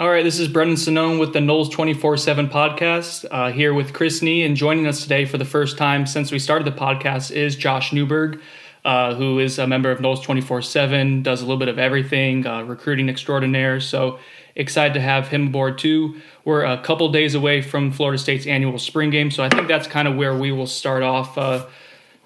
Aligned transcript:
All 0.00 0.08
right, 0.08 0.24
this 0.24 0.38
is 0.38 0.48
Brendan 0.48 0.76
Sonnone 0.76 1.20
with 1.20 1.34
the 1.34 1.40
Noles 1.40 1.70
24 1.70 2.16
7 2.16 2.48
podcast, 2.48 3.26
uh, 3.30 3.52
here 3.52 3.74
with 3.74 3.92
Chris 3.92 4.22
Nee. 4.22 4.44
And 4.44 4.56
joining 4.56 4.86
us 4.86 5.02
today 5.02 5.26
for 5.26 5.36
the 5.36 5.44
first 5.44 5.76
time 5.76 6.06
since 6.06 6.32
we 6.32 6.38
started 6.38 6.66
the 6.66 6.74
podcast 6.74 7.30
is 7.30 7.54
Josh 7.54 7.92
Newberg, 7.92 8.40
uh, 8.82 9.14
who 9.14 9.38
is 9.38 9.58
a 9.58 9.66
member 9.66 9.90
of 9.90 9.98
Noles 9.98 10.22
24 10.22 10.62
7, 10.62 11.22
does 11.22 11.42
a 11.42 11.44
little 11.44 11.58
bit 11.58 11.68
of 11.68 11.78
everything, 11.78 12.46
uh, 12.46 12.62
recruiting 12.62 13.10
extraordinaire. 13.10 13.78
So 13.78 14.18
excited 14.56 14.94
to 14.94 15.02
have 15.02 15.28
him 15.28 15.48
aboard 15.48 15.76
too. 15.76 16.18
We're 16.46 16.64
a 16.64 16.78
couple 16.78 17.12
days 17.12 17.34
away 17.34 17.60
from 17.60 17.92
Florida 17.92 18.16
State's 18.16 18.46
annual 18.46 18.78
spring 18.78 19.10
game, 19.10 19.30
so 19.30 19.44
I 19.44 19.50
think 19.50 19.68
that's 19.68 19.86
kind 19.86 20.08
of 20.08 20.16
where 20.16 20.34
we 20.34 20.50
will 20.50 20.66
start 20.66 21.02
off. 21.02 21.36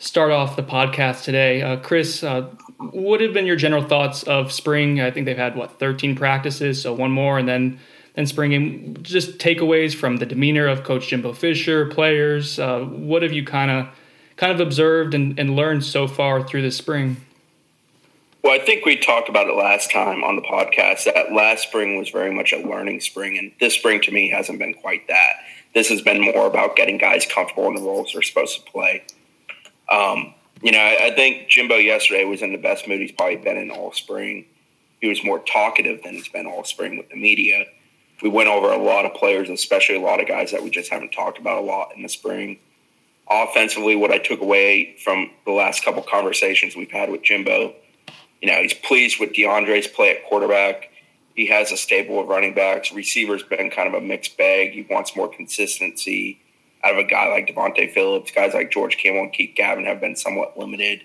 Start 0.04 0.32
off 0.32 0.54
the 0.54 0.62
podcast 0.62 1.24
today. 1.24 1.62
Uh, 1.62 1.78
Chris, 1.78 2.22
uh, 2.22 2.42
what 2.90 3.22
have 3.22 3.32
been 3.32 3.46
your 3.46 3.56
general 3.56 3.82
thoughts 3.82 4.22
of 4.24 4.52
spring? 4.52 5.00
I 5.00 5.10
think 5.10 5.24
they've 5.24 5.34
had 5.34 5.56
what 5.56 5.78
13 5.78 6.14
practices, 6.14 6.82
so 6.82 6.92
one 6.92 7.10
more, 7.10 7.38
and 7.38 7.48
then 7.48 7.78
then 8.12 8.26
spring 8.26 8.50
game. 8.50 8.98
Just 9.00 9.38
takeaways 9.38 9.94
from 9.94 10.18
the 10.18 10.26
demeanor 10.26 10.66
of 10.66 10.84
Coach 10.84 11.08
Jimbo 11.08 11.32
Fisher, 11.32 11.86
players. 11.86 12.58
Uh, 12.58 12.80
what 12.80 13.22
have 13.22 13.32
you 13.32 13.46
kind 13.46 13.70
of 13.70 13.88
kind 14.36 14.52
of 14.52 14.60
observed 14.60 15.14
and, 15.14 15.38
and 15.38 15.56
learned 15.56 15.82
so 15.82 16.06
far 16.06 16.46
through 16.46 16.60
the 16.60 16.70
spring? 16.70 17.16
Well, 18.42 18.52
I 18.52 18.62
think 18.62 18.84
we 18.84 18.98
talked 18.98 19.30
about 19.30 19.46
it 19.48 19.54
last 19.54 19.90
time 19.90 20.22
on 20.22 20.36
the 20.36 20.42
podcast 20.42 21.04
that 21.04 21.32
last 21.32 21.62
spring 21.62 21.96
was 21.96 22.10
very 22.10 22.30
much 22.32 22.52
a 22.52 22.58
learning 22.58 23.00
spring, 23.00 23.38
and 23.38 23.52
this 23.58 23.72
spring 23.72 24.02
to 24.02 24.12
me 24.12 24.28
hasn't 24.28 24.58
been 24.58 24.74
quite 24.74 25.08
that. 25.08 25.36
This 25.72 25.88
has 25.88 26.02
been 26.02 26.20
more 26.20 26.46
about 26.46 26.76
getting 26.76 26.98
guys 26.98 27.24
comfortable 27.24 27.68
in 27.68 27.74
the 27.74 27.80
roles 27.80 28.12
they're 28.12 28.20
supposed 28.20 28.62
to 28.62 28.70
play. 28.70 29.02
Um, 29.94 30.34
you 30.60 30.72
know, 30.72 30.78
I, 30.78 31.08
I, 31.08 31.10
think 31.14 31.48
Jimbo 31.48 31.76
yesterday 31.76 32.24
was 32.24 32.42
in 32.42 32.50
the 32.50 32.58
best 32.58 32.88
mood 32.88 33.00
he's 33.00 33.12
probably 33.12 33.36
been 33.36 33.56
in 33.56 33.70
all 33.70 33.92
spring. 33.92 34.44
He 35.00 35.08
was 35.08 35.22
more 35.22 35.38
talkative 35.40 36.02
than 36.02 36.14
he's 36.14 36.28
been 36.28 36.46
all 36.46 36.64
spring 36.64 36.96
with 36.96 37.10
the 37.10 37.16
media. 37.16 37.66
We 38.22 38.28
went 38.28 38.48
over 38.48 38.72
a 38.72 38.82
lot 38.82 39.04
of 39.04 39.14
players, 39.14 39.50
especially 39.50 39.96
a 39.96 40.00
lot 40.00 40.20
of 40.20 40.26
guys 40.26 40.50
that 40.50 40.62
we 40.62 40.70
just 40.70 40.90
haven't 40.90 41.12
talked 41.12 41.38
about 41.38 41.58
a 41.58 41.66
lot 41.66 41.94
in 41.94 42.02
the 42.02 42.08
spring. 42.08 42.58
Offensively, 43.30 43.94
what 43.94 44.10
I 44.10 44.18
took 44.18 44.40
away 44.40 44.96
from 45.04 45.30
the 45.44 45.52
last 45.52 45.84
couple 45.84 46.02
conversations 46.02 46.74
we've 46.74 46.90
had 46.90 47.10
with 47.10 47.22
Jimbo, 47.22 47.74
you 48.42 48.50
know, 48.50 48.60
he's 48.62 48.74
pleased 48.74 49.20
with 49.20 49.32
Deondre's 49.32 49.86
play 49.86 50.10
at 50.10 50.24
quarterback. 50.24 50.90
He 51.34 51.46
has 51.46 51.70
a 51.70 51.76
stable 51.76 52.20
of 52.20 52.28
running 52.28 52.54
backs. 52.54 52.92
Receivers 52.92 53.42
been 53.42 53.70
kind 53.70 53.88
of 53.88 53.94
a 53.94 54.00
mixed 54.00 54.36
bag. 54.38 54.72
He 54.72 54.86
wants 54.88 55.14
more 55.14 55.28
consistency 55.28 56.40
out 56.84 56.92
of 56.92 56.98
a 56.98 57.04
guy 57.04 57.28
like 57.28 57.48
Da'Vante 57.48 57.92
Phillips. 57.92 58.30
Guys 58.30 58.54
like 58.54 58.70
George 58.70 58.98
Campbell 58.98 59.22
and 59.22 59.32
Keith 59.32 59.54
Gavin 59.56 59.84
have 59.84 60.00
been 60.00 60.16
somewhat 60.16 60.58
limited. 60.58 61.02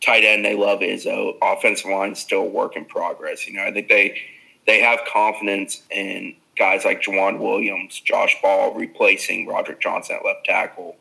Tight 0.00 0.24
end, 0.24 0.44
they 0.44 0.54
love 0.54 0.80
Izzo. 0.80 1.36
Uh, 1.42 1.46
offensive 1.56 1.90
line 1.90 2.14
still 2.14 2.48
work 2.48 2.76
in 2.76 2.84
progress. 2.84 3.46
You 3.46 3.54
know, 3.54 3.64
I 3.64 3.72
think 3.72 3.88
they 3.88 4.20
they 4.66 4.80
have 4.80 5.00
confidence 5.10 5.82
in 5.90 6.36
guys 6.56 6.84
like 6.84 7.02
Jauan 7.02 7.38
Williams, 7.38 8.00
Josh 8.00 8.36
Ball 8.42 8.74
replacing 8.74 9.46
Roderick 9.46 9.80
Johnson 9.80 10.16
at 10.16 10.24
left 10.24 10.44
tackle. 10.44 10.96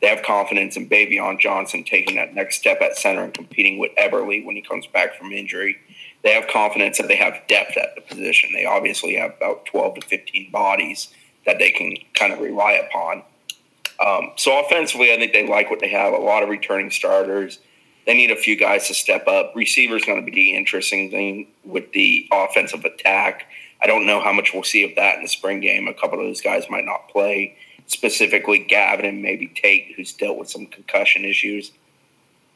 They 0.00 0.08
have 0.08 0.22
confidence 0.22 0.76
in 0.76 0.88
Baveon 0.88 1.40
Johnson 1.40 1.82
taking 1.82 2.16
that 2.16 2.34
next 2.34 2.58
step 2.58 2.80
at 2.80 2.96
center 2.96 3.24
and 3.24 3.34
competing 3.34 3.78
with 3.78 3.90
Eberle 3.96 4.44
when 4.44 4.54
he 4.54 4.62
comes 4.62 4.86
back 4.86 5.14
from 5.16 5.32
injury. 5.32 5.76
They 6.22 6.32
have 6.32 6.48
confidence 6.48 6.98
that 6.98 7.08
they 7.08 7.16
have 7.16 7.42
depth 7.48 7.76
at 7.76 7.94
the 7.94 8.02
position. 8.02 8.50
They 8.52 8.64
obviously 8.64 9.14
have 9.14 9.34
about 9.36 9.66
12 9.66 9.96
to 9.96 10.00
15 10.06 10.50
bodies 10.50 11.12
that 11.46 11.58
they 11.58 11.70
can 11.70 11.96
kind 12.14 12.32
of 12.32 12.40
rely 12.40 12.72
upon. 12.72 13.22
Um, 14.04 14.30
so 14.36 14.64
offensively, 14.64 15.12
I 15.12 15.16
think 15.16 15.32
they 15.32 15.46
like 15.46 15.70
what 15.70 15.80
they 15.80 15.88
have. 15.88 16.12
A 16.12 16.18
lot 16.18 16.42
of 16.42 16.48
returning 16.48 16.90
starters. 16.90 17.58
They 18.06 18.14
need 18.14 18.30
a 18.30 18.36
few 18.36 18.56
guys 18.56 18.86
to 18.88 18.94
step 18.94 19.26
up. 19.26 19.52
Receivers 19.54 20.04
going 20.04 20.24
to 20.24 20.24
be 20.24 20.34
the 20.34 20.56
interesting 20.56 21.10
thing 21.10 21.48
with 21.64 21.92
the 21.92 22.28
offensive 22.32 22.84
attack. 22.84 23.46
I 23.82 23.86
don't 23.86 24.06
know 24.06 24.20
how 24.20 24.32
much 24.32 24.54
we'll 24.54 24.62
see 24.62 24.84
of 24.84 24.94
that 24.96 25.16
in 25.16 25.22
the 25.22 25.28
spring 25.28 25.60
game. 25.60 25.88
A 25.88 25.94
couple 25.94 26.18
of 26.18 26.24
those 26.24 26.40
guys 26.40 26.70
might 26.70 26.84
not 26.84 27.08
play. 27.08 27.56
Specifically, 27.86 28.58
Gavin 28.58 29.04
and 29.04 29.22
maybe 29.22 29.48
Tate, 29.48 29.94
who's 29.96 30.12
dealt 30.12 30.38
with 30.38 30.50
some 30.50 30.66
concussion 30.66 31.24
issues. 31.24 31.72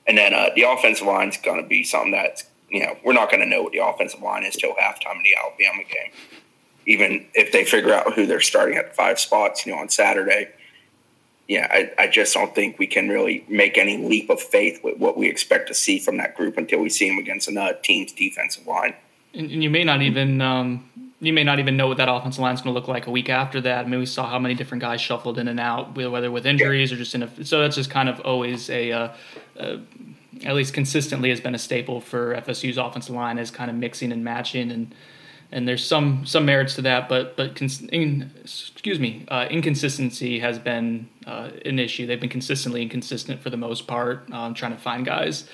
And 0.07 0.17
then 0.19 0.35
uh, 0.35 0.51
the 0.55 0.63
offensive 0.63 1.07
line 1.07 1.29
is 1.29 1.37
going 1.37 1.63
to 1.63 1.69
be 1.69 1.85
something 1.85 2.13
that's 2.13 2.45
you 2.71 2.81
know 2.81 2.97
we're 3.05 3.13
not 3.13 3.31
going 3.31 3.43
to 3.43 3.49
know 3.49 3.63
what 3.63 3.73
the 3.73 3.87
offensive 3.87 4.21
line 4.21 4.45
is 4.45 4.57
till 4.57 4.75
halftime 4.75 5.17
in 5.17 5.23
the 5.23 5.37
Alabama 5.37 5.83
game. 5.85 6.13
Even 6.87 7.27
if 7.35 7.53
they 7.53 7.65
figure 7.65 7.95
out 7.95 8.15
who 8.15 8.27
they're 8.27 8.41
starting 8.41 8.77
at 8.77 8.97
five 8.97 9.21
spots, 9.21 9.65
you 9.65 9.73
know, 9.73 9.79
on 9.79 9.89
Saturday 9.89 10.49
yeah, 11.49 11.67
I, 11.71 11.91
I, 11.99 12.07
just 12.07 12.35
don't 12.35 12.55
think 12.55 12.79
we 12.79 12.87
can 12.87 13.09
really 13.09 13.45
make 13.49 13.77
any 13.77 13.99
leap 13.99 14.31
of 14.31 14.41
faith 14.41 14.83
with 14.83 14.99
what 14.99 15.17
we 15.17 15.29
expect 15.29 15.69
to 15.69 15.75
see 15.75 15.99
from 15.99 16.17
that 16.19 16.37
group 16.37 16.57
until 16.57 16.79
we 16.81 16.89
see 16.89 17.09
them 17.09 17.19
against 17.19 17.49
another 17.49 17.79
team's 17.83 18.13
defensive 18.13 18.67
line. 18.67 18.95
And 19.35 19.51
you 19.51 19.69
may 19.69 19.85
not 19.85 20.03
even 20.03 20.41
um, 20.41 20.89
you 21.21 21.33
may 21.33 21.45
not 21.45 21.59
even 21.59 21.77
know 21.77 21.89
what 21.89 21.99
that 21.99 22.09
offensive 22.09 22.41
line 22.41 22.55
is 22.55 22.61
going 22.61 22.75
to 22.75 22.79
look 22.79 22.89
like 22.89 23.07
a 23.07 23.11
week 23.11 23.29
after 23.29 23.61
that. 23.61 23.85
I 23.85 23.89
mean, 23.89 24.01
we 24.01 24.07
saw 24.07 24.29
how 24.29 24.39
many 24.39 24.55
different 24.55 24.83
guys 24.83 25.01
shuffled 25.01 25.39
in 25.39 25.49
and 25.49 25.61
out, 25.61 25.95
whether 25.97 26.31
with 26.31 26.47
injuries 26.47 26.91
yeah. 26.91 26.97
or 26.97 26.99
just 26.99 27.15
in 27.15 27.23
a. 27.23 27.45
So 27.45 27.61
that's 27.61 27.77
just 27.77 27.91
kind 27.91 28.09
of 28.09 28.21
always 28.21 28.69
a. 28.71 28.93
Uh, 28.93 29.09
uh, 29.59 29.77
at 30.45 30.55
least 30.55 30.75
consistently 30.75 31.29
has 31.29 31.41
been 31.41 31.55
a 31.55 31.59
staple 31.59 32.01
for 32.01 32.35
FSU's 32.35 32.79
offensive 32.79 33.15
line 33.15 33.39
is 33.39 33.51
kind 33.51 33.71
of 33.71 33.77
mixing 33.77 34.11
and 34.13 34.25
matching 34.25 34.71
and 34.71 34.95
and 35.53 35.69
there's 35.69 35.87
some 35.87 36.25
some 36.25 36.47
merits 36.47 36.75
to 36.77 36.83
that, 36.83 37.09
but 37.09 37.37
but 37.37 37.55
cons- 37.55 37.83
in, 37.83 38.31
excuse 38.41 38.99
me, 38.99 39.25
uh, 39.29 39.47
inconsistency 39.51 40.41
has 40.41 40.59
been 40.59 41.09
uh, 41.27 41.51
an 41.65 41.79
issue. 41.79 42.07
They've 42.07 42.21
been 42.21 42.31
consistently 42.31 42.83
inconsistent 42.83 43.43
for 43.43 43.51
the 43.51 43.57
most 43.57 43.87
part, 43.87 44.31
um, 44.33 44.55
trying 44.55 44.73
to 44.73 44.81
find 44.81 45.05
guys. 45.05 45.49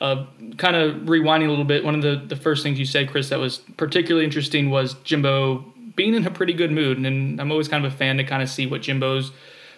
Uh, 0.00 0.26
kind 0.56 0.74
of 0.74 1.02
rewinding 1.02 1.46
a 1.46 1.50
little 1.50 1.64
bit, 1.64 1.84
one 1.84 1.94
of 1.94 2.02
the, 2.02 2.16
the 2.26 2.34
first 2.34 2.64
things 2.64 2.76
you 2.76 2.84
said, 2.84 3.08
Chris, 3.08 3.28
that 3.28 3.38
was 3.38 3.58
particularly 3.76 4.24
interesting 4.24 4.68
was 4.68 4.94
Jimbo 5.04 5.64
being 5.94 6.14
in 6.14 6.26
a 6.26 6.30
pretty 6.30 6.54
good 6.54 6.72
mood, 6.72 6.98
and 6.98 7.40
I'm 7.40 7.52
always 7.52 7.68
kind 7.68 7.84
of 7.84 7.92
a 7.92 7.96
fan 7.96 8.16
to 8.16 8.24
kind 8.24 8.42
of 8.42 8.48
see 8.48 8.66
what 8.66 8.82
Jimbo's 8.82 9.30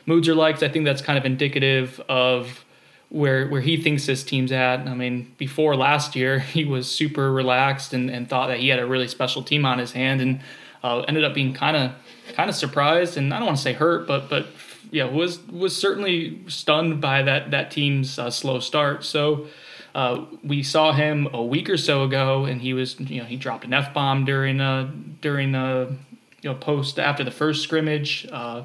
moods 0.07 0.27
are 0.29 0.35
like. 0.35 0.63
I 0.63 0.69
think 0.69 0.87
that's 0.87 1.03
kind 1.03 1.19
of 1.19 1.27
indicative 1.27 2.01
of 2.09 2.64
where 3.15 3.47
where 3.47 3.61
he 3.61 3.77
thinks 3.77 4.07
his 4.07 4.25
team's 4.25 4.51
at. 4.51 4.81
I 4.81 4.95
mean, 4.95 5.33
before 5.39 5.77
last 5.77 6.17
year, 6.17 6.39
he 6.57 6.65
was 6.65 6.91
super 6.91 7.33
relaxed 7.33 7.93
and, 7.93 8.11
and 8.11 8.29
thought 8.29 8.49
that 8.49 8.59
he 8.59 8.69
had 8.69 8.81
a 8.81 8.87
really 8.87 9.09
special 9.09 9.43
team 9.43 9.65
on 9.65 9.79
his 9.79 9.93
hand, 9.93 10.21
and 10.21 10.41
uh, 10.83 11.01
ended 11.01 11.25
up 11.25 11.33
being 11.33 11.55
kind 11.55 11.77
of 11.77 11.93
kind 12.35 12.51
of 12.51 12.57
surprised, 12.57 13.17
and 13.17 13.33
I 13.33 13.39
don't 13.39 13.47
want 13.47 13.59
to 13.59 13.63
say 13.63 13.73
hurt, 13.73 14.07
but 14.07 14.29
but 14.29 14.47
yeah, 14.91 15.05
was 15.05 15.47
was 15.49 15.77
certainly 15.77 16.41
stunned 16.49 17.01
by 17.01 17.23
that 17.23 17.53
that 17.53 17.71
team's 17.71 18.19
uh, 18.19 18.31
slow 18.31 18.61
start. 18.61 19.05
So. 19.05 19.47
Uh, 19.95 20.25
we 20.43 20.61
saw 20.61 20.93
him 20.93 21.29
a 21.33 21.41
week 21.41 21.71
or 21.71 21.77
so 21.77 22.03
ago, 22.03 22.47
and 22.47 22.61
he 22.61 22.75
was, 22.75 22.99
you 22.99 23.21
know, 23.21 23.25
he 23.25 23.37
dropped 23.37 23.65
an 23.65 23.73
f 23.73 23.95
bomb 23.95 24.25
during 24.25 24.61
a 24.61 24.93
during 25.21 25.55
a, 25.55 25.87
you 26.43 26.51
know, 26.51 26.55
post 26.57 26.99
after 26.99 27.23
the 27.23 27.31
first 27.31 27.63
scrimmage. 27.63 28.27
Uh, 28.33 28.65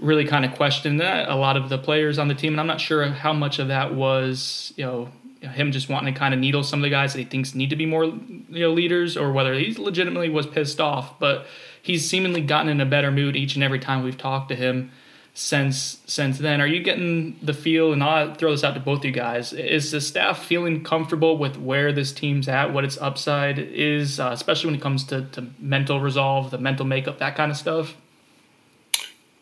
really 0.00 0.24
kind 0.24 0.44
of 0.44 0.54
questioned 0.54 1.00
that 1.00 1.28
a 1.28 1.34
lot 1.34 1.56
of 1.56 1.68
the 1.68 1.78
players 1.78 2.18
on 2.18 2.28
the 2.28 2.34
team, 2.34 2.52
and 2.52 2.60
I'm 2.60 2.66
not 2.66 2.80
sure 2.80 3.06
how 3.06 3.32
much 3.32 3.58
of 3.58 3.68
that 3.68 3.94
was 3.94 4.72
you 4.76 4.84
know 4.84 5.08
him 5.40 5.72
just 5.72 5.88
wanting 5.88 6.12
to 6.12 6.18
kind 6.18 6.34
of 6.34 6.40
needle 6.40 6.62
some 6.62 6.80
of 6.80 6.82
the 6.82 6.90
guys 6.90 7.14
that 7.14 7.18
he 7.18 7.24
thinks 7.24 7.54
need 7.54 7.70
to 7.70 7.76
be 7.76 7.86
more 7.86 8.04
you 8.04 8.44
know 8.48 8.72
leaders, 8.72 9.16
or 9.16 9.32
whether 9.32 9.54
he 9.54 9.74
legitimately 9.74 10.28
was 10.28 10.46
pissed 10.46 10.80
off. 10.80 11.18
But 11.18 11.46
he's 11.82 12.08
seemingly 12.08 12.40
gotten 12.40 12.68
in 12.68 12.80
a 12.80 12.86
better 12.86 13.10
mood 13.10 13.36
each 13.36 13.54
and 13.54 13.64
every 13.64 13.78
time 13.78 14.02
we've 14.02 14.18
talked 14.18 14.48
to 14.50 14.56
him 14.56 14.90
since 15.34 15.98
since 16.06 16.38
then. 16.38 16.60
Are 16.60 16.66
you 16.66 16.82
getting 16.82 17.38
the 17.42 17.54
feel? 17.54 17.92
And 17.92 18.02
I'll 18.02 18.34
throw 18.34 18.50
this 18.50 18.64
out 18.64 18.74
to 18.74 18.80
both 18.80 19.04
you 19.04 19.12
guys: 19.12 19.52
Is 19.52 19.90
the 19.90 20.00
staff 20.00 20.44
feeling 20.44 20.84
comfortable 20.84 21.38
with 21.38 21.56
where 21.56 21.92
this 21.92 22.12
team's 22.12 22.48
at, 22.48 22.72
what 22.72 22.84
its 22.84 22.98
upside 22.98 23.58
is, 23.58 24.20
uh, 24.20 24.30
especially 24.32 24.68
when 24.68 24.76
it 24.76 24.82
comes 24.82 25.04
to, 25.04 25.22
to 25.32 25.46
mental 25.58 26.00
resolve, 26.00 26.50
the 26.50 26.58
mental 26.58 26.86
makeup, 26.86 27.18
that 27.18 27.36
kind 27.36 27.50
of 27.50 27.56
stuff? 27.56 27.96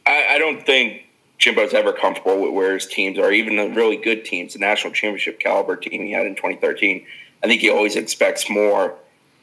I, 0.08 0.34
I 0.34 0.38
don't 0.38 0.64
think 0.64 1.02
Jimbo's 1.36 1.74
ever 1.74 1.92
comfortable 1.92 2.41
with 2.41 2.52
where 2.52 2.74
his 2.74 2.86
teams 2.86 3.19
are, 3.19 3.30
even 3.30 3.56
the 3.56 3.69
really 3.69 3.96
good 3.96 4.24
teams, 4.24 4.54
the 4.54 4.58
national 4.58 4.94
championship 4.94 5.38
caliber 5.38 5.76
team 5.76 6.02
he 6.02 6.12
had 6.12 6.26
in 6.26 6.34
2013. 6.34 7.06
I 7.44 7.46
think 7.46 7.60
he 7.60 7.70
always 7.70 7.94
expects 7.94 8.48
more. 8.48 8.94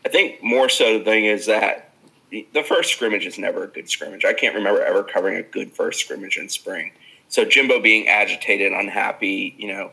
I 0.05 0.09
think 0.09 0.43
more 0.43 0.67
so 0.67 0.97
the 0.97 1.05
thing 1.05 1.25
is 1.25 1.45
that 1.45 1.91
the 2.31 2.63
first 2.63 2.91
scrimmage 2.91 3.25
is 3.25 3.37
never 3.37 3.63
a 3.63 3.67
good 3.67 3.89
scrimmage. 3.89 4.25
I 4.25 4.33
can't 4.33 4.55
remember 4.55 4.83
ever 4.83 5.03
covering 5.03 5.37
a 5.37 5.43
good 5.43 5.71
first 5.71 6.01
scrimmage 6.01 6.37
in 6.37 6.49
spring. 6.49 6.91
So 7.29 7.45
Jimbo 7.45 7.79
being 7.79 8.07
agitated, 8.07 8.73
unhappy, 8.73 9.55
you 9.57 9.67
know, 9.67 9.91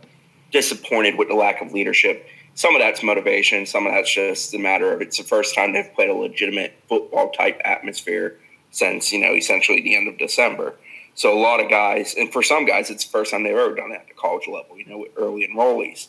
disappointed 0.50 1.16
with 1.16 1.28
the 1.28 1.34
lack 1.34 1.60
of 1.60 1.72
leadership. 1.72 2.26
Some 2.54 2.74
of 2.74 2.80
that's 2.80 3.02
motivation. 3.02 3.64
Some 3.66 3.86
of 3.86 3.92
that's 3.92 4.12
just 4.12 4.52
a 4.54 4.58
matter 4.58 4.92
of 4.92 5.02
it's 5.02 5.18
the 5.18 5.24
first 5.24 5.54
time 5.54 5.72
they've 5.72 5.94
played 5.94 6.10
a 6.10 6.14
legitimate 6.14 6.74
football 6.88 7.30
type 7.30 7.60
atmosphere 7.64 8.38
since 8.72 9.12
you 9.12 9.20
know 9.20 9.34
essentially 9.34 9.80
the 9.80 9.94
end 9.94 10.08
of 10.08 10.18
December. 10.18 10.74
So 11.14 11.32
a 11.32 11.38
lot 11.38 11.60
of 11.60 11.70
guys, 11.70 12.14
and 12.18 12.32
for 12.32 12.42
some 12.42 12.64
guys, 12.64 12.90
it's 12.90 13.04
the 13.04 13.10
first 13.10 13.30
time 13.30 13.44
they've 13.44 13.54
ever 13.54 13.74
done 13.74 13.92
it 13.92 14.00
at 14.00 14.08
the 14.08 14.14
college 14.14 14.48
level. 14.48 14.76
You 14.76 14.86
know, 14.86 14.98
with 14.98 15.12
early 15.16 15.46
enrollees. 15.46 16.08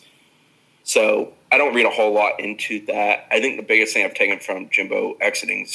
So 0.84 1.34
I 1.52 1.58
don't 1.58 1.74
read 1.74 1.86
a 1.86 1.92
whole 1.92 2.14
lot 2.14 2.40
into 2.40 2.86
that. 2.88 3.28
I 3.32 3.40
think 3.40 3.58
the 3.58 3.64
biggest 3.64 3.94
thing 3.94 4.04
I've 4.04 4.16
taken 4.16 4.40
from 4.40 4.70
Jimbo 4.70 5.18
exiting 5.22 5.68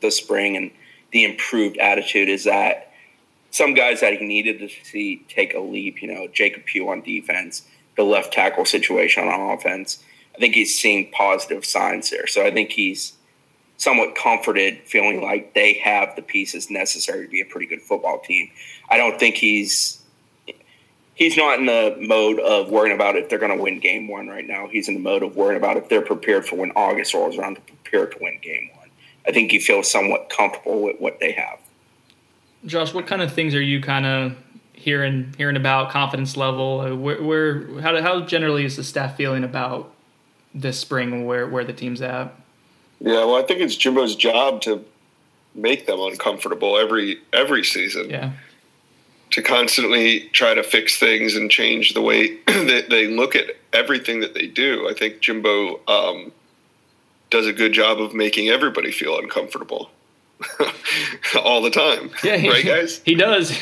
the 0.00 0.10
spring 0.10 0.56
and 0.56 0.70
the 1.10 1.24
improved 1.24 1.76
attitude 1.78 2.28
is 2.28 2.44
that 2.44 2.92
some 3.50 3.74
guys 3.74 4.00
that 4.00 4.14
he 4.14 4.24
needed 4.24 4.58
to 4.60 4.68
see 4.68 5.24
take 5.28 5.54
a 5.54 5.60
leap, 5.60 6.00
you 6.00 6.12
know, 6.12 6.26
Jacob 6.28 6.64
Pugh 6.64 6.88
on 6.88 7.02
defense, 7.02 7.62
the 7.96 8.02
left 8.02 8.32
tackle 8.32 8.64
situation 8.64 9.28
on 9.28 9.50
offense. 9.50 10.02
I 10.34 10.38
think 10.38 10.54
he's 10.54 10.78
seeing 10.78 11.10
positive 11.10 11.64
signs 11.64 12.08
there. 12.08 12.26
So 12.26 12.44
I 12.46 12.50
think 12.50 12.70
he's 12.70 13.12
somewhat 13.82 14.14
comforted, 14.14 14.78
feeling 14.84 15.20
like 15.20 15.54
they 15.54 15.72
have 15.74 16.14
the 16.14 16.22
pieces 16.22 16.70
necessary 16.70 17.24
to 17.26 17.30
be 17.30 17.40
a 17.40 17.44
pretty 17.44 17.66
good 17.66 17.82
football 17.82 18.20
team. 18.20 18.48
I 18.88 18.96
don't 18.96 19.18
think 19.18 19.34
he's 19.34 20.00
he's 21.14 21.36
not 21.36 21.58
in 21.58 21.66
the 21.66 21.96
mode 21.98 22.38
of 22.38 22.70
worrying 22.70 22.94
about 22.94 23.16
if 23.16 23.28
they're 23.28 23.40
going 23.40 23.56
to 23.56 23.60
win 23.60 23.80
game 23.80 24.06
one 24.06 24.28
right 24.28 24.46
now. 24.46 24.68
He's 24.68 24.86
in 24.86 24.94
the 24.94 25.00
mode 25.00 25.24
of 25.24 25.34
worrying 25.34 25.60
about 25.60 25.76
if 25.76 25.88
they're 25.88 26.00
prepared 26.00 26.46
for 26.46 26.54
when 26.56 26.70
August 26.76 27.12
rolls 27.12 27.36
around 27.36 27.56
to 27.56 27.60
prepare 27.60 28.06
to 28.06 28.18
win 28.20 28.38
game 28.40 28.70
one. 28.76 28.88
I 29.26 29.32
think 29.32 29.50
he 29.50 29.58
feels 29.58 29.90
somewhat 29.90 30.30
comfortable 30.30 30.82
with 30.82 31.00
what 31.00 31.18
they 31.18 31.32
have. 31.32 31.58
Josh, 32.64 32.94
what 32.94 33.08
kind 33.08 33.20
of 33.20 33.32
things 33.32 33.52
are 33.52 33.60
you 33.60 33.80
kind 33.80 34.06
of 34.06 34.36
hearing 34.74 35.34
hearing 35.36 35.56
about 35.56 35.90
confidence 35.90 36.36
level? 36.36 36.96
Where, 36.96 37.20
where 37.20 37.80
how 37.80 38.00
how 38.00 38.20
generally 38.20 38.64
is 38.64 38.76
the 38.76 38.84
staff 38.84 39.16
feeling 39.16 39.42
about 39.42 39.92
this 40.54 40.78
spring? 40.78 41.26
Where 41.26 41.48
where 41.48 41.64
the 41.64 41.72
team's 41.72 42.00
at? 42.00 42.32
Yeah, 43.02 43.24
well, 43.24 43.34
I 43.34 43.42
think 43.42 43.60
it's 43.60 43.74
Jimbo's 43.74 44.14
job 44.14 44.60
to 44.62 44.84
make 45.54 45.86
them 45.86 46.00
uncomfortable 46.00 46.78
every 46.78 47.18
every 47.32 47.64
season. 47.64 48.08
Yeah. 48.08 48.32
To 49.32 49.42
constantly 49.42 50.28
try 50.32 50.54
to 50.54 50.62
fix 50.62 50.98
things 50.98 51.34
and 51.34 51.50
change 51.50 51.94
the 51.94 52.02
way 52.02 52.36
that 52.46 52.86
they 52.90 53.08
look 53.08 53.34
at 53.34 53.56
everything 53.72 54.20
that 54.20 54.34
they 54.34 54.46
do. 54.46 54.88
I 54.88 54.94
think 54.94 55.20
Jimbo 55.20 55.80
um, 55.88 56.32
does 57.30 57.46
a 57.46 57.52
good 57.52 57.72
job 57.72 58.00
of 58.00 58.14
making 58.14 58.50
everybody 58.50 58.92
feel 58.92 59.18
uncomfortable 59.18 59.90
all 61.42 61.62
the 61.62 61.70
time. 61.70 62.10
Yeah, 62.22 62.36
he, 62.36 62.48
right, 62.48 62.64
guys. 62.64 63.00
He 63.04 63.14
does. 63.14 63.58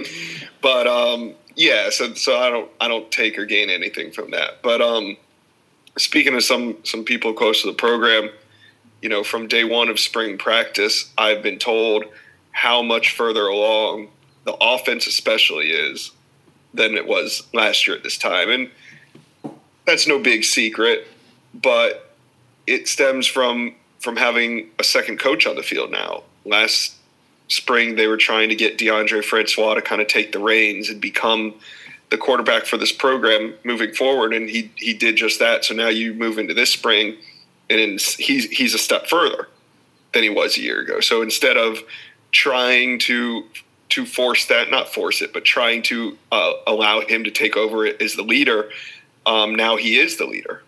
but 0.60 0.86
um, 0.86 1.34
yeah, 1.54 1.88
so 1.90 2.12
so 2.12 2.36
I 2.36 2.50
don't 2.50 2.70
I 2.78 2.88
don't 2.88 3.10
take 3.10 3.38
or 3.38 3.46
gain 3.46 3.70
anything 3.70 4.12
from 4.12 4.32
that. 4.32 4.60
But 4.62 4.82
um, 4.82 5.16
speaking 5.96 6.34
of 6.34 6.44
some 6.44 6.76
some 6.84 7.04
people 7.04 7.32
close 7.32 7.62
to 7.62 7.68
the 7.68 7.74
program, 7.74 8.28
you 9.02 9.08
know, 9.08 9.22
from 9.22 9.46
day 9.46 9.64
one 9.64 9.88
of 9.88 9.98
spring 9.98 10.38
practice, 10.38 11.12
I've 11.16 11.42
been 11.42 11.58
told 11.58 12.04
how 12.50 12.82
much 12.82 13.14
further 13.14 13.46
along 13.46 14.08
the 14.44 14.54
offense, 14.60 15.06
especially, 15.06 15.70
is 15.70 16.12
than 16.72 16.94
it 16.94 17.06
was 17.06 17.46
last 17.52 17.86
year 17.86 17.96
at 17.96 18.02
this 18.02 18.18
time, 18.18 18.50
and 18.50 18.70
that's 19.86 20.06
no 20.06 20.18
big 20.18 20.44
secret. 20.44 21.06
But 21.54 22.14
it 22.66 22.88
stems 22.88 23.26
from 23.26 23.74
from 24.00 24.16
having 24.16 24.70
a 24.78 24.84
second 24.84 25.18
coach 25.18 25.46
on 25.46 25.56
the 25.56 25.62
field 25.62 25.90
now. 25.90 26.22
Last 26.44 26.94
spring, 27.48 27.96
they 27.96 28.06
were 28.06 28.16
trying 28.16 28.48
to 28.50 28.54
get 28.54 28.78
Deondre 28.78 29.24
Francois 29.24 29.74
to 29.74 29.82
kind 29.82 30.00
of 30.00 30.08
take 30.08 30.32
the 30.32 30.38
reins 30.38 30.90
and 30.90 31.00
become 31.00 31.54
the 32.10 32.16
quarterback 32.16 32.66
for 32.66 32.76
this 32.76 32.92
program 32.92 33.54
moving 33.64 33.92
forward, 33.92 34.32
and 34.32 34.48
he 34.48 34.70
he 34.76 34.92
did 34.92 35.16
just 35.16 35.38
that. 35.40 35.64
So 35.64 35.74
now 35.74 35.88
you 35.88 36.14
move 36.14 36.38
into 36.38 36.54
this 36.54 36.72
spring, 36.72 37.16
and 37.68 38.00
he's 38.00 38.44
he's 38.44 38.74
a 38.74 38.78
step 38.78 39.06
further 39.06 39.48
than 40.12 40.22
he 40.22 40.30
was 40.30 40.56
a 40.56 40.60
year 40.60 40.80
ago. 40.80 41.00
So 41.00 41.22
instead 41.22 41.56
of 41.56 41.78
trying 42.32 42.98
to 43.00 43.44
to 43.90 44.04
force 44.04 44.46
that, 44.46 44.70
not 44.70 44.88
force 44.88 45.22
it, 45.22 45.32
but 45.32 45.44
trying 45.44 45.82
to 45.82 46.18
uh, 46.32 46.52
allow 46.66 47.00
him 47.00 47.22
to 47.24 47.30
take 47.30 47.56
over 47.56 47.86
as 47.86 48.14
the 48.14 48.22
leader, 48.22 48.68
um, 49.26 49.54
now 49.54 49.76
he 49.76 49.96
is 49.98 50.16
the 50.16 50.26
leader 50.26 50.62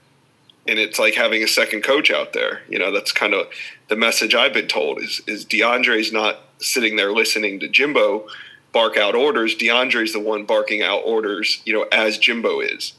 and 0.68 0.78
it's 0.78 0.98
like 0.98 1.14
having 1.14 1.42
a 1.42 1.48
second 1.48 1.82
coach 1.82 2.10
out 2.10 2.34
there. 2.34 2.60
You 2.68 2.78
know, 2.78 2.92
that's 2.92 3.10
kind 3.10 3.32
of 3.32 3.48
the 3.88 3.96
message 3.96 4.34
I've 4.34 4.52
been 4.52 4.68
told 4.68 5.02
is 5.02 5.22
is 5.26 5.44
Deondre's 5.44 6.12
not 6.12 6.40
sitting 6.58 6.96
there 6.96 7.12
listening 7.12 7.58
to 7.60 7.68
Jimbo 7.68 8.28
bark 8.72 8.98
out 8.98 9.14
orders. 9.14 9.56
Deondre's 9.56 10.12
the 10.12 10.20
one 10.20 10.44
barking 10.44 10.82
out 10.82 11.00
orders, 11.04 11.62
you 11.64 11.72
know, 11.72 11.86
as 11.90 12.18
Jimbo 12.18 12.60
is. 12.60 12.92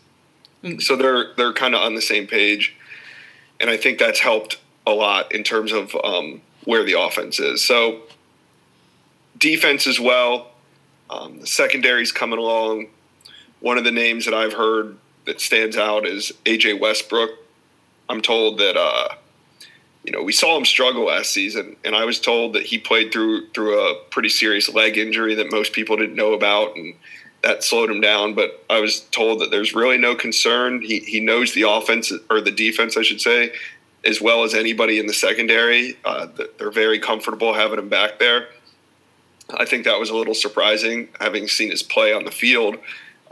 Mm. 0.63 0.81
So 0.81 0.95
they're 0.95 1.33
they're 1.37 1.53
kind 1.53 1.75
of 1.75 1.81
on 1.81 1.93
the 1.93 2.01
same 2.01 2.25
page, 2.25 2.75
and 3.59 3.69
I 3.69 3.77
think 3.77 3.99
that's 3.99 4.19
helped 4.19 4.57
a 4.87 4.91
lot 4.91 5.31
in 5.33 5.43
terms 5.43 5.71
of 5.71 5.95
um, 6.03 6.41
where 6.65 6.83
the 6.83 6.99
offense 6.99 7.39
is. 7.39 7.63
So 7.63 8.01
defense 9.37 9.87
as 9.87 9.99
well. 9.99 10.51
Um, 11.09 11.39
the 11.39 11.47
secondary's 11.47 12.11
coming 12.11 12.39
along. 12.39 12.87
One 13.59 13.77
of 13.77 13.83
the 13.83 13.91
names 13.91 14.25
that 14.25 14.33
I've 14.33 14.53
heard 14.53 14.97
that 15.25 15.41
stands 15.41 15.77
out 15.77 16.05
is 16.05 16.31
AJ 16.45 16.79
Westbrook. 16.79 17.31
I'm 18.07 18.21
told 18.21 18.57
that 18.59 18.77
uh, 18.77 19.15
you 20.03 20.11
know 20.11 20.23
we 20.23 20.31
saw 20.31 20.57
him 20.57 20.65
struggle 20.65 21.05
last 21.05 21.31
season, 21.31 21.75
and 21.83 21.95
I 21.95 22.05
was 22.05 22.19
told 22.19 22.53
that 22.53 22.63
he 22.65 22.77
played 22.77 23.11
through 23.11 23.49
through 23.49 23.79
a 23.79 23.95
pretty 24.09 24.29
serious 24.29 24.69
leg 24.69 24.97
injury 24.97 25.35
that 25.35 25.51
most 25.51 25.73
people 25.73 25.97
didn't 25.97 26.15
know 26.15 26.33
about, 26.33 26.75
and 26.75 26.95
that 27.41 27.63
slowed 27.63 27.89
him 27.89 28.01
down. 28.01 28.33
But 28.33 28.63
I 28.69 28.79
was 28.79 29.01
told 29.11 29.41
that 29.41 29.51
there's 29.51 29.73
really 29.73 29.97
no 29.97 30.15
concern. 30.15 30.81
He 30.81 30.99
he 30.99 31.19
knows 31.19 31.53
the 31.53 31.63
offense 31.63 32.11
or 32.29 32.41
the 32.41 32.51
defense, 32.51 32.97
I 32.97 33.01
should 33.01 33.21
say, 33.21 33.53
as 34.05 34.21
well 34.21 34.43
as 34.43 34.53
anybody 34.53 34.99
in 34.99 35.07
the 35.07 35.13
secondary. 35.13 35.97
Uh, 36.05 36.27
they're 36.57 36.71
very 36.71 36.99
comfortable 36.99 37.53
having 37.53 37.79
him 37.79 37.89
back 37.89 38.19
there. 38.19 38.49
I 39.57 39.65
think 39.65 39.85
that 39.85 39.99
was 39.99 40.09
a 40.09 40.15
little 40.15 40.35
surprising, 40.35 41.09
having 41.19 41.47
seen 41.47 41.71
his 41.71 41.81
play 41.81 42.13
on 42.13 42.23
the 42.23 42.31
field. 42.31 42.77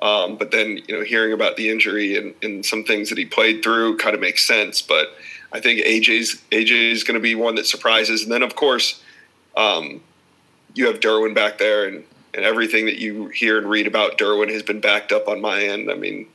Um, 0.01 0.37
but 0.37 0.51
then, 0.51 0.79
you 0.87 0.97
know, 0.97 1.03
hearing 1.03 1.33
about 1.33 1.57
the 1.57 1.69
injury 1.69 2.17
and, 2.17 2.33
and 2.43 2.65
some 2.65 2.83
things 2.83 3.09
that 3.09 3.17
he 3.17 3.25
played 3.25 3.63
through 3.63 3.97
kind 3.97 4.13
of 4.13 4.21
makes 4.21 4.45
sense. 4.45 4.81
But 4.81 5.15
I 5.51 5.59
think 5.59 5.81
AJ's 5.81 6.41
AJ 6.51 6.91
is 6.91 7.03
going 7.03 7.15
to 7.15 7.21
be 7.21 7.35
one 7.35 7.55
that 7.55 7.65
surprises. 7.65 8.23
And 8.23 8.31
then, 8.31 8.43
of 8.43 8.55
course, 8.55 9.01
um, 9.55 10.01
you 10.75 10.87
have 10.87 10.99
Derwin 10.99 11.33
back 11.33 11.57
there, 11.57 11.87
and, 11.87 12.03
and 12.33 12.45
everything 12.45 12.85
that 12.85 12.99
you 12.99 13.27
hear 13.27 13.57
and 13.57 13.69
read 13.69 13.87
about 13.87 14.17
Derwin 14.17 14.51
has 14.51 14.63
been 14.63 14.79
backed 14.79 15.11
up 15.11 15.27
on 15.27 15.41
my 15.41 15.63
end. 15.63 15.89
I 15.89 15.95
mean, 15.95 16.27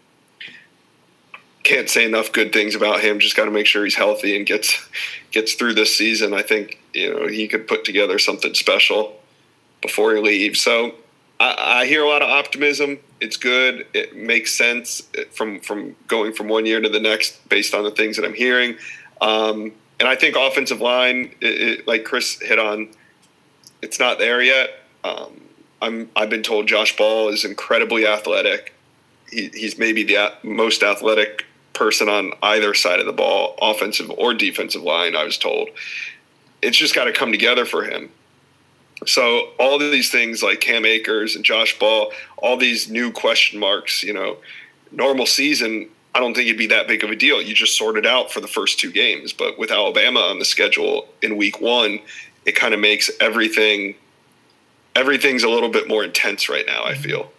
can't 1.62 1.88
say 1.88 2.04
enough 2.04 2.32
good 2.32 2.52
things 2.52 2.74
about 2.74 3.00
him. 3.00 3.18
Just 3.18 3.36
got 3.36 3.44
to 3.44 3.50
make 3.50 3.66
sure 3.66 3.84
he's 3.84 3.94
healthy 3.94 4.36
and 4.36 4.46
gets 4.46 4.88
gets 5.30 5.54
through 5.54 5.74
this 5.74 5.96
season. 5.96 6.34
I 6.34 6.42
think 6.42 6.80
you 6.92 7.12
know 7.12 7.26
he 7.28 7.48
could 7.48 7.66
put 7.68 7.84
together 7.84 8.18
something 8.18 8.54
special 8.54 9.20
before 9.80 10.14
he 10.14 10.20
leaves. 10.20 10.60
So 10.60 10.94
I, 11.40 11.80
I, 11.82 11.86
hear 11.86 12.04
a 12.04 12.08
lot 12.08 12.22
of 12.22 12.30
optimism. 12.30 12.98
It's 13.20 13.36
good. 13.36 13.86
It 13.94 14.16
makes 14.16 14.54
sense 14.54 15.02
from 15.30 15.60
from 15.60 15.96
going 16.08 16.32
from 16.32 16.48
one 16.48 16.66
year 16.66 16.80
to 16.80 16.88
the 16.88 17.00
next 17.00 17.48
based 17.48 17.74
on 17.74 17.84
the 17.84 17.90
things 17.90 18.16
that 18.16 18.24
I'm 18.24 18.34
hearing. 18.34 18.76
Um, 19.20 19.72
and 20.00 20.08
I 20.08 20.16
think 20.16 20.36
offensive 20.36 20.80
line, 20.80 21.32
it, 21.40 21.46
it, 21.46 21.86
like 21.86 22.04
Chris 22.04 22.40
hit 22.40 22.58
on, 22.58 22.88
it's 23.82 24.00
not 24.00 24.18
there 24.18 24.42
yet. 24.42 24.70
Um, 25.04 25.41
I'm 25.82 26.08
I've 26.16 26.30
been 26.30 26.42
told 26.42 26.68
Josh 26.68 26.96
Ball 26.96 27.28
is 27.28 27.44
incredibly 27.44 28.06
athletic. 28.06 28.74
He, 29.30 29.50
he's 29.52 29.78
maybe 29.78 30.04
the 30.04 30.32
most 30.42 30.82
athletic 30.82 31.44
person 31.74 32.08
on 32.08 32.32
either 32.42 32.72
side 32.74 33.00
of 33.00 33.06
the 33.06 33.12
ball, 33.12 33.56
offensive 33.60 34.10
or 34.10 34.32
defensive 34.32 34.82
line. 34.82 35.16
I 35.16 35.24
was 35.24 35.36
told. 35.36 35.68
It's 36.62 36.76
just 36.76 36.94
got 36.94 37.04
to 37.04 37.12
come 37.12 37.32
together 37.32 37.66
for 37.66 37.82
him. 37.82 38.10
So 39.04 39.48
all 39.58 39.82
of 39.82 39.90
these 39.90 40.10
things 40.10 40.44
like 40.44 40.60
Cam 40.60 40.84
Akers 40.84 41.34
and 41.34 41.44
Josh 41.44 41.76
Ball, 41.76 42.12
all 42.36 42.56
these 42.56 42.88
new 42.88 43.10
question 43.10 43.58
marks, 43.58 44.04
you 44.04 44.12
know, 44.12 44.36
normal 44.92 45.26
season, 45.26 45.88
I 46.14 46.20
don't 46.20 46.34
think 46.34 46.46
it'd 46.46 46.58
be 46.58 46.68
that 46.68 46.86
big 46.86 47.02
of 47.02 47.10
a 47.10 47.16
deal. 47.16 47.42
You 47.42 47.52
just 47.52 47.76
sort 47.76 47.96
it 47.96 48.06
out 48.06 48.30
for 48.30 48.40
the 48.40 48.46
first 48.46 48.78
two 48.78 48.92
games. 48.92 49.32
But 49.32 49.58
with 49.58 49.72
Alabama 49.72 50.20
on 50.20 50.38
the 50.38 50.44
schedule 50.44 51.08
in 51.20 51.36
week 51.36 51.60
one, 51.60 51.98
it 52.46 52.52
kind 52.52 52.74
of 52.74 52.80
makes 52.80 53.10
everything 53.18 53.96
everything's 54.94 55.42
a 55.42 55.48
little 55.48 55.68
bit 55.68 55.88
more 55.88 56.04
intense 56.04 56.48
right 56.48 56.66
now, 56.66 56.84
I 56.84 56.92
mm-hmm. 56.92 57.02
feel. 57.02 57.32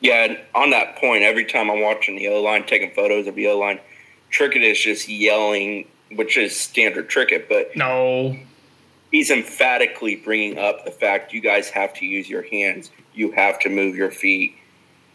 Yeah, 0.00 0.24
and 0.24 0.38
on 0.54 0.70
that 0.70 0.96
point, 0.96 1.24
every 1.24 1.44
time 1.44 1.70
I'm 1.70 1.82
watching 1.82 2.16
the 2.16 2.28
O 2.28 2.40
line, 2.40 2.64
taking 2.66 2.92
photos 2.92 3.26
of 3.26 3.34
the 3.34 3.48
O 3.48 3.58
line, 3.58 3.80
Trickett 4.30 4.62
is 4.62 4.78
just 4.78 5.08
yelling, 5.08 5.88
which 6.12 6.36
is 6.36 6.54
standard 6.54 7.08
Trickett, 7.10 7.48
but 7.48 7.74
no, 7.74 8.36
he's 9.10 9.30
emphatically 9.30 10.16
bringing 10.16 10.58
up 10.58 10.84
the 10.84 10.90
fact 10.90 11.32
you 11.32 11.40
guys 11.40 11.68
have 11.70 11.92
to 11.94 12.06
use 12.06 12.28
your 12.28 12.42
hands, 12.42 12.90
you 13.14 13.32
have 13.32 13.58
to 13.60 13.68
move 13.68 13.96
your 13.96 14.10
feet. 14.10 14.54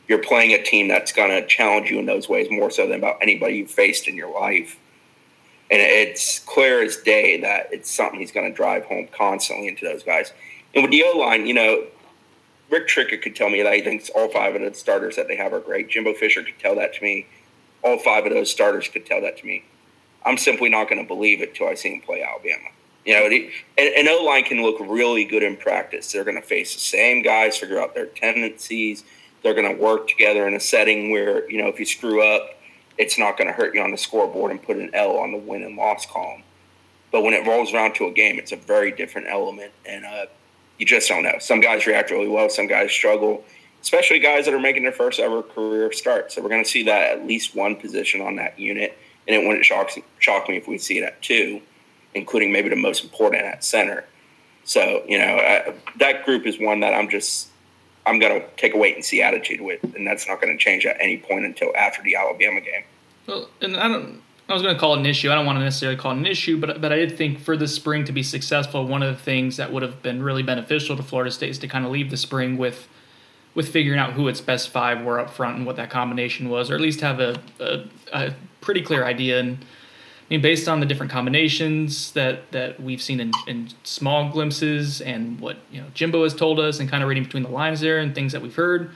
You're 0.10 0.22
playing 0.22 0.52
a 0.52 0.62
team 0.62 0.90
that's 0.90 1.14
going 1.14 1.30
to 1.30 1.48
challenge 1.48 1.90
you 1.90 1.98
in 1.98 2.06
those 2.06 2.28
ways 2.28 2.48
more 2.52 2.70
so 2.70 2.88
than 2.88 2.98
about 2.98 3.20
anybody 3.22 3.56
you've 3.56 3.72
faced 3.72 4.10
in 4.10 4.18
your 4.18 4.38
life. 4.38 4.78
And 5.72 5.82
it's 5.82 6.40
clear 6.40 6.84
as 6.84 6.98
day 6.98 7.40
that 7.40 7.70
it's 7.72 7.90
something 7.90 8.20
he's 8.20 8.34
going 8.34 8.52
to 8.52 8.56
drive 8.56 8.84
home 8.84 9.08
constantly 9.16 9.70
into 9.70 9.86
those 9.86 10.04
guys. 10.04 10.34
And 10.74 10.84
with 10.84 10.92
the 10.92 11.04
O 11.04 11.18
line, 11.18 11.46
you 11.46 11.54
know, 11.54 11.86
Rick 12.70 12.88
Trickett 12.88 13.22
could 13.22 13.36
tell 13.36 13.50
me 13.50 13.62
that 13.62 13.74
he 13.74 13.82
thinks 13.82 14.10
all 14.10 14.30
five 14.30 14.56
of 14.56 14.62
the 14.62 14.74
starters 14.74 15.16
that 15.16 15.28
they 15.28 15.36
have 15.36 15.54
are 15.54 15.60
great. 15.60 15.90
Jimbo 15.90 16.14
Fisher 16.14 16.44
could 16.44 16.58
tell 16.60 16.76
that 16.76 16.94
to 16.96 17.04
me. 17.04 17.28
All 17.84 18.00
five 18.00 18.26
of 18.26 18.34
those 18.34 18.50
starters 18.50 18.88
could 18.88 19.06
tell 19.06 19.22
that 19.22 19.38
to 19.38 19.46
me. 19.46 19.64
I'm 20.26 20.38
simply 20.38 20.70
not 20.70 20.90
going 20.90 21.02
to 21.02 21.08
believe 21.08 21.42
it 21.42 21.54
till 21.54 21.68
I 21.68 21.76
see 21.76 21.94
him 21.94 22.02
play 22.02 22.24
Alabama. 22.24 22.70
You 23.06 23.14
know, 23.14 23.26
an 23.78 24.08
O 24.08 24.24
line 24.24 24.46
can 24.46 24.62
look 24.62 24.80
really 24.80 25.26
good 25.26 25.44
in 25.44 25.58
practice. 25.58 26.12
They're 26.12 26.24
going 26.24 26.42
to 26.42 26.42
face 26.42 26.74
the 26.74 26.80
same 26.80 27.22
guys, 27.22 27.58
figure 27.58 27.80
out 27.80 27.94
their 27.94 28.06
tendencies. 28.06 29.04
They're 29.44 29.54
going 29.54 29.76
to 29.76 29.82
work 29.82 30.08
together 30.08 30.48
in 30.48 30.54
a 30.54 30.60
setting 30.60 31.12
where, 31.12 31.50
you 31.52 31.62
know, 31.62 31.68
if 31.68 31.78
you 31.80 31.86
screw 31.86 32.24
up, 32.24 32.58
it's 32.98 33.20
not 33.20 33.38
going 33.38 33.48
to 33.48 33.54
hurt 33.54 33.76
you 33.76 33.82
on 33.82 33.92
the 33.92 33.98
scoreboard 33.98 34.52
and 34.52 34.64
put 34.64 34.78
an 34.78 34.90
L 34.94 35.18
on 35.18 35.34
the 35.34 35.38
win 35.38 35.64
and 35.64 35.76
loss 35.76 36.06
column. 36.06 36.44
But 37.12 37.24
when 37.24 37.34
it 37.34 37.46
rolls 37.46 37.74
around 37.74 37.96
to 37.96 38.08
a 38.08 38.12
game, 38.12 38.40
it's 38.40 38.54
a 38.54 38.56
very 38.56 38.92
different 38.92 39.28
element. 39.28 39.74
And 39.86 40.06
uh, 40.06 40.26
you 40.78 40.86
just 40.86 41.08
don't 41.08 41.24
know. 41.24 41.36
Some 41.40 41.62
guys 41.62 41.86
react 41.86 42.12
really 42.12 42.28
well, 42.28 42.50
some 42.50 42.68
guys 42.68 42.92
struggle, 42.92 43.44
especially 43.82 44.20
guys 44.20 44.46
that 44.46 44.54
are 44.54 44.60
making 44.60 44.84
their 44.84 44.92
first 44.92 45.20
ever 45.20 45.44
career 45.44 45.92
start. 45.92 46.32
So 46.32 46.42
we're 46.42 46.50
going 46.50 46.64
to 46.64 46.70
see 46.70 46.84
that 46.84 47.12
at 47.12 47.28
least 47.28 47.56
one 47.56 47.76
position 47.76 48.22
on 48.22 48.36
that 48.38 48.60
unit. 48.60 48.98
And 49.28 49.36
it 49.36 49.48
wouldn't 49.48 49.64
shock, 49.64 49.92
shock 50.20 50.50
me 50.50 50.58
if 50.58 50.68
we 50.68 50.78
see 50.78 50.98
it 50.98 51.04
at 51.04 51.22
two 51.22 51.62
including 52.16 52.52
maybe 52.52 52.70
the 52.70 52.76
most 52.76 53.04
important 53.04 53.44
at 53.44 53.64
center. 53.64 54.06
So 54.64 55.04
you 55.08 55.18
know 55.18 55.36
I, 55.38 55.74
that 55.98 56.26
group 56.26 56.46
is 56.46 56.60
one 56.60 56.80
that 56.82 56.94
I'm 56.94 57.10
just 57.10 57.50
I'm 58.06 58.20
going 58.20 58.42
to 58.42 58.48
take 58.58 58.74
a 58.74 58.78
wait 58.78 58.96
and 58.96 59.04
see 59.04 59.22
attitude 59.22 59.62
with, 59.62 59.82
and 59.96 60.06
that's 60.06 60.28
not 60.28 60.42
going 60.42 60.56
to 60.56 60.62
change 60.62 60.86
at 60.86 60.98
any 61.00 61.18
point 61.18 61.46
until 61.46 61.72
after 61.76 62.04
the 62.04 62.16
Alabama 62.16 62.60
game. 62.60 62.84
Well, 63.28 63.50
and 63.62 63.78
I 63.78 63.88
don't. 63.88 64.22
I 64.50 64.54
was 64.54 64.62
going 64.62 64.76
to 64.76 64.80
call 64.80 64.96
it 64.96 65.00
an 65.00 65.06
issue. 65.06 65.32
I 65.32 65.36
don't 65.36 65.46
want 65.46 65.58
to 65.58 65.64
necessarily 65.64 65.98
call 65.98 66.12
it 66.12 66.18
an 66.18 66.26
issue, 66.26 66.60
but 66.60 66.82
but 66.82 66.92
I 66.92 66.98
did 66.98 67.18
think 67.18 67.40
for 67.40 67.56
the 67.56 67.68
spring 67.68 68.04
to 68.06 68.12
be 68.12 68.24
successful, 68.24 68.86
one 68.86 69.02
of 69.02 69.16
the 69.16 69.22
things 69.22 69.58
that 69.58 69.72
would 69.72 69.84
have 69.84 70.02
been 70.04 70.22
really 70.22 70.44
beneficial 70.44 70.98
to 70.98 71.04
Florida 71.04 71.32
State 71.32 71.50
is 71.50 71.60
to 71.60 71.68
kind 71.68 71.86
of 71.86 71.92
leave 71.92 72.12
the 72.12 72.18
spring 72.18 72.58
with 72.58 72.88
with 73.56 73.70
figuring 73.70 74.00
out 74.00 74.14
who 74.14 74.28
its 74.28 74.42
best 74.42 74.70
five 74.70 75.04
were 75.04 75.20
up 75.20 75.30
front 75.30 75.58
and 75.58 75.66
what 75.66 75.76
that 75.76 75.90
combination 75.90 76.50
was, 76.50 76.72
or 76.72 76.76
at 76.76 76.82
least 76.82 77.02
have 77.02 77.20
a, 77.20 77.40
a, 77.60 77.84
a 78.12 78.34
pretty 78.62 78.82
clear 78.82 79.04
idea. 79.04 79.40
And 79.40 79.58
I 79.60 80.26
mean, 80.30 80.42
based 80.42 80.68
on 80.68 80.80
the 80.80 80.86
different 80.86 81.12
combinations 81.12 82.12
that, 82.14 82.52
that 82.52 82.82
we've 82.82 83.02
seen 83.02 83.20
in, 83.20 83.32
in 83.46 83.70
small 83.84 84.30
glimpses 84.30 85.02
and 85.02 85.40
what 85.40 85.58
you 85.72 85.82
know 85.82 85.88
Jimbo 85.94 86.24
has 86.24 86.34
told 86.34 86.60
us, 86.60 86.80
and 86.80 86.90
kind 86.90 87.04
of 87.04 87.10
reading 87.10 87.24
between 87.24 87.44
the 87.44 87.50
lines 87.50 87.80
there 87.82 88.00
and 88.00 88.14
things 88.14 88.32
that 88.34 88.42
we've 88.42 88.56
heard. 88.56 88.92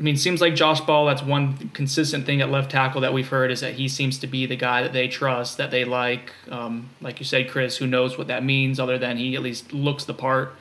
I 0.00 0.02
mean, 0.02 0.16
seems 0.16 0.40
like 0.40 0.54
Josh 0.54 0.80
Ball. 0.80 1.04
That's 1.04 1.22
one 1.22 1.68
consistent 1.74 2.24
thing 2.24 2.40
at 2.40 2.50
left 2.50 2.70
tackle 2.70 3.02
that 3.02 3.12
we've 3.12 3.28
heard 3.28 3.50
is 3.50 3.60
that 3.60 3.74
he 3.74 3.86
seems 3.86 4.18
to 4.20 4.26
be 4.26 4.46
the 4.46 4.56
guy 4.56 4.82
that 4.82 4.94
they 4.94 5.08
trust, 5.08 5.58
that 5.58 5.70
they 5.70 5.84
like. 5.84 6.32
Um, 6.50 6.88
like 7.02 7.20
you 7.20 7.26
said, 7.26 7.50
Chris, 7.50 7.76
who 7.76 7.86
knows 7.86 8.16
what 8.16 8.26
that 8.28 8.42
means, 8.42 8.80
other 8.80 8.96
than 8.96 9.18
he 9.18 9.36
at 9.36 9.42
least 9.42 9.74
looks 9.74 10.04
the 10.04 10.14
part 10.14 10.54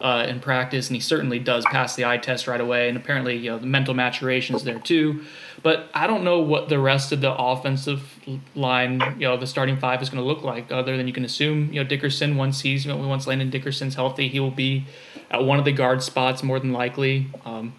uh, 0.00 0.26
in 0.28 0.38
practice, 0.38 0.86
and 0.86 0.94
he 0.94 1.00
certainly 1.00 1.40
does 1.40 1.64
pass 1.64 1.96
the 1.96 2.04
eye 2.04 2.18
test 2.18 2.46
right 2.46 2.60
away. 2.60 2.88
And 2.88 2.96
apparently, 2.96 3.36
you 3.36 3.50
know, 3.50 3.58
the 3.58 3.66
mental 3.66 3.92
maturation 3.92 4.54
is 4.54 4.62
there 4.62 4.78
too. 4.78 5.24
But 5.64 5.88
I 5.92 6.06
don't 6.06 6.22
know 6.22 6.38
what 6.38 6.68
the 6.68 6.78
rest 6.78 7.10
of 7.10 7.20
the 7.20 7.34
offensive 7.34 8.20
line, 8.54 9.00
you 9.18 9.26
know, 9.26 9.36
the 9.36 9.48
starting 9.48 9.78
five 9.78 10.00
is 10.00 10.10
going 10.10 10.22
to 10.22 10.26
look 10.26 10.44
like. 10.44 10.70
Other 10.70 10.96
than 10.96 11.08
you 11.08 11.12
can 11.12 11.24
assume, 11.24 11.72
you 11.72 11.82
know, 11.82 11.88
Dickerson 11.88 12.36
once 12.36 12.60
he's 12.60 12.86
once 12.86 13.26
Landon 13.26 13.50
Dickerson's 13.50 13.96
healthy, 13.96 14.28
he 14.28 14.38
will 14.38 14.52
be 14.52 14.84
at 15.28 15.42
one 15.42 15.58
of 15.58 15.64
the 15.64 15.72
guard 15.72 16.04
spots 16.04 16.44
more 16.44 16.60
than 16.60 16.72
likely. 16.72 17.26
Um, 17.44 17.72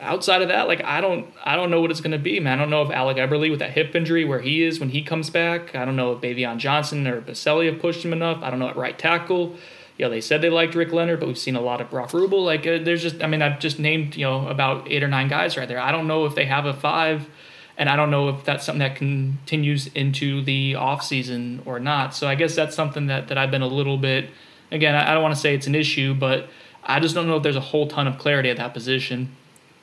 outside 0.00 0.42
of 0.42 0.48
that, 0.48 0.68
like 0.68 0.82
I 0.82 1.00
don't 1.00 1.26
I 1.44 1.56
don't 1.56 1.70
know 1.70 1.80
what 1.80 1.90
it's 1.90 2.00
gonna 2.00 2.18
be, 2.18 2.40
man. 2.40 2.58
I 2.58 2.62
don't 2.62 2.70
know 2.70 2.82
if 2.82 2.90
Alec 2.90 3.16
Eberle 3.16 3.50
with 3.50 3.60
that 3.60 3.72
hip 3.72 3.94
injury 3.94 4.24
where 4.24 4.40
he 4.40 4.62
is 4.62 4.80
when 4.80 4.90
he 4.90 5.02
comes 5.02 5.30
back. 5.30 5.74
I 5.74 5.84
don't 5.84 5.96
know 5.96 6.12
if 6.12 6.20
Baveon 6.20 6.58
Johnson 6.58 7.06
or 7.06 7.20
Baselli 7.20 7.70
have 7.70 7.80
pushed 7.80 8.04
him 8.04 8.12
enough. 8.12 8.42
I 8.42 8.50
don't 8.50 8.58
know 8.58 8.68
at 8.68 8.76
right 8.76 8.98
tackle 8.98 9.56
you 10.00 10.06
know, 10.06 10.10
they 10.10 10.22
said 10.22 10.40
they 10.40 10.48
liked 10.48 10.74
Rick 10.74 10.94
Leonard, 10.94 11.20
but 11.20 11.26
we've 11.26 11.36
seen 11.36 11.56
a 11.56 11.60
lot 11.60 11.82
of 11.82 11.90
Brock 11.90 12.14
Ruble. 12.14 12.42
Like, 12.42 12.66
uh, 12.66 12.78
there's 12.82 13.02
just, 13.02 13.22
I 13.22 13.26
mean, 13.26 13.42
I've 13.42 13.58
just 13.58 13.78
named, 13.78 14.16
you 14.16 14.24
know, 14.24 14.48
about 14.48 14.90
eight 14.90 15.02
or 15.02 15.08
nine 15.08 15.28
guys 15.28 15.58
right 15.58 15.68
there. 15.68 15.78
I 15.78 15.92
don't 15.92 16.06
know 16.06 16.24
if 16.24 16.34
they 16.34 16.46
have 16.46 16.64
a 16.64 16.72
five, 16.72 17.28
and 17.76 17.86
I 17.86 17.96
don't 17.96 18.10
know 18.10 18.30
if 18.30 18.42
that's 18.42 18.64
something 18.64 18.78
that 18.78 18.96
continues 18.96 19.88
into 19.88 20.42
the 20.42 20.74
off 20.76 21.02
season 21.02 21.60
or 21.66 21.78
not. 21.78 22.14
So 22.14 22.26
I 22.26 22.34
guess 22.34 22.56
that's 22.56 22.74
something 22.74 23.08
that, 23.08 23.28
that 23.28 23.36
I've 23.36 23.50
been 23.50 23.60
a 23.60 23.68
little 23.68 23.98
bit, 23.98 24.30
again, 24.70 24.94
I, 24.94 25.10
I 25.10 25.12
don't 25.12 25.22
want 25.22 25.34
to 25.34 25.40
say 25.40 25.54
it's 25.54 25.66
an 25.66 25.74
issue, 25.74 26.14
but 26.14 26.48
I 26.82 26.98
just 26.98 27.14
don't 27.14 27.26
know 27.26 27.36
if 27.36 27.42
there's 27.42 27.54
a 27.54 27.60
whole 27.60 27.86
ton 27.86 28.06
of 28.06 28.16
clarity 28.16 28.48
at 28.48 28.56
that 28.56 28.72
position. 28.72 29.36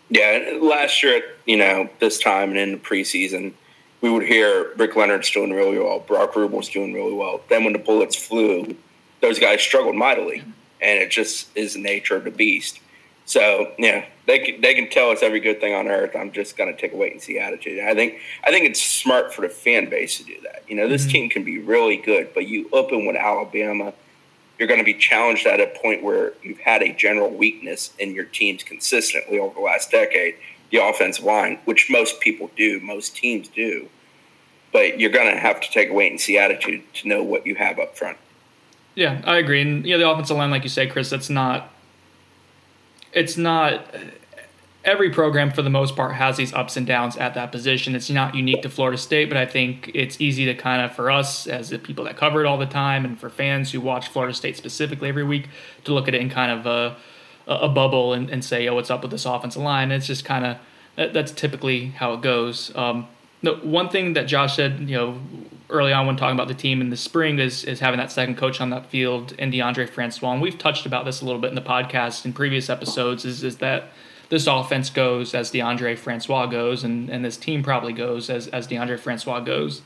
Yeah, 0.09 0.57
last 0.61 1.03
year, 1.03 1.21
you 1.45 1.57
know, 1.57 1.89
this 1.99 2.19
time 2.19 2.49
and 2.49 2.57
in 2.57 2.71
the 2.73 2.77
preseason, 2.77 3.53
we 4.01 4.09
would 4.09 4.23
hear 4.23 4.71
Rick 4.77 4.95
Leonard's 4.95 5.29
doing 5.31 5.51
really 5.51 5.79
well, 5.79 5.99
Brock 5.99 6.35
Ruble's 6.35 6.69
doing 6.69 6.93
really 6.93 7.13
well. 7.13 7.41
Then 7.49 7.63
when 7.63 7.73
the 7.73 7.79
Bullets 7.79 8.15
flew, 8.15 8.75
those 9.21 9.39
guys 9.39 9.61
struggled 9.61 9.95
mightily, 9.95 10.43
and 10.81 10.99
it 10.99 11.09
just 11.09 11.49
is 11.55 11.73
the 11.73 11.81
nature 11.81 12.15
of 12.15 12.23
the 12.23 12.31
beast. 12.31 12.79
So 13.25 13.73
yeah, 13.77 14.05
they 14.25 14.39
can, 14.39 14.61
they 14.61 14.73
can 14.73 14.89
tell 14.89 15.09
us 15.09 15.21
every 15.21 15.41
good 15.41 15.59
thing 15.59 15.73
on 15.73 15.87
earth. 15.87 16.15
I'm 16.15 16.31
just 16.31 16.55
gonna 16.55 16.75
take 16.75 16.93
a 16.93 16.95
wait 16.95 17.11
and 17.11 17.21
see 17.21 17.37
attitude. 17.37 17.79
I 17.79 17.93
think 17.93 18.19
I 18.45 18.51
think 18.51 18.65
it's 18.65 18.81
smart 18.81 19.33
for 19.33 19.41
the 19.41 19.49
fan 19.49 19.89
base 19.89 20.17
to 20.19 20.23
do 20.23 20.35
that. 20.43 20.63
You 20.67 20.75
know, 20.77 20.87
this 20.87 21.03
mm-hmm. 21.03 21.11
team 21.11 21.29
can 21.29 21.43
be 21.43 21.59
really 21.59 21.97
good, 21.97 22.33
but 22.33 22.47
you 22.47 22.69
open 22.71 23.05
with 23.05 23.17
Alabama, 23.17 23.93
you're 24.57 24.67
going 24.67 24.79
to 24.79 24.85
be 24.85 24.93
challenged 24.93 25.45
at 25.45 25.59
a 25.59 25.67
point 25.67 26.03
where 26.03 26.33
you've 26.41 26.59
had 26.59 26.81
a 26.81 26.93
general 26.93 27.29
weakness 27.29 27.93
in 27.99 28.13
your 28.13 28.25
teams 28.25 28.63
consistently 28.63 29.39
over 29.39 29.53
the 29.53 29.61
last 29.61 29.91
decade, 29.91 30.35
the 30.71 30.77
offensive 30.77 31.23
line, 31.23 31.59
which 31.65 31.87
most 31.89 32.19
people 32.19 32.49
do, 32.55 32.79
most 32.79 33.15
teams 33.15 33.47
do. 33.47 33.87
But 34.73 34.99
you're 34.99 35.11
going 35.11 35.33
to 35.33 35.39
have 35.39 35.61
to 35.61 35.71
take 35.71 35.89
a 35.89 35.93
wait 35.93 36.11
and 36.11 36.19
see 36.19 36.37
attitude 36.37 36.81
to 36.95 37.07
know 37.07 37.23
what 37.23 37.45
you 37.45 37.55
have 37.55 37.79
up 37.79 37.97
front. 37.97 38.17
Yeah, 38.95 39.21
I 39.25 39.37
agree. 39.37 39.61
And 39.61 39.85
know, 39.85 39.97
the 39.99 40.09
offensive 40.09 40.37
line, 40.37 40.49
like 40.49 40.63
you 40.63 40.69
say, 40.69 40.87
Chris, 40.87 41.09
that's 41.09 41.29
not. 41.29 41.71
It's 43.13 43.37
not. 43.37 43.85
Every 44.87 45.09
program, 45.09 45.51
for 45.51 45.61
the 45.61 45.69
most 45.69 45.97
part, 45.97 46.15
has 46.15 46.37
these 46.37 46.53
ups 46.53 46.77
and 46.77 46.87
downs 46.87 47.17
at 47.17 47.33
that 47.33 47.51
position. 47.51 47.93
It's 47.93 48.09
not 48.09 48.35
unique 48.35 48.61
to 48.61 48.69
Florida 48.69 48.97
State, 48.97 49.27
but 49.27 49.37
I 49.37 49.45
think 49.45 49.91
it's 49.93 50.21
easy 50.21 50.45
to 50.45 50.53
kind 50.53 50.81
of, 50.81 50.95
for 50.95 51.11
us 51.11 51.45
as 51.45 51.69
the 51.69 51.77
people 51.77 52.05
that 52.05 52.15
cover 52.15 52.39
it 52.39 52.47
all 52.47 52.57
the 52.57 52.65
time, 52.65 53.03
and 53.03 53.19
for 53.19 53.29
fans 53.29 53.73
who 53.73 53.81
watch 53.81 54.07
Florida 54.07 54.33
State 54.33 54.55
specifically 54.55 55.09
every 55.09 55.25
week, 55.25 55.49
to 55.83 55.93
look 55.93 56.07
at 56.07 56.15
it 56.15 56.21
in 56.21 56.29
kind 56.29 56.51
of 56.51 56.65
a, 56.65 56.95
a 57.47 57.67
bubble 57.67 58.13
and, 58.13 58.29
and 58.29 58.45
say, 58.45 58.65
oh, 58.69 58.75
what's 58.75 58.89
up 58.89 59.01
with 59.01 59.11
this 59.11 59.25
offensive 59.25 59.61
line? 59.61 59.91
It's 59.91 60.07
just 60.07 60.23
kind 60.23 60.45
of 60.45 60.57
that's 60.95 61.33
typically 61.33 61.87
how 61.87 62.13
it 62.13 62.21
goes. 62.21 62.75
Um, 62.75 63.07
the 63.43 63.55
one 63.55 63.89
thing 63.89 64.13
that 64.13 64.23
Josh 64.23 64.55
said, 64.55 64.79
you 64.79 64.95
know, 64.95 65.19
early 65.69 65.91
on 65.91 66.07
when 66.07 66.15
talking 66.15 66.35
about 66.35 66.47
the 66.47 66.53
team 66.53 66.79
in 66.79 66.91
the 66.91 66.97
spring 66.97 67.39
is 67.39 67.65
is 67.65 67.81
having 67.81 67.99
that 67.99 68.11
second 68.11 68.37
coach 68.37 68.61
on 68.61 68.69
that 68.69 68.85
field 68.85 69.35
and 69.37 69.53
Deondre 69.53 69.89
Francois. 69.89 70.31
And 70.31 70.41
we've 70.41 70.57
touched 70.57 70.85
about 70.85 71.03
this 71.03 71.21
a 71.21 71.25
little 71.25 71.41
bit 71.41 71.49
in 71.49 71.55
the 71.55 71.61
podcast 71.61 72.25
in 72.25 72.31
previous 72.31 72.69
episodes. 72.69 73.25
Is 73.25 73.43
is 73.43 73.57
that 73.57 73.89
this 74.29 74.47
offense 74.47 74.89
goes 74.89 75.33
as 75.33 75.51
Deondre 75.51 75.97
Francois 75.97 76.45
goes, 76.47 76.83
and 76.83 77.09
and 77.09 77.23
this 77.23 77.37
team 77.37 77.63
probably 77.63 77.93
goes 77.93 78.29
as 78.29 78.47
as 78.47 78.67
Deondre 78.67 78.99
Francois 78.99 79.39
goes. 79.39 79.81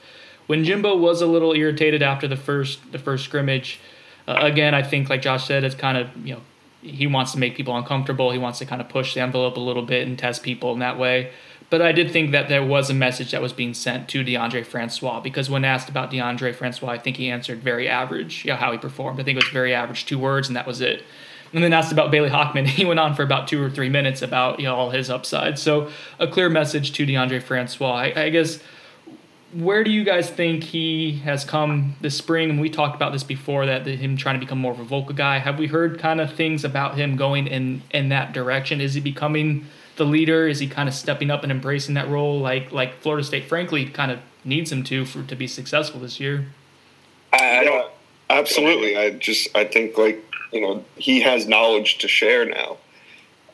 When 0.48 0.63
Jimbo 0.63 0.98
was 0.98 1.21
a 1.21 1.27
little 1.27 1.53
irritated 1.53 2.01
after 2.01 2.27
the 2.27 2.36
first 2.36 2.91
the 2.91 3.00
first 3.00 3.25
scrimmage, 3.25 3.79
uh, 4.27 4.39
again 4.41 4.74
I 4.74 4.83
think 4.83 5.10
like 5.10 5.21
Josh 5.21 5.48
said, 5.48 5.63
it's 5.63 5.75
kind 5.75 5.98
of 5.98 6.10
you 6.25 6.36
know 6.36 6.41
he 6.81 7.05
wants 7.05 7.31
to 7.33 7.38
make 7.38 7.55
people 7.55 7.75
uncomfortable. 7.75 8.31
He 8.31 8.39
wants 8.39 8.60
to 8.60 8.65
kind 8.65 8.81
of 8.81 8.89
push 8.89 9.13
the 9.13 9.21
envelope 9.21 9.55
a 9.55 9.60
little 9.60 9.83
bit 9.83 10.07
and 10.07 10.17
test 10.17 10.41
people 10.41 10.74
in 10.74 10.79
that 10.79 10.98
way. 10.98 11.31
But 11.69 11.81
I 11.81 11.93
did 11.93 12.12
think 12.12 12.31
that 12.31 12.50
there 12.50 12.65
was 12.65 12.89
a 12.89 12.93
message 12.93 13.31
that 13.31 13.41
was 13.41 13.53
being 13.53 13.74
sent 13.74 14.10
to 14.10 14.25
Deondre 14.25 14.65
Francois 14.65 15.21
because 15.21 15.50
when 15.50 15.63
asked 15.63 15.88
about 15.88 16.12
Deondre 16.12 16.53
Francois, 16.53 16.89
I 16.89 16.98
think 16.98 17.15
he 17.15 17.29
answered 17.29 17.60
very 17.60 17.88
average, 17.88 18.43
you 18.43 18.51
know, 18.51 18.57
how 18.57 18.74
he 18.74 18.77
performed. 18.77 19.21
I 19.21 19.24
think 19.24 19.38
it 19.38 19.43
was 19.43 19.53
very 19.53 19.74
average, 19.74 20.05
two 20.05 20.19
words, 20.19 20.50
and 20.50 20.57
that 20.57 20.67
was 20.67 20.81
it. 20.81 21.03
And 21.53 21.63
then 21.63 21.74
asked 21.74 21.91
about 21.91 22.12
Bailey 22.12 22.29
Hockman, 22.29 22.65
he 22.67 22.86
went 22.86 23.00
on 23.00 23.13
for 23.13 23.24
about 23.24 23.48
two 23.48 23.62
or 23.62 23.70
three 23.70 23.89
minutes 23.89 24.22
about 24.22 24.60
you 24.60 24.65
know 24.65 24.75
all 24.75 24.89
his 24.89 25.10
upsides. 25.10 25.62
So 25.62 25.89
a 26.20 26.27
clear 26.27 26.50
message 26.50 26.93
to 26.93 27.05
Deondre 27.05 27.41
Francois. 27.41 27.93
I, 27.93 28.24
I 28.24 28.29
guess 28.29 28.60
where 29.53 29.84
do 29.84 29.91
you 29.91 30.03
guys 30.03 30.29
think 30.29 30.63
he 30.63 31.13
has 31.20 31.43
come 31.43 31.96
this 32.01 32.17
spring? 32.17 32.50
And 32.50 32.62
we 32.62 32.70
talked 32.70 32.96
about 32.96 33.12
this 33.12 33.24
before 33.24 33.65
that 33.65 33.86
him 33.86 34.15
trying 34.15 34.36
to 34.36 34.39
become 34.39 34.60
more 34.60 34.72
of 34.72 34.79
a 34.79 34.84
vocal 34.84 35.13
guy. 35.13 35.39
Have 35.39 35.60
we 35.60 35.67
heard 35.67 36.00
kind 36.00 36.22
of 36.22 36.34
things 36.34 36.63
about 36.63 36.96
him 36.96 37.17
going 37.17 37.48
in 37.48 37.81
in 37.91 38.10
that 38.10 38.34
direction? 38.34 38.79
Is 38.79 38.93
he 38.93 39.01
becoming 39.01 39.65
the 39.98 40.05
leader? 40.05 40.48
Is 40.48 40.60
he 40.60 40.67
kind 40.67 40.88
of 40.88 40.96
stepping 40.96 41.29
up 41.29 41.43
and 41.43 41.51
embracing 41.51 41.96
that 41.96 42.08
role 42.08 42.39
like 42.39 42.72
like 42.72 43.00
Florida 43.01 43.25
State, 43.25 43.46
frankly, 43.46 43.86
kind 43.86 44.12
of 44.12 44.20
needs 44.46 44.72
him 44.72 44.84
to 44.84 45.05
for 45.05 45.24
to 45.24 45.36
be 45.36 45.48
successful 45.48 46.00
this 46.00 46.20
year? 46.20 46.48
I 47.34 47.63
don't 47.63 47.91
absolutely. 48.29 48.98
I 48.98 49.12
just 49.12 49.50
I 49.55 49.65
think 49.65 49.98
like 49.98 50.24
you 50.51 50.62
know 50.62 50.84
he 50.96 51.22
has 51.22 51.48
knowledge 51.48 51.98
to 52.00 52.08
share 52.08 52.46
now. 52.46 52.77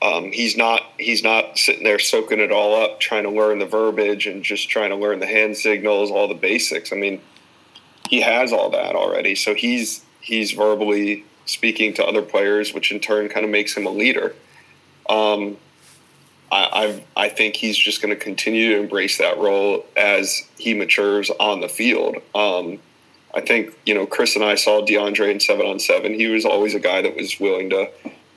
Um, 0.01 0.31
he's 0.31 0.55
not 0.55 0.83
he's 0.99 1.23
not 1.23 1.57
sitting 1.57 1.83
there 1.83 1.99
soaking 1.99 2.39
it 2.39 2.51
all 2.51 2.75
up, 2.75 2.99
trying 2.99 3.23
to 3.23 3.31
learn 3.31 3.59
the 3.59 3.65
verbiage 3.65 4.27
and 4.27 4.43
just 4.43 4.69
trying 4.69 4.89
to 4.89 4.95
learn 4.95 5.19
the 5.19 5.25
hand 5.25 5.57
signals, 5.57 6.11
all 6.11 6.27
the 6.27 6.35
basics. 6.35 6.93
I 6.93 6.95
mean, 6.95 7.21
he 8.09 8.21
has 8.21 8.53
all 8.53 8.69
that 8.71 8.95
already, 8.95 9.35
so 9.35 9.53
he's 9.53 10.05
he's 10.21 10.51
verbally 10.51 11.25
speaking 11.45 11.93
to 11.95 12.05
other 12.05 12.21
players, 12.21 12.73
which 12.73 12.91
in 12.91 12.99
turn 12.99 13.29
kind 13.29 13.45
of 13.45 13.51
makes 13.51 13.75
him 13.75 13.85
a 13.85 13.89
leader. 13.89 14.35
Um, 15.09 15.57
I, 16.51 17.01
I, 17.15 17.25
I 17.25 17.29
think 17.29 17.55
he's 17.55 17.77
just 17.77 18.01
going 18.01 18.13
to 18.13 18.21
continue 18.21 18.73
to 18.73 18.79
embrace 18.79 19.17
that 19.17 19.37
role 19.37 19.85
as 19.95 20.47
he 20.57 20.73
matures 20.73 21.29
on 21.29 21.61
the 21.61 21.69
field. 21.69 22.17
Um, 22.35 22.79
I 23.37 23.41
think 23.41 23.77
you 23.85 23.93
know 23.93 24.07
Chris 24.07 24.35
and 24.35 24.43
I 24.43 24.55
saw 24.55 24.81
Deondre 24.81 25.29
in 25.29 25.39
seven 25.39 25.67
on 25.67 25.79
seven. 25.79 26.15
He 26.15 26.25
was 26.25 26.43
always 26.43 26.73
a 26.73 26.79
guy 26.79 27.03
that 27.03 27.15
was 27.15 27.39
willing 27.39 27.69
to, 27.69 27.87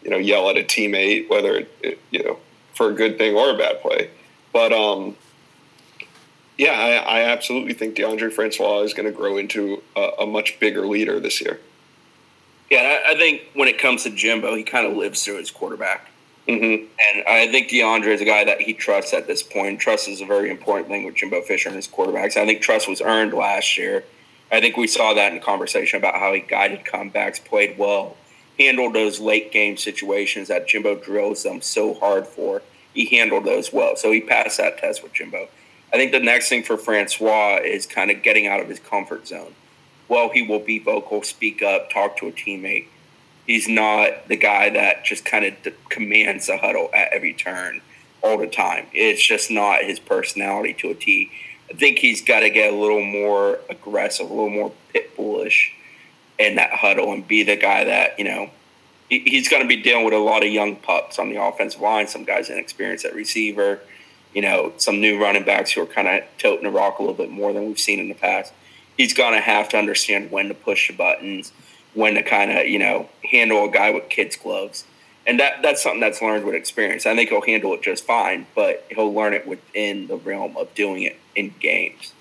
you 0.02 0.11
know, 0.11 0.19
yell 0.19 0.50
at 0.50 0.59
a 0.59 0.62
teammate, 0.62 1.30
whether 1.30 1.57
it, 1.57 1.75
it 1.83 1.99
you 2.11 2.23
know 2.23 2.38
for 2.75 2.90
a 2.90 2.92
good 2.92 3.16
thing 3.16 3.35
or 3.35 3.50
a 3.50 3.57
bad 3.57 3.80
play. 3.80 4.11
But 4.52 4.75
um, 4.75 5.16
yeah, 6.59 6.73
I, 6.73 7.21
I 7.21 7.23
absolutely 7.23 7.73
think 7.73 7.97
Deondre 7.97 8.30
Francois 8.30 8.80
is 8.80 8.92
going 8.92 9.07
to 9.07 9.16
grow 9.16 9.38
into 9.38 9.83
a, 9.97 10.11
a, 10.21 10.26
much 10.26 10.61
bigger 10.61 10.87
leader 10.87 11.19
this 11.19 11.40
year. 11.40 11.59
Yeah, 12.71 13.00
I 13.07 13.14
think 13.14 13.42
when 13.54 13.69
it 13.69 13.78
comes 13.78 14.02
to 14.02 14.11
Jimbo, 14.11 14.54
he 14.54 14.62
kind 14.62 14.87
of 14.87 14.97
lives 14.97 15.25
through 15.25 15.38
his 15.38 15.50
quarterback. 15.50 16.11
Mm-hmm. 16.47 16.87
And 17.14 17.25
I 17.26 17.50
think 17.50 17.69
Deondre 17.69 18.09
is 18.09 18.21
a 18.21 18.26
guy 18.26 18.45
that 18.45 18.61
he 18.61 18.75
trusts 18.75 19.14
at 19.14 19.26
this 19.26 19.42
point. 19.42 19.80
Trust 19.80 20.09
is 20.09 20.21
a 20.21 20.26
very 20.26 20.50
important 20.50 20.88
thing 20.88 21.04
with 21.04 21.14
Jimbo 21.14 21.40
Fisher 21.42 21.71
and 21.71 21.76
his 21.76 21.88
quarterbacks. 21.88 22.37
I 22.37 22.45
think 22.45 22.61
trust 22.61 22.87
was 22.87 23.00
earned 23.00 23.33
last 23.33 23.78
year. 23.78 24.04
I 24.52 24.61
think 24.61 24.76
we 24.76 24.87
saw 24.87 25.14
that 25.14 25.33
in 25.33 25.40
conversation 25.40 25.99
about 25.99 26.16
how 26.16 26.33
he 26.33 26.40
guided 26.40 26.85
comebacks, 26.85 27.45
played 27.45 27.78
well, 27.78 28.16
handled 28.59 28.95
those 28.95 29.21
late 29.21 29.52
game 29.52 29.76
situations 29.76 30.49
that 30.49 30.66
Jimbo 30.66 30.97
drills 30.97 31.42
them 31.45 31.61
so 31.61 31.95
hard 31.95 32.26
for. 32.26 32.62
He 32.92 33.07
handled 33.16 33.45
those 33.45 33.73
well. 33.73 33.97
So 33.97 34.11
he 34.11 34.21
passed 34.21 34.59
that 34.59 34.78
test 34.78 35.02
with 35.02 35.12
Jimbo. 35.12 35.49
I 35.92 35.97
think 35.97 36.12
the 36.12 36.21
next 36.21 36.49
thing 36.49 36.62
for 36.62 36.76
Francois 36.76 37.61
is 37.64 37.87
kind 37.87 38.11
of 38.11 38.23
getting 38.23 38.47
out 38.47 38.61
of 38.61 38.69
his 38.69 38.80
comfort 38.80 39.26
zone. 39.26 39.54
well, 40.09 40.28
he 40.28 40.42
will 40.42 40.59
be 40.59 40.78
vocal, 40.78 41.23
speak 41.23 41.62
up, 41.62 41.88
talk 41.88 42.16
to 42.19 42.26
a 42.26 42.33
teammate. 42.33 42.87
He's 43.47 43.69
not 43.69 44.28
the 44.28 44.37
guy 44.37 44.69
that 44.71 45.04
just 45.04 45.25
kind 45.25 45.45
of 45.45 45.54
commands 45.88 46.47
the 46.49 46.59
huddle 46.59 46.90
at 46.92 47.12
every 47.12 47.33
turn 47.33 47.80
all 48.23 48.37
the 48.37 48.47
time. 48.49 48.87
It's 48.92 49.25
just 49.25 49.50
not 49.50 49.85
his 49.85 49.99
personality 50.00 50.75
to 50.75 50.90
a 50.90 50.95
T. 50.95 51.30
I 51.70 51.74
think 51.74 51.98
he's 51.98 52.22
got 52.22 52.40
to 52.40 52.50
get 52.50 52.72
a 52.72 52.76
little 52.76 53.02
more 53.02 53.60
aggressive, 53.68 54.28
a 54.28 54.34
little 54.34 54.50
more 54.50 54.72
pit 54.92 55.16
bullish 55.16 55.72
in 56.38 56.56
that 56.56 56.72
huddle 56.72 57.12
and 57.12 57.26
be 57.26 57.42
the 57.42 57.56
guy 57.56 57.84
that, 57.84 58.18
you 58.18 58.24
know, 58.24 58.50
he's 59.08 59.48
going 59.48 59.62
to 59.62 59.68
be 59.68 59.76
dealing 59.76 60.04
with 60.04 60.14
a 60.14 60.18
lot 60.18 60.44
of 60.44 60.52
young 60.52 60.76
pups 60.76 61.18
on 61.18 61.30
the 61.30 61.40
offensive 61.40 61.80
line, 61.80 62.08
some 62.08 62.24
guys 62.24 62.50
inexperienced 62.50 63.04
at 63.04 63.14
receiver, 63.14 63.80
you 64.34 64.42
know, 64.42 64.72
some 64.78 65.00
new 65.00 65.20
running 65.20 65.44
backs 65.44 65.72
who 65.72 65.82
are 65.82 65.86
kind 65.86 66.08
of 66.08 66.22
tilting 66.38 66.64
the 66.64 66.70
rock 66.70 66.98
a 66.98 67.02
little 67.02 67.16
bit 67.16 67.30
more 67.30 67.52
than 67.52 67.66
we've 67.66 67.78
seen 67.78 68.00
in 68.00 68.08
the 68.08 68.14
past. 68.14 68.52
He's 68.96 69.14
going 69.14 69.34
to 69.34 69.40
have 69.40 69.68
to 69.70 69.78
understand 69.78 70.30
when 70.30 70.48
to 70.48 70.54
push 70.54 70.88
the 70.88 70.96
buttons, 70.96 71.52
when 71.94 72.14
to 72.14 72.22
kind 72.22 72.50
of, 72.50 72.66
you 72.66 72.78
know, 72.78 73.08
handle 73.30 73.64
a 73.64 73.70
guy 73.70 73.90
with 73.90 74.08
kids' 74.08 74.36
gloves 74.36 74.84
and 75.30 75.38
that 75.38 75.62
that's 75.62 75.80
something 75.80 76.00
that's 76.00 76.20
learned 76.20 76.44
with 76.44 76.56
experience. 76.56 77.06
I 77.06 77.14
think 77.14 77.30
he'll 77.30 77.40
handle 77.40 77.72
it 77.75 77.82
just 77.82 78.04
fine, 78.04 78.46
but 78.56 78.84
he'll 78.90 79.14
learn 79.14 79.32
it 79.32 79.46
within 79.46 80.08
the 80.08 80.16
realm 80.16 80.56
of 80.56 80.75
doing 80.75 81.04
it 81.04 81.16
in 81.37 81.54
games. 81.60 82.14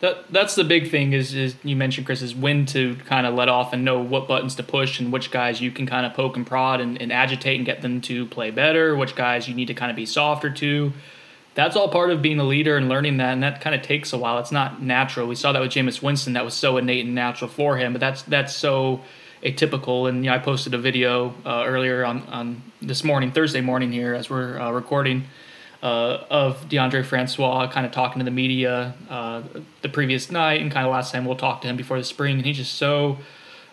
That 0.00 0.30
that's 0.30 0.54
the 0.54 0.62
big 0.62 0.90
thing 0.90 1.14
is 1.14 1.32
is 1.34 1.56
you 1.64 1.74
mentioned 1.74 2.04
Chris 2.04 2.20
is 2.20 2.34
when 2.34 2.66
to 2.66 2.96
kind 3.06 3.26
of 3.26 3.32
let 3.32 3.48
off 3.48 3.72
and 3.72 3.82
know 3.82 3.98
what 3.98 4.28
buttons 4.28 4.54
to 4.56 4.62
push 4.62 5.00
and 5.00 5.10
which 5.10 5.30
guys 5.30 5.62
you 5.62 5.70
can 5.70 5.86
kind 5.86 6.04
of 6.04 6.12
poke 6.12 6.36
and 6.36 6.46
prod 6.46 6.82
and, 6.82 7.00
and 7.00 7.10
agitate 7.10 7.56
and 7.56 7.64
get 7.64 7.80
them 7.80 8.02
to 8.02 8.26
play 8.26 8.50
better, 8.50 8.94
which 8.94 9.16
guys 9.16 9.48
you 9.48 9.54
need 9.54 9.68
to 9.68 9.74
kind 9.74 9.90
of 9.90 9.96
be 9.96 10.04
softer 10.04 10.50
to. 10.50 10.92
That's 11.54 11.76
all 11.76 11.88
part 11.88 12.10
of 12.10 12.20
being 12.20 12.38
a 12.38 12.44
leader 12.44 12.76
and 12.76 12.90
learning 12.90 13.16
that, 13.18 13.32
and 13.32 13.42
that 13.42 13.62
kind 13.62 13.74
of 13.74 13.80
takes 13.80 14.12
a 14.12 14.18
while. 14.18 14.38
It's 14.38 14.52
not 14.52 14.82
natural. 14.82 15.26
We 15.26 15.34
saw 15.34 15.52
that 15.52 15.62
with 15.62 15.70
Jameis 15.70 16.02
Winston. 16.02 16.34
That 16.34 16.44
was 16.44 16.52
so 16.52 16.76
innate 16.76 17.06
and 17.06 17.14
natural 17.14 17.48
for 17.48 17.78
him, 17.78 17.94
but 17.94 18.00
that's 18.00 18.20
that's 18.22 18.54
so 18.54 19.00
atypical. 19.44 20.08
And 20.08 20.28
I 20.28 20.38
posted 20.38 20.74
a 20.74 20.78
video 20.78 21.34
uh, 21.44 21.64
earlier 21.66 22.04
on, 22.04 22.22
on 22.28 22.62
this 22.80 23.04
morning, 23.04 23.30
Thursday 23.32 23.60
morning 23.60 23.92
here, 23.92 24.14
as 24.14 24.30
we're 24.30 24.58
uh, 24.58 24.70
recording, 24.70 25.24
uh, 25.82 26.24
of 26.30 26.68
Deondre 26.68 27.04
Francois 27.04 27.70
kind 27.70 27.84
of 27.84 27.92
talking 27.92 28.18
to 28.20 28.24
the 28.24 28.30
media 28.30 28.94
uh, 29.10 29.42
the 29.82 29.88
previous 29.88 30.30
night, 30.30 30.60
and 30.60 30.72
kind 30.72 30.86
of 30.86 30.92
last 30.92 31.12
time 31.12 31.24
we'll 31.24 31.36
talk 31.36 31.60
to 31.60 31.68
him 31.68 31.76
before 31.76 31.98
the 31.98 32.04
spring, 32.04 32.36
and 32.36 32.46
he's 32.46 32.56
just 32.56 32.74
so. 32.74 33.18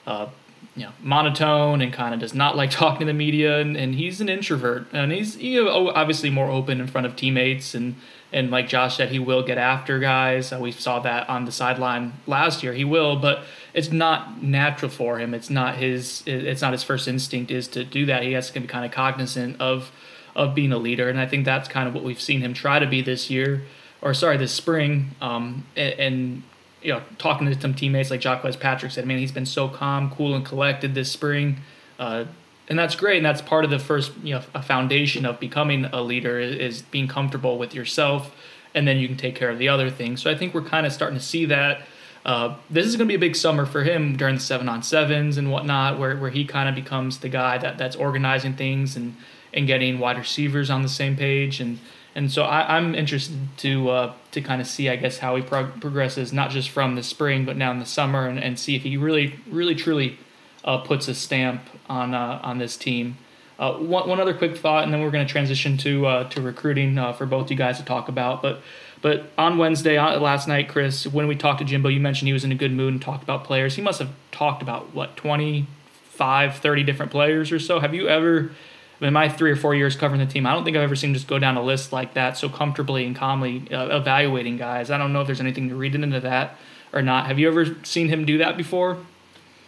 Uh, 0.05 0.27
you 0.75 0.83
know, 0.83 0.91
monotone 1.01 1.81
and 1.81 1.91
kind 1.91 2.13
of 2.13 2.19
does 2.21 2.33
not 2.33 2.55
like 2.55 2.71
talking 2.71 3.01
to 3.01 3.05
the 3.05 3.13
media, 3.13 3.59
and, 3.59 3.75
and 3.75 3.95
he's 3.95 4.21
an 4.21 4.29
introvert, 4.29 4.87
and 4.93 5.11
he's 5.11 5.37
you 5.37 5.65
know, 5.65 5.89
obviously 5.89 6.29
more 6.29 6.49
open 6.49 6.79
in 6.79 6.87
front 6.87 7.05
of 7.05 7.15
teammates 7.15 7.75
and 7.75 7.95
and 8.33 8.50
like 8.50 8.67
Josh 8.67 8.97
said, 8.97 9.09
he 9.09 9.19
will 9.19 9.43
get 9.43 9.57
after 9.57 10.00
guys. 10.00 10.53
Uh, 10.53 10.59
we 10.59 10.71
saw 10.71 11.00
that 11.00 11.27
on 11.29 11.45
the 11.45 11.51
sideline 11.51 12.13
last 12.27 12.63
year. 12.63 12.73
He 12.73 12.85
will, 12.85 13.17
but 13.17 13.43
it's 13.73 13.91
not 13.91 14.41
natural 14.41 14.89
for 14.89 15.19
him. 15.19 15.33
It's 15.33 15.50
not 15.50 15.75
his. 15.75 16.23
It's 16.25 16.61
not 16.61 16.71
his 16.71 16.83
first 16.83 17.07
instinct 17.07 17.51
is 17.51 17.67
to 17.69 17.83
do 17.83 18.05
that. 18.05 18.23
He 18.23 18.33
has 18.33 18.50
to 18.51 18.59
be 18.59 18.67
kind 18.67 18.85
of 18.85 18.91
cognizant 18.91 19.59
of 19.59 19.91
of 20.35 20.55
being 20.55 20.71
a 20.71 20.77
leader, 20.77 21.09
and 21.09 21.19
I 21.19 21.25
think 21.25 21.43
that's 21.45 21.67
kind 21.67 21.88
of 21.88 21.93
what 21.93 22.03
we've 22.03 22.21
seen 22.21 22.41
him 22.41 22.53
try 22.53 22.79
to 22.79 22.88
be 22.88 23.01
this 23.01 23.29
year, 23.29 23.63
or 24.01 24.13
sorry, 24.13 24.38
this 24.38 24.53
spring. 24.53 25.11
Um, 25.19 25.65
and, 25.75 26.00
and 26.00 26.43
you 26.81 26.93
know, 26.93 27.01
talking 27.17 27.47
to 27.47 27.59
some 27.59 27.73
teammates 27.73 28.09
like 28.09 28.21
Jacques 28.21 28.43
Patrick 28.59 28.91
said, 28.91 29.05
man, 29.05 29.19
he's 29.19 29.31
been 29.31 29.45
so 29.45 29.67
calm, 29.67 30.09
cool, 30.09 30.33
and 30.35 30.45
collected 30.45 30.95
this 30.95 31.11
spring. 31.11 31.57
Uh, 32.00 32.25
and 32.71 32.79
that's 32.79 32.95
great 32.95 33.17
and 33.17 33.25
that's 33.25 33.41
part 33.41 33.65
of 33.65 33.69
the 33.69 33.77
first 33.77 34.13
you 34.23 34.33
know 34.33 34.41
a 34.53 34.63
foundation 34.63 35.25
of 35.25 35.41
becoming 35.41 35.83
a 35.91 36.01
leader 36.01 36.39
is, 36.39 36.81
being 36.83 37.05
comfortable 37.05 37.57
with 37.57 37.75
yourself 37.75 38.33
and 38.73 38.87
then 38.87 38.97
you 38.97 39.09
can 39.09 39.17
take 39.17 39.35
care 39.35 39.49
of 39.49 39.59
the 39.59 39.67
other 39.67 39.89
things. 39.89 40.21
So 40.21 40.31
i 40.31 40.35
think 40.35 40.53
we're 40.53 40.61
kind 40.61 40.87
of 40.87 40.93
starting 40.93 41.19
to 41.19 41.23
see 41.23 41.45
that. 41.45 41.81
Uh, 42.23 42.55
this 42.69 42.85
is 42.85 42.95
going 42.95 43.07
to 43.07 43.11
be 43.11 43.15
a 43.15 43.19
big 43.27 43.35
summer 43.35 43.65
for 43.65 43.83
him 43.83 44.15
during 44.15 44.35
the 44.35 44.41
seven 44.41 44.69
on 44.69 44.83
sevens 44.83 45.37
and 45.37 45.51
whatnot 45.51 45.97
where, 45.97 46.15
where 46.15 46.29
he 46.29 46.45
kind 46.45 46.69
of 46.69 46.75
becomes 46.75 47.17
the 47.17 47.29
guy 47.29 47.57
that, 47.57 47.79
that's 47.79 47.95
organizing 47.95 48.53
things 48.53 48.95
and, 48.95 49.15
and 49.55 49.65
getting 49.65 49.97
wide 49.97 50.19
receivers 50.19 50.69
on 50.69 50.83
the 50.83 50.87
same 50.87 51.17
page 51.17 51.59
and 51.59 51.79
and 52.13 52.31
so 52.31 52.43
I, 52.43 52.77
am 52.77 52.93
interested 52.93 53.37
to 53.57 53.89
uh, 53.89 54.13
to 54.31 54.41
kind 54.41 54.61
of 54.61 54.67
see, 54.67 54.89
I 54.89 54.98
guess, 54.98 55.17
how 55.19 55.35
he 55.37 55.41
prog- 55.41 55.79
progresses, 55.79 56.33
not 56.33 56.51
just 56.51 56.69
from 56.69 56.96
the 56.96 57.03
spring, 57.03 57.46
but 57.46 57.55
now 57.55 57.72
in 57.72 57.79
the 57.79 57.85
summer, 57.85 58.27
and, 58.27 58.37
and 58.37 58.59
see 58.59 58.75
if 58.75 58.83
he 58.83 58.98
really, 58.98 59.39
really, 59.50 59.75
truly 59.75 60.19
uh, 60.63 60.77
puts 60.79 61.07
a 61.07 61.15
stamp 61.15 61.61
on 61.89 62.13
uh, 62.13 62.39
on 62.43 62.57
this 62.57 62.77
team. 62.77 63.17
Uh, 63.61 63.74
one, 63.74 64.09
one 64.09 64.19
other 64.19 64.33
quick 64.33 64.57
thought, 64.57 64.83
and 64.83 64.91
then 64.91 65.01
we're 65.01 65.11
going 65.11 65.25
to 65.25 65.31
transition 65.31 65.77
to 65.77 66.05
uh, 66.07 66.29
to 66.29 66.41
recruiting 66.41 66.97
uh, 66.97 67.13
for 67.13 67.25
both 67.25 67.51
you 67.51 67.55
guys 67.55 67.77
to 67.77 67.85
talk 67.85 68.09
about. 68.09 68.41
But 68.41 68.59
but 69.01 69.31
on 69.37 69.57
Wednesday 69.57 69.97
uh, 69.97 70.19
last 70.19 70.47
night, 70.47 70.67
Chris, 70.67 71.05
when 71.05 71.27
we 71.27 71.35
talked 71.35 71.59
to 71.59 71.65
Jimbo, 71.65 71.89
you 71.89 72.00
mentioned 72.00 72.27
he 72.27 72.33
was 72.33 72.43
in 72.43 72.51
a 72.51 72.55
good 72.55 72.71
mood 72.71 72.93
and 72.93 73.01
talked 73.01 73.24
about 73.24 73.43
players. 73.43 73.75
He 73.75 73.81
must 73.81 74.00
have 74.00 74.09
talked 74.31 74.63
about 74.63 74.95
what 74.95 75.15
25, 75.15 76.55
30 76.55 76.83
different 76.83 77.11
players 77.11 77.51
or 77.51 77.59
so. 77.59 77.79
Have 77.79 77.93
you 77.93 78.07
ever? 78.07 78.51
In 79.00 79.13
my 79.13 79.29
three 79.29 79.50
or 79.50 79.55
four 79.55 79.74
years 79.74 79.95
covering 79.95 80.19
the 80.19 80.31
team, 80.31 80.45
I 80.45 80.53
don't 80.53 80.63
think 80.63 80.77
I've 80.77 80.83
ever 80.83 80.95
seen 80.95 81.15
just 81.15 81.27
go 81.27 81.39
down 81.39 81.57
a 81.57 81.63
list 81.63 81.91
like 81.91 82.13
that 82.13 82.37
so 82.37 82.50
comfortably 82.50 83.03
and 83.03 83.15
calmly 83.15 83.65
evaluating 83.71 84.57
guys. 84.57 84.91
I 84.91 85.00
don't 85.00 85.11
know 85.11 85.21
if 85.21 85.25
there's 85.25 85.39
anything 85.39 85.69
to 85.69 85.75
read 85.75 85.95
into 85.95 86.19
that 86.19 86.55
or 86.93 87.01
not. 87.01 87.25
Have 87.25 87.39
you 87.39 87.47
ever 87.47 87.77
seen 87.83 88.09
him 88.09 88.25
do 88.25 88.37
that 88.37 88.57
before? 88.57 89.00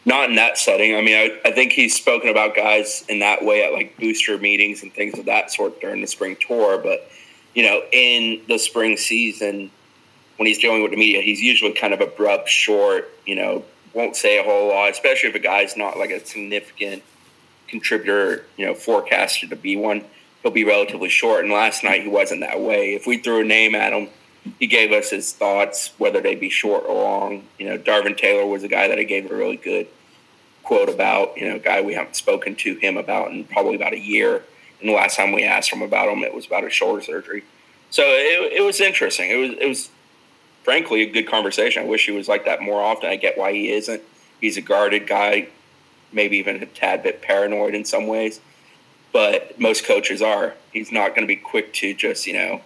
Not 0.05 0.29
in 0.29 0.35
that 0.35 0.57
setting. 0.57 0.95
I 0.95 1.01
mean, 1.01 1.15
I, 1.15 1.49
I 1.49 1.51
think 1.51 1.71
he's 1.71 1.95
spoken 1.95 2.29
about 2.29 2.55
guys 2.55 3.05
in 3.07 3.19
that 3.19 3.43
way 3.43 3.65
at 3.65 3.73
like 3.73 3.97
booster 3.97 4.37
meetings 4.37 4.83
and 4.83 4.93
things 4.93 5.17
of 5.17 5.25
that 5.25 5.51
sort 5.51 5.79
during 5.79 6.01
the 6.01 6.07
spring 6.07 6.35
tour. 6.39 6.77
But, 6.77 7.09
you 7.53 7.63
know, 7.63 7.81
in 7.91 8.41
the 8.47 8.57
spring 8.57 8.97
season, 8.97 9.71
when 10.37 10.47
he's 10.47 10.59
dealing 10.59 10.81
with 10.81 10.91
the 10.91 10.97
media, 10.97 11.21
he's 11.21 11.41
usually 11.41 11.73
kind 11.73 11.93
of 11.93 12.01
abrupt, 12.01 12.49
short, 12.49 13.09
you 13.25 13.35
know, 13.35 13.63
won't 13.93 14.15
say 14.15 14.39
a 14.39 14.43
whole 14.43 14.69
lot, 14.69 14.89
especially 14.89 15.29
if 15.29 15.35
a 15.35 15.39
guy's 15.39 15.77
not 15.77 15.97
like 15.97 16.09
a 16.09 16.25
significant 16.25 17.03
contributor, 17.67 18.45
you 18.57 18.65
know, 18.65 18.73
forecasted 18.73 19.51
to 19.51 19.55
be 19.55 19.75
one. 19.75 20.03
He'll 20.41 20.51
be 20.51 20.65
relatively 20.65 21.09
short. 21.09 21.45
And 21.45 21.53
last 21.53 21.83
night 21.83 22.01
he 22.01 22.09
wasn't 22.09 22.41
that 22.41 22.59
way. 22.59 22.95
If 22.95 23.07
we 23.07 23.17
threw 23.19 23.41
a 23.41 23.45
name 23.45 23.75
at 23.75 23.93
him, 23.93 24.09
he 24.59 24.67
gave 24.67 24.91
us 24.91 25.09
his 25.09 25.31
thoughts, 25.33 25.91
whether 25.97 26.21
they 26.21 26.35
be 26.35 26.49
short 26.49 26.83
or 26.85 26.95
long. 26.95 27.43
You 27.57 27.67
know, 27.67 27.77
Darvin 27.77 28.17
Taylor 28.17 28.45
was 28.45 28.63
a 28.63 28.67
guy 28.67 28.87
that 28.87 28.99
I 28.99 29.03
gave 29.03 29.29
a 29.29 29.35
really 29.35 29.57
good 29.57 29.87
quote 30.63 30.89
about. 30.89 31.37
You 31.37 31.49
know, 31.49 31.55
a 31.55 31.59
guy 31.59 31.81
we 31.81 31.93
haven't 31.93 32.15
spoken 32.15 32.55
to 32.57 32.75
him 32.75 32.97
about 32.97 33.31
in 33.31 33.45
probably 33.45 33.75
about 33.75 33.93
a 33.93 33.99
year. 33.99 34.43
And 34.79 34.89
the 34.89 34.93
last 34.93 35.15
time 35.15 35.31
we 35.31 35.43
asked 35.43 35.71
him 35.71 35.81
about 35.81 36.09
him, 36.09 36.23
it 36.23 36.33
was 36.33 36.45
about 36.45 36.63
his 36.63 36.73
shoulder 36.73 37.01
surgery. 37.01 37.43
So 37.89 38.03
it, 38.03 38.53
it 38.53 38.61
was 38.61 38.81
interesting. 38.81 39.29
It 39.29 39.35
was 39.35 39.51
it 39.51 39.67
was 39.67 39.89
frankly 40.63 41.03
a 41.03 41.09
good 41.09 41.27
conversation. 41.27 41.83
I 41.83 41.85
wish 41.85 42.05
he 42.05 42.11
was 42.11 42.27
like 42.27 42.45
that 42.45 42.61
more 42.61 42.81
often. 42.81 43.09
I 43.09 43.15
get 43.15 43.37
why 43.37 43.53
he 43.53 43.71
isn't. 43.71 44.01
He's 44.41 44.57
a 44.57 44.61
guarded 44.61 45.07
guy, 45.07 45.47
maybe 46.11 46.37
even 46.37 46.61
a 46.61 46.65
tad 46.65 47.03
bit 47.03 47.21
paranoid 47.21 47.75
in 47.75 47.85
some 47.85 48.07
ways. 48.07 48.41
But 49.13 49.59
most 49.59 49.85
coaches 49.85 50.21
are. 50.21 50.55
He's 50.73 50.91
not 50.91 51.09
going 51.09 51.21
to 51.21 51.27
be 51.27 51.35
quick 51.35 51.71
to 51.75 51.93
just 51.93 52.27
you 52.27 52.33
know 52.33 52.61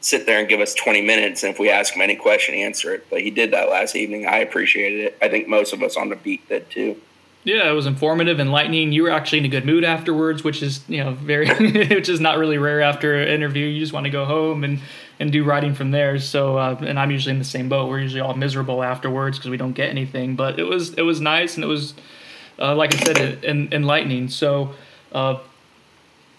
sit 0.00 0.26
there 0.26 0.38
and 0.38 0.48
give 0.48 0.60
us 0.60 0.74
20 0.74 1.02
minutes. 1.02 1.42
And 1.42 1.52
if 1.52 1.58
we 1.58 1.70
ask 1.70 1.94
him 1.94 2.02
any 2.02 2.16
question, 2.16 2.54
answer 2.54 2.94
it. 2.94 3.06
But 3.10 3.22
he 3.22 3.30
did 3.30 3.50
that 3.52 3.68
last 3.68 3.96
evening. 3.96 4.26
I 4.26 4.38
appreciated 4.38 5.00
it. 5.00 5.18
I 5.20 5.28
think 5.28 5.48
most 5.48 5.72
of 5.72 5.82
us 5.82 5.96
on 5.96 6.08
the 6.08 6.16
beat 6.16 6.48
did 6.48 6.70
too. 6.70 7.00
Yeah, 7.46 7.70
it 7.70 7.74
was 7.74 7.86
informative, 7.86 8.40
and 8.40 8.48
enlightening. 8.48 8.90
You 8.90 9.04
were 9.04 9.10
actually 9.10 9.38
in 9.38 9.44
a 9.44 9.48
good 9.48 9.64
mood 9.64 9.84
afterwards, 9.84 10.42
which 10.42 10.64
is 10.64 10.80
you 10.88 11.04
know 11.04 11.12
very, 11.12 11.46
which 11.86 12.08
is 12.08 12.20
not 12.20 12.38
really 12.38 12.58
rare 12.58 12.82
after 12.82 13.14
an 13.22 13.28
interview. 13.28 13.66
You 13.66 13.78
just 13.78 13.92
want 13.92 14.02
to 14.02 14.10
go 14.10 14.24
home 14.24 14.64
and 14.64 14.80
and 15.20 15.30
do 15.30 15.44
writing 15.44 15.72
from 15.72 15.92
there. 15.92 16.18
So, 16.18 16.58
uh, 16.58 16.76
and 16.80 16.98
I'm 16.98 17.12
usually 17.12 17.34
in 17.34 17.38
the 17.38 17.44
same 17.44 17.68
boat. 17.68 17.88
We're 17.88 18.00
usually 18.00 18.20
all 18.20 18.34
miserable 18.34 18.82
afterwards 18.82 19.38
because 19.38 19.48
we 19.48 19.56
don't 19.56 19.74
get 19.74 19.90
anything. 19.90 20.34
But 20.34 20.58
it 20.58 20.64
was 20.64 20.94
it 20.94 21.02
was 21.02 21.20
nice 21.20 21.54
and 21.54 21.62
it 21.62 21.68
was, 21.68 21.94
uh, 22.58 22.74
like 22.74 22.92
I 22.94 22.98
said, 22.98 23.44
enlightening. 23.44 24.28
So. 24.28 24.74
Uh, 25.12 25.38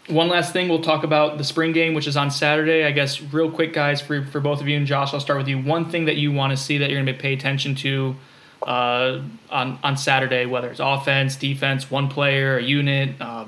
one 0.08 0.30
last 0.30 0.54
thing, 0.54 0.70
we'll 0.70 0.82
talk 0.82 1.04
about 1.04 1.38
the 1.38 1.43
spring 1.43 1.74
game, 1.74 1.93
which 1.93 2.08
is 2.08 2.15
on 2.15 2.32
Saturday. 2.32 2.86
I 2.86 2.91
guess, 2.91 3.22
real 3.22 3.52
quick, 3.52 3.74
guys, 3.74 4.02
for, 4.02 4.26
for 4.26 4.39
both 4.39 4.62
of 4.62 4.67
you 4.67 4.78
and 4.78 4.88
Josh, 4.88 5.13
I'll 5.13 5.20
start 5.20 5.38
with 5.38 5.48
you. 5.48 5.62
One 5.62 5.89
thing 5.89 6.06
that 6.06 6.15
you 6.15 6.32
want 6.32 6.52
to 6.52 6.58
see 6.58 6.78
that 6.78 6.89
you're 6.89 7.04
going 7.04 7.13
to 7.15 7.22
pay 7.22 7.34
attention 7.34 7.76
to 7.76 8.15
uh, 8.63 9.22
on 9.50 9.80
on 9.84 9.98
Saturday, 9.98 10.46
whether 10.46 10.70
it's 10.72 10.80
offense, 10.80 11.36
defense, 11.36 11.91
one 11.91 12.08
player, 12.08 12.58
a 12.58 12.63
unit, 12.63 13.20
uh, 13.22 13.46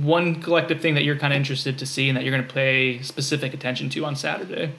one 0.00 0.40
collective 0.42 0.80
thing 0.80 0.94
that 0.94 1.04
you're 1.04 1.16
kind 1.16 1.32
of 1.32 1.36
interested 1.36 1.78
to 1.78 1.86
see 1.86 2.08
and 2.08 2.16
that 2.16 2.24
you're 2.24 2.34
going 2.34 2.46
to 2.46 2.52
pay 2.52 3.00
specific 3.02 3.54
attention 3.54 3.88
to 3.90 4.04
on 4.04 4.16
Saturday. 4.16 4.72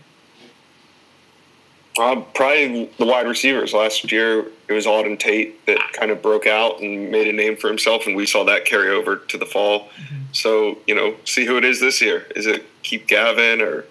Uh, 1.97 2.21
probably 2.33 2.89
the 2.97 3.05
wide 3.05 3.27
receivers. 3.27 3.73
Last 3.73 4.11
year, 4.11 4.47
it 4.73 4.75
was 4.75 4.85
Auden 4.85 5.19
Tate 5.19 5.65
that 5.67 5.79
kind 5.93 6.11
of 6.11 6.21
broke 6.21 6.47
out 6.47 6.81
and 6.81 7.11
made 7.11 7.27
a 7.27 7.33
name 7.33 7.55
for 7.55 7.67
himself, 7.67 8.07
and 8.07 8.15
we 8.15 8.25
saw 8.25 8.43
that 8.45 8.65
carry 8.65 8.89
over 8.89 9.15
to 9.17 9.37
the 9.37 9.45
fall. 9.45 9.81
Mm-hmm. 9.81 10.15
So, 10.31 10.79
you 10.87 10.95
know, 10.95 11.15
see 11.25 11.45
who 11.45 11.57
it 11.57 11.63
is 11.63 11.79
this 11.79 12.01
year. 12.01 12.25
Is 12.35 12.47
it 12.47 12.65
Keith 12.81 13.05
Gavin 13.07 13.61
or 13.61 13.85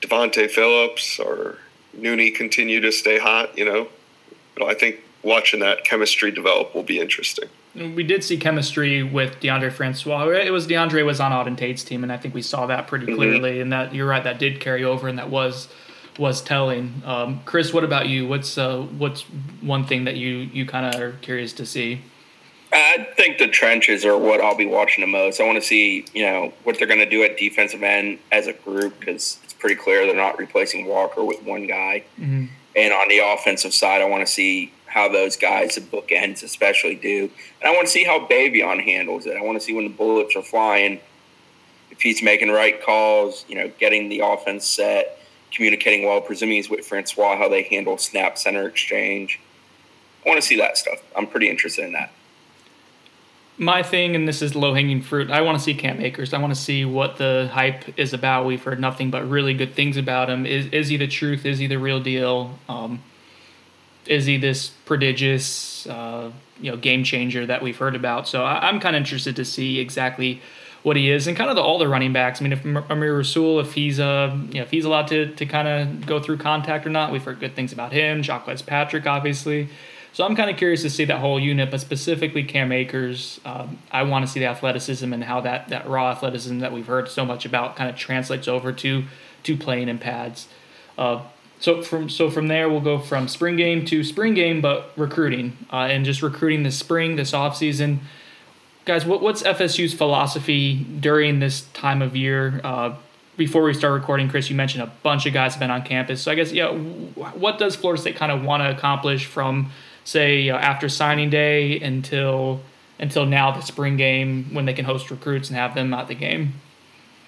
Da'Vante 0.00 0.50
Phillips 0.50 1.18
or 1.18 1.58
Nooney 1.96 2.34
continue 2.34 2.80
to 2.80 2.90
stay 2.90 3.18
hot, 3.18 3.56
you 3.56 3.64
know? 3.64 3.88
But 4.56 4.68
I 4.68 4.74
think 4.74 5.00
watching 5.22 5.60
that 5.60 5.84
chemistry 5.84 6.30
develop 6.30 6.74
will 6.74 6.82
be 6.82 6.98
interesting. 6.98 7.48
We 7.74 8.02
did 8.02 8.24
see 8.24 8.36
chemistry 8.36 9.02
with 9.02 9.38
Deondre 9.40 9.70
Francois. 9.70 10.28
It 10.30 10.50
was 10.50 10.66
Deondre 10.66 11.04
was 11.04 11.20
on 11.20 11.30
Auden 11.30 11.56
Tate's 11.56 11.84
team, 11.84 12.02
and 12.02 12.10
I 12.10 12.16
think 12.16 12.34
we 12.34 12.42
saw 12.42 12.66
that 12.66 12.88
pretty 12.88 13.06
mm-hmm. 13.06 13.14
clearly. 13.16 13.50
Mm-hmm. 13.52 13.62
And 13.62 13.72
that 13.72 13.94
you're 13.94 14.08
right, 14.08 14.24
that 14.24 14.38
did 14.38 14.60
carry 14.60 14.82
over, 14.82 15.06
and 15.06 15.18
that 15.18 15.30
was 15.30 15.68
was 16.20 16.42
telling. 16.42 17.02
Um, 17.04 17.40
Chris, 17.46 17.72
what 17.72 17.82
about 17.82 18.08
you? 18.08 18.28
What's 18.28 18.58
uh, 18.58 18.82
what's 18.82 19.22
one 19.62 19.86
thing 19.86 20.04
that 20.04 20.16
you 20.16 20.36
you 20.52 20.66
kind 20.66 20.94
of 20.94 21.00
are 21.00 21.12
curious 21.22 21.54
to 21.54 21.66
see? 21.66 22.02
I 22.72 23.08
think 23.16 23.38
the 23.38 23.48
trenches 23.48 24.04
are 24.04 24.16
what 24.16 24.40
I'll 24.40 24.56
be 24.56 24.66
watching 24.66 25.00
the 25.00 25.08
most. 25.08 25.40
I 25.40 25.44
want 25.44 25.56
to 25.56 25.66
see, 25.66 26.04
you 26.14 26.22
know, 26.22 26.52
what 26.62 26.78
they're 26.78 26.86
going 26.86 27.00
to 27.00 27.08
do 27.08 27.24
at 27.24 27.36
defensive 27.36 27.82
end 27.82 28.20
as 28.30 28.46
a 28.46 28.52
group 28.52 29.00
because 29.00 29.40
it's 29.42 29.54
pretty 29.54 29.74
clear 29.74 30.06
they're 30.06 30.14
not 30.14 30.38
replacing 30.38 30.86
Walker 30.86 31.24
with 31.24 31.42
one 31.42 31.66
guy. 31.66 32.04
Mm-hmm. 32.20 32.44
And 32.76 32.92
on 32.92 33.08
the 33.08 33.18
offensive 33.18 33.74
side, 33.74 34.02
I 34.02 34.04
want 34.04 34.24
to 34.24 34.32
see 34.32 34.72
how 34.86 35.08
those 35.08 35.36
guys, 35.36 35.74
the 35.74 35.80
bookends 35.80 36.44
especially, 36.44 36.94
do. 36.94 37.30
And 37.60 37.68
I 37.68 37.74
want 37.74 37.86
to 37.86 37.92
see 37.92 38.04
how 38.04 38.26
Baveon 38.26 38.84
handles 38.84 39.26
it. 39.26 39.36
I 39.36 39.42
want 39.42 39.58
to 39.58 39.64
see 39.64 39.72
when 39.72 39.84
the 39.84 39.90
bullets 39.90 40.36
are 40.36 40.42
flying, 40.42 41.00
if 41.90 42.00
he's 42.00 42.22
making 42.22 42.50
right 42.50 42.80
calls, 42.80 43.44
you 43.48 43.56
know, 43.56 43.72
getting 43.80 44.08
the 44.08 44.20
offense 44.20 44.64
set, 44.64 45.19
communicating 45.50 46.06
well, 46.06 46.20
presuming 46.20 46.56
he's 46.56 46.70
with 46.70 46.86
Francois, 46.86 47.36
how 47.36 47.48
they 47.48 47.62
handle 47.62 47.98
snap 47.98 48.38
center 48.38 48.66
exchange. 48.66 49.40
I 50.24 50.28
want 50.28 50.40
to 50.40 50.46
see 50.46 50.56
that 50.56 50.76
stuff. 50.76 51.02
I'm 51.16 51.26
pretty 51.26 51.48
interested 51.48 51.84
in 51.84 51.92
that 51.92 52.12
my 53.60 53.82
thing, 53.82 54.16
and 54.16 54.26
this 54.26 54.40
is 54.40 54.56
low 54.56 54.72
hanging 54.72 55.02
fruit. 55.02 55.30
I 55.30 55.42
want 55.42 55.58
to 55.58 55.62
see 55.62 55.74
Cam 55.74 56.00
Akers. 56.00 56.32
I 56.32 56.38
want 56.38 56.54
to 56.54 56.58
see 56.58 56.86
what 56.86 57.18
the 57.18 57.50
hype 57.52 57.98
is 57.98 58.14
about. 58.14 58.46
We've 58.46 58.62
heard 58.62 58.80
nothing 58.80 59.10
but 59.10 59.28
really 59.28 59.52
good 59.52 59.74
things 59.74 59.98
about 59.98 60.30
him. 60.30 60.46
Is 60.46 60.66
is 60.68 60.88
he 60.88 60.96
the 60.96 61.06
truth? 61.06 61.44
Is 61.44 61.58
he 61.58 61.66
the 61.66 61.78
real 61.78 62.00
deal? 62.00 62.58
Um, 62.70 63.02
is 64.06 64.24
he 64.24 64.38
this 64.38 64.70
prodigious, 64.86 65.86
uh, 65.86 66.32
you 66.58 66.70
know, 66.70 66.78
game 66.78 67.04
changer 67.04 67.44
that 67.44 67.60
we've 67.62 67.76
heard 67.76 67.94
about? 67.94 68.26
So 68.26 68.42
I, 68.42 68.66
am 68.70 68.80
kind 68.80 68.96
of 68.96 69.00
interested 69.00 69.36
to 69.36 69.44
see 69.44 69.78
exactly 69.78 70.40
what 70.82 70.96
he 70.96 71.10
is 71.10 71.26
and 71.26 71.36
kind 71.36 71.50
of 71.50 71.56
the, 71.56 71.62
all 71.62 71.78
the 71.78 71.88
running 71.88 72.12
backs. 72.12 72.40
I 72.40 72.44
mean, 72.44 72.52
if 72.52 72.64
Amir 72.90 73.16
Rasul, 73.16 73.60
if 73.60 73.74
he's 73.74 74.00
uh, 74.00 74.36
you 74.48 74.54
know, 74.54 74.62
if 74.62 74.70
he's 74.70 74.84
allowed 74.84 75.08
to 75.08 75.34
to 75.34 75.46
kind 75.46 75.68
of 75.68 76.06
go 76.06 76.20
through 76.20 76.38
contact 76.38 76.86
or 76.86 76.90
not, 76.90 77.12
we've 77.12 77.24
heard 77.24 77.40
good 77.40 77.54
things 77.54 77.72
about 77.72 77.92
him. 77.92 78.22
Jacques 78.22 78.48
Patrick, 78.66 79.06
obviously. 79.06 79.68
So 80.12 80.24
I'm 80.24 80.34
kind 80.34 80.50
of 80.50 80.56
curious 80.56 80.82
to 80.82 80.90
see 80.90 81.04
that 81.04 81.18
whole 81.18 81.38
unit, 81.38 81.70
but 81.70 81.80
specifically 81.80 82.42
Cam 82.42 82.72
Akers. 82.72 83.40
Um, 83.44 83.78
I 83.92 84.02
want 84.02 84.26
to 84.26 84.30
see 84.30 84.40
the 84.40 84.46
athleticism 84.46 85.12
and 85.12 85.22
how 85.22 85.40
that, 85.42 85.68
that 85.68 85.88
raw 85.88 86.10
athleticism 86.10 86.58
that 86.58 86.72
we've 86.72 86.86
heard 86.86 87.08
so 87.08 87.24
much 87.24 87.44
about 87.44 87.76
kind 87.76 87.88
of 87.88 87.96
translates 87.96 88.48
over 88.48 88.72
to 88.72 89.04
to 89.44 89.56
playing 89.56 89.88
in 89.88 89.98
pads. 89.98 90.48
Uh, 90.98 91.22
so 91.60 91.82
from 91.82 92.08
so 92.08 92.28
from 92.30 92.48
there 92.48 92.68
we'll 92.68 92.80
go 92.80 92.98
from 92.98 93.28
spring 93.28 93.56
game 93.56 93.84
to 93.86 94.02
spring 94.02 94.34
game, 94.34 94.60
but 94.60 94.92
recruiting 94.96 95.56
uh, 95.72 95.88
and 95.90 96.04
just 96.04 96.22
recruiting 96.22 96.64
this 96.64 96.76
spring, 96.76 97.16
this 97.16 97.32
off 97.32 97.56
season. 97.56 98.00
Guys, 98.90 99.06
what, 99.06 99.22
what's 99.22 99.44
FSU's 99.44 99.94
philosophy 99.94 100.74
during 100.74 101.38
this 101.38 101.60
time 101.74 102.02
of 102.02 102.16
year? 102.16 102.60
Uh, 102.64 102.96
before 103.36 103.62
we 103.62 103.72
start 103.72 103.92
recording, 103.92 104.28
Chris, 104.28 104.50
you 104.50 104.56
mentioned 104.56 104.82
a 104.82 104.90
bunch 105.04 105.26
of 105.26 105.32
guys 105.32 105.52
have 105.52 105.60
been 105.60 105.70
on 105.70 105.82
campus. 105.82 106.22
So 106.22 106.32
I 106.32 106.34
guess 106.34 106.50
yeah, 106.50 106.72
what 106.72 107.56
does 107.56 107.76
Florida 107.76 108.02
State 108.02 108.16
kind 108.16 108.32
of 108.32 108.42
want 108.42 108.64
to 108.64 108.70
accomplish 108.76 109.26
from 109.26 109.70
say 110.02 110.40
you 110.40 110.50
know, 110.50 110.58
after 110.58 110.88
signing 110.88 111.30
day 111.30 111.78
until 111.78 112.62
until 112.98 113.26
now 113.26 113.52
the 113.52 113.60
spring 113.60 113.96
game 113.96 114.52
when 114.52 114.64
they 114.64 114.72
can 114.72 114.84
host 114.84 115.08
recruits 115.12 115.50
and 115.50 115.56
have 115.56 115.76
them 115.76 115.94
at 115.94 116.08
the 116.08 116.16
game? 116.16 116.54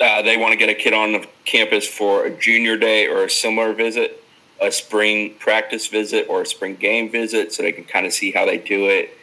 Uh, 0.01 0.20
they 0.20 0.37
want 0.37 0.51
to 0.51 0.57
get 0.57 0.68
a 0.68 0.75
kid 0.75 0.92
on 0.92 1.12
the 1.12 1.29
campus 1.44 1.87
for 1.87 2.25
a 2.25 2.31
junior 2.31 2.77
day 2.77 3.07
or 3.07 3.22
a 3.22 3.31
similar 3.31 3.72
visit, 3.72 4.25
a 4.61 4.72
spring 4.72 5.33
practice 5.38 5.87
visit 5.87 6.27
or 6.29 6.42
a 6.42 6.46
spring 6.46 6.75
game 6.75 7.09
visit, 7.09 7.53
so 7.53 7.62
they 7.62 7.70
can 7.70 7.85
kind 7.85 8.05
of 8.05 8.12
see 8.12 8.33
how 8.33 8.44
they 8.44 8.59
do 8.59 8.88
it, 8.88 9.16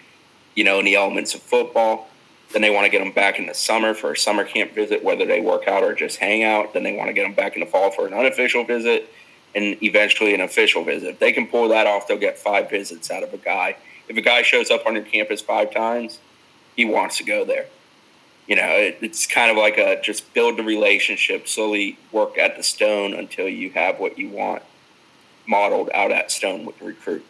you 0.56 0.64
know, 0.64 0.80
in 0.80 0.86
the 0.86 0.96
elements 0.96 1.36
of 1.36 1.42
football. 1.42 2.09
Then 2.52 2.62
they 2.62 2.72
want 2.72 2.86
to 2.86 2.90
get 2.90 3.00
them 3.00 3.12
back 3.12 3.38
in 3.38 3.46
the 3.46 3.54
summer 3.54 3.94
for 3.94 4.14
a 4.14 4.18
summer 4.18 4.44
camp 4.44 4.74
visit, 4.74 5.04
whether 5.04 5.26
they 5.26 5.40
work 5.40 5.68
out 5.68 5.84
or 5.84 5.94
just 5.94 6.18
hang 6.18 6.44
out. 6.44 6.74
Then 6.74 6.84
they 6.84 6.96
want 6.96 7.08
to 7.10 7.14
get 7.14 7.24
them 7.24 7.34
back 7.34 7.56
in 7.56 7.60
the 7.60 7.66
fall 7.66 7.92
for 7.92 8.08
an 8.08 8.14
unofficial 8.14 8.64
visit 8.64 9.10
and 9.54 9.82
eventually 9.84 10.34
an 10.34 10.42
official 10.42 10.84
visit. 10.84 11.10
If 11.10 11.20
they 11.20 11.32
can 11.32 11.48
pull 11.48 11.70
that 11.70 11.86
off, 11.86 12.08
they'll 12.08 12.18
get 12.18 12.38
five 12.38 12.70
visits 12.70 13.12
out 13.12 13.24
of 13.24 13.34
a 13.34 13.38
guy. 13.38 13.78
If 14.08 14.18
a 14.18 14.22
guy 14.22 14.42
shows 14.42 14.72
up 14.72 14.86
on 14.88 14.96
your 14.96 15.04
campus 15.04 15.42
five 15.42 15.72
times, 15.72 16.20
he 16.76 16.86
wants 16.86 17.18
to 17.18 17.24
go 17.24 17.46
there. 17.46 17.68
You 18.48 18.56
know, 18.56 18.68
it, 18.68 18.98
it's 19.02 19.28
kind 19.28 19.52
of 19.52 19.58
like 19.58 19.78
a 19.78 20.02
just 20.02 20.34
build 20.34 20.58
the 20.58 20.64
relationship, 20.64 21.48
slowly 21.48 22.00
work 22.12 22.38
at 22.40 22.58
the 22.58 22.64
stone 22.64 23.14
until 23.14 23.48
you 23.48 23.70
have 23.72 24.00
what 24.00 24.18
you 24.18 24.30
want 24.30 24.64
modeled 25.48 25.90
out 25.94 26.12
at 26.12 26.32
stone 26.32 26.66
with 26.66 26.80
the 26.80 26.86
recruit. 26.86 27.26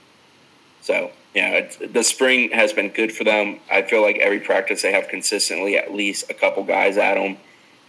So, 0.82 1.12
yeah, 1.34 1.70
the 1.80 2.04
spring 2.04 2.52
has 2.52 2.74
been 2.74 2.89
good 2.89 3.12
for 3.12 3.24
them. 3.24 3.60
I 3.72 3.84
feel 3.84 4.02
like 4.02 4.18
every 4.18 4.39
practice 4.39 4.82
they 4.82 4.92
have 4.92 5.08
consistently 5.08 5.78
at 5.78 5.94
least 5.94 6.30
a 6.30 6.34
couple 6.34 6.63
guys 6.63 6.98
at 6.98 7.15
them 7.15 7.38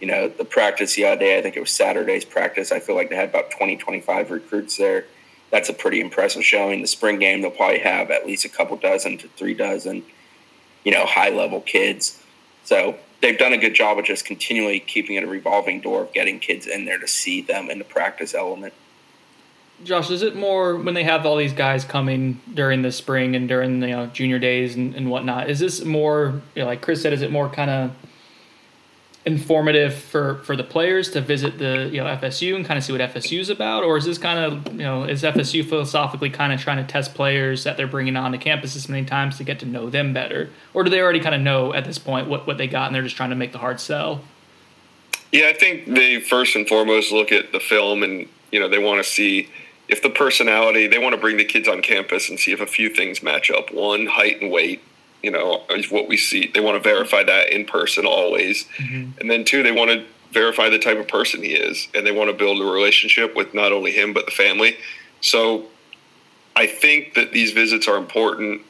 you 0.01 0.07
know, 0.07 0.27
the 0.27 0.43
practice 0.43 0.95
the 0.95 1.05
other 1.05 1.19
day, 1.19 1.37
I 1.37 1.41
think 1.43 1.55
it 1.55 1.59
was 1.59 1.71
Saturday's 1.71 2.25
practice. 2.25 2.71
I 2.71 2.79
feel 2.79 2.95
like 2.95 3.09
they 3.09 3.15
had 3.15 3.29
about 3.29 3.51
20, 3.51 3.77
25 3.77 4.31
recruits 4.31 4.75
there. 4.75 5.05
That's 5.51 5.69
a 5.69 5.73
pretty 5.73 6.01
impressive 6.01 6.43
showing. 6.43 6.81
The 6.81 6.87
spring 6.87 7.19
game, 7.19 7.41
they'll 7.41 7.51
probably 7.51 7.79
have 7.79 8.09
at 8.09 8.25
least 8.25 8.43
a 8.43 8.49
couple 8.49 8.75
dozen 8.77 9.19
to 9.19 9.27
three 9.27 9.53
dozen, 9.53 10.03
you 10.83 10.91
know, 10.91 11.05
high 11.05 11.29
level 11.29 11.61
kids. 11.61 12.21
So 12.63 12.95
they've 13.21 13.37
done 13.37 13.53
a 13.53 13.59
good 13.59 13.75
job 13.75 13.99
of 13.99 14.05
just 14.05 14.25
continually 14.25 14.79
keeping 14.79 15.17
it 15.17 15.23
a 15.23 15.27
revolving 15.27 15.81
door 15.81 16.01
of 16.01 16.13
getting 16.13 16.39
kids 16.39 16.65
in 16.65 16.85
there 16.85 16.97
to 16.97 17.07
see 17.07 17.41
them 17.41 17.69
in 17.69 17.77
the 17.77 17.85
practice 17.85 18.33
element. 18.33 18.73
Josh, 19.83 20.09
is 20.09 20.21
it 20.21 20.35
more 20.35 20.75
when 20.77 20.93
they 20.93 21.03
have 21.03 21.25
all 21.25 21.37
these 21.37 21.53
guys 21.53 21.83
coming 21.83 22.39
during 22.53 22.81
the 22.81 22.91
spring 22.91 23.35
and 23.35 23.47
during 23.47 23.79
the 23.79 23.87
you 23.87 23.95
know, 23.95 24.05
junior 24.07 24.39
days 24.39 24.75
and, 24.75 24.95
and 24.95 25.09
whatnot? 25.09 25.49
Is 25.49 25.59
this 25.59 25.83
more, 25.83 26.41
you 26.55 26.61
know, 26.61 26.67
like 26.67 26.81
Chris 26.81 27.01
said, 27.01 27.13
is 27.13 27.21
it 27.21 27.31
more 27.31 27.49
kind 27.49 27.69
of 27.69 27.91
informative 29.23 29.93
for 29.93 30.35
for 30.39 30.55
the 30.55 30.63
players 30.63 31.11
to 31.11 31.21
visit 31.21 31.59
the 31.59 31.87
you 31.91 32.03
know 32.03 32.05
FSU 32.05 32.55
and 32.55 32.65
kind 32.65 32.77
of 32.77 32.83
see 32.83 32.91
what 32.91 33.01
FSU 33.01 33.39
is 33.39 33.49
about, 33.49 33.83
or 33.83 33.97
is 33.97 34.05
this 34.05 34.17
kind 34.17 34.39
of 34.39 34.73
you 34.73 34.79
know 34.79 35.03
is 35.03 35.23
FSU 35.23 35.67
philosophically 35.67 36.29
kind 36.29 36.51
of 36.51 36.59
trying 36.59 36.77
to 36.77 36.91
test 36.91 37.13
players 37.13 37.63
that 37.63 37.77
they're 37.77 37.87
bringing 37.87 38.15
on 38.15 38.31
to 38.31 38.37
campus 38.37 38.73
this 38.73 38.89
many 38.89 39.05
times 39.05 39.37
to 39.37 39.43
get 39.43 39.59
to 39.59 39.65
know 39.65 39.89
them 39.89 40.13
better, 40.13 40.49
or 40.73 40.83
do 40.83 40.89
they 40.89 41.01
already 41.01 41.19
kind 41.19 41.35
of 41.35 41.41
know 41.41 41.73
at 41.73 41.85
this 41.85 41.99
point 41.99 42.27
what 42.27 42.47
what 42.47 42.57
they 42.57 42.67
got 42.67 42.87
and 42.87 42.95
they're 42.95 43.03
just 43.03 43.15
trying 43.15 43.29
to 43.29 43.35
make 43.35 43.51
the 43.51 43.59
hard 43.59 43.79
sell? 43.79 44.21
Yeah, 45.31 45.47
I 45.47 45.53
think 45.53 45.85
they 45.85 46.19
first 46.19 46.55
and 46.55 46.67
foremost 46.67 47.11
look 47.11 47.31
at 47.31 47.51
the 47.51 47.59
film 47.59 48.03
and 48.03 48.27
you 48.51 48.59
know 48.59 48.67
they 48.67 48.79
want 48.79 49.03
to 49.03 49.09
see 49.09 49.49
if 49.91 50.01
the 50.01 50.09
personality 50.09 50.87
they 50.87 50.97
want 50.97 51.13
to 51.13 51.21
bring 51.21 51.37
the 51.37 51.45
kids 51.45 51.67
on 51.67 51.81
campus 51.81 52.29
and 52.29 52.39
see 52.39 52.51
if 52.51 52.61
a 52.61 52.65
few 52.65 52.89
things 52.89 53.21
match 53.21 53.51
up. 53.51 53.71
One, 53.71 54.07
height 54.07 54.41
and 54.41 54.51
weight 54.51 54.81
you 55.21 55.31
know, 55.31 55.63
is 55.69 55.91
what 55.91 56.07
we 56.07 56.17
see. 56.17 56.49
They 56.53 56.59
want 56.59 56.81
to 56.81 56.89
verify 56.89 57.23
that 57.23 57.53
in 57.53 57.65
person 57.65 58.05
always. 58.05 58.65
Mm-hmm. 58.77 59.19
And 59.19 59.29
then 59.29 59.43
two, 59.43 59.63
they 59.63 59.71
want 59.71 59.91
to 59.91 60.05
verify 60.31 60.69
the 60.69 60.79
type 60.79 60.97
of 60.97 61.07
person 61.07 61.43
he 61.43 61.53
is 61.53 61.89
and 61.93 62.07
they 62.07 62.11
want 62.11 62.29
to 62.29 62.35
build 62.35 62.61
a 62.61 62.65
relationship 62.65 63.35
with 63.35 63.53
not 63.53 63.71
only 63.71 63.91
him 63.91 64.13
but 64.13 64.25
the 64.25 64.31
family. 64.31 64.77
So 65.19 65.65
I 66.55 66.67
think 66.67 67.15
that 67.15 67.33
these 67.33 67.51
visits 67.51 67.87
are 67.87 67.97
important 67.97 68.61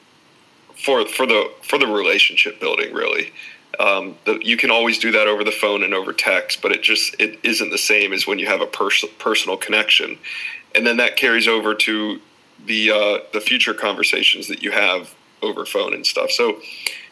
for 0.76 1.06
for 1.08 1.28
the 1.28 1.52
for 1.62 1.78
the 1.78 1.88
relationship 1.88 2.60
building 2.60 2.94
really. 2.94 3.32
Um, 3.80 4.18
the, 4.26 4.40
you 4.44 4.58
can 4.58 4.70
always 4.70 4.98
do 4.98 5.12
that 5.12 5.28
over 5.28 5.44
the 5.44 5.52
phone 5.52 5.84
and 5.84 5.94
over 5.94 6.12
text, 6.12 6.62
but 6.62 6.72
it 6.72 6.82
just 6.82 7.16
it 7.20 7.40
isn't 7.44 7.70
the 7.70 7.78
same 7.78 8.12
as 8.12 8.28
when 8.28 8.38
you 8.38 8.48
have 8.48 8.62
a 8.62 8.66
pers- 8.66 9.06
personal 9.18 9.56
connection, 9.56 10.18
and 10.76 10.86
then 10.86 10.98
that 10.98 11.16
carries 11.16 11.48
over 11.48 11.76
to 11.76 12.20
the 12.66 12.92
uh, 12.92 13.20
the 13.34 13.42
future 13.42 13.74
conversations 13.74 14.48
that 14.48 14.64
you 14.64 14.72
have 14.72 15.14
over 15.42 15.66
phone 15.66 15.94
and 15.94 16.06
stuff. 16.06 16.32
So 16.32 16.62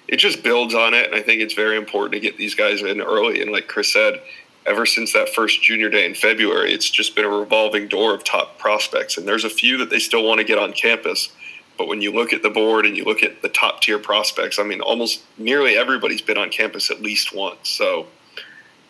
it 0.08 0.18
just 0.18 0.44
builds 0.44 0.74
on 0.74 0.94
it. 0.94 1.06
And 1.08 1.16
I 1.16 1.22
think 1.22 1.42
it's 1.42 1.54
very 1.54 1.78
important 1.78 2.14
to 2.14 2.20
get 2.20 2.38
these 2.38 2.56
guys 2.56 2.82
in 2.82 3.02
early. 3.02 3.42
And 3.42 3.52
like 3.52 3.68
Chris 3.68 3.94
said, 3.94 4.22
ever 4.66 4.86
since 4.86 5.14
that 5.14 5.30
first 5.30 5.62
junior 5.62 5.90
day 5.90 6.06
in 6.06 6.16
February, 6.16 6.74
it's 6.74 6.90
just 6.90 7.16
been 7.16 7.26
a 7.26 7.30
revolving 7.30 7.88
door 7.88 8.14
of 8.14 8.24
top 8.24 8.58
prospects. 8.58 9.18
And 9.18 9.28
there's 9.28 9.44
a 9.44 9.50
few 9.50 9.78
that 9.78 9.90
they 9.90 10.00
still 10.00 10.24
want 10.24 10.40
to 10.40 10.44
get 10.44 10.58
on 10.58 10.74
campus. 10.74 11.30
But 11.78 11.88
when 11.88 12.02
you 12.02 12.12
look 12.12 12.34
at 12.34 12.44
the 12.44 12.50
board 12.50 12.86
and 12.86 12.98
you 12.98 13.06
look 13.06 13.24
at 13.24 13.42
the 13.42 13.50
top 13.50 13.82
tier 13.82 14.00
prospects, 14.00 14.60
I 14.60 14.64
mean, 14.64 14.82
almost 14.82 15.22
nearly 15.38 15.78
everybody's 15.78 16.22
been 16.22 16.38
on 16.38 16.50
campus 16.50 16.92
at 16.92 17.02
least 17.02 17.34
once. 17.34 17.70
So 17.70 18.08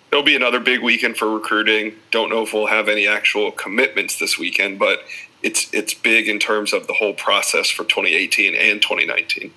there'll 0.09 0.25
be 0.25 0.35
another 0.35 0.59
big 0.59 0.81
weekend 0.81 1.17
for 1.17 1.29
recruiting. 1.29 1.95
Don't 2.11 2.29
know 2.29 2.43
if 2.43 2.53
we'll 2.53 2.67
have 2.67 2.87
any 2.87 3.07
actual 3.07 3.51
commitments 3.51 4.19
this 4.19 4.37
weekend, 4.37 4.79
but 4.79 5.03
it's 5.43 5.71
it's 5.73 5.93
big 5.93 6.27
in 6.27 6.39
terms 6.39 6.73
of 6.73 6.87
the 6.87 6.93
whole 6.93 7.13
process 7.13 7.69
for 7.69 7.83
2018 7.83 8.55
and 8.55 8.81
2019. 8.81 9.53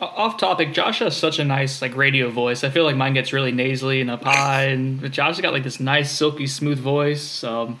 Off 0.00 0.36
topic, 0.36 0.72
Josh 0.72 0.98
has 0.98 1.16
such 1.16 1.38
a 1.38 1.44
nice 1.44 1.80
like 1.80 1.96
radio 1.96 2.28
voice. 2.28 2.64
I 2.64 2.70
feel 2.70 2.84
like 2.84 2.96
mine 2.96 3.14
gets 3.14 3.32
really 3.32 3.52
nasally 3.52 4.00
and 4.00 4.10
up 4.10 4.24
high, 4.24 4.64
and 4.64 5.00
Josh 5.12 5.36
has 5.36 5.40
got 5.40 5.52
like 5.52 5.62
this 5.62 5.78
nice 5.78 6.10
silky 6.10 6.48
smooth 6.48 6.80
voice. 6.80 7.44
Um, 7.44 7.78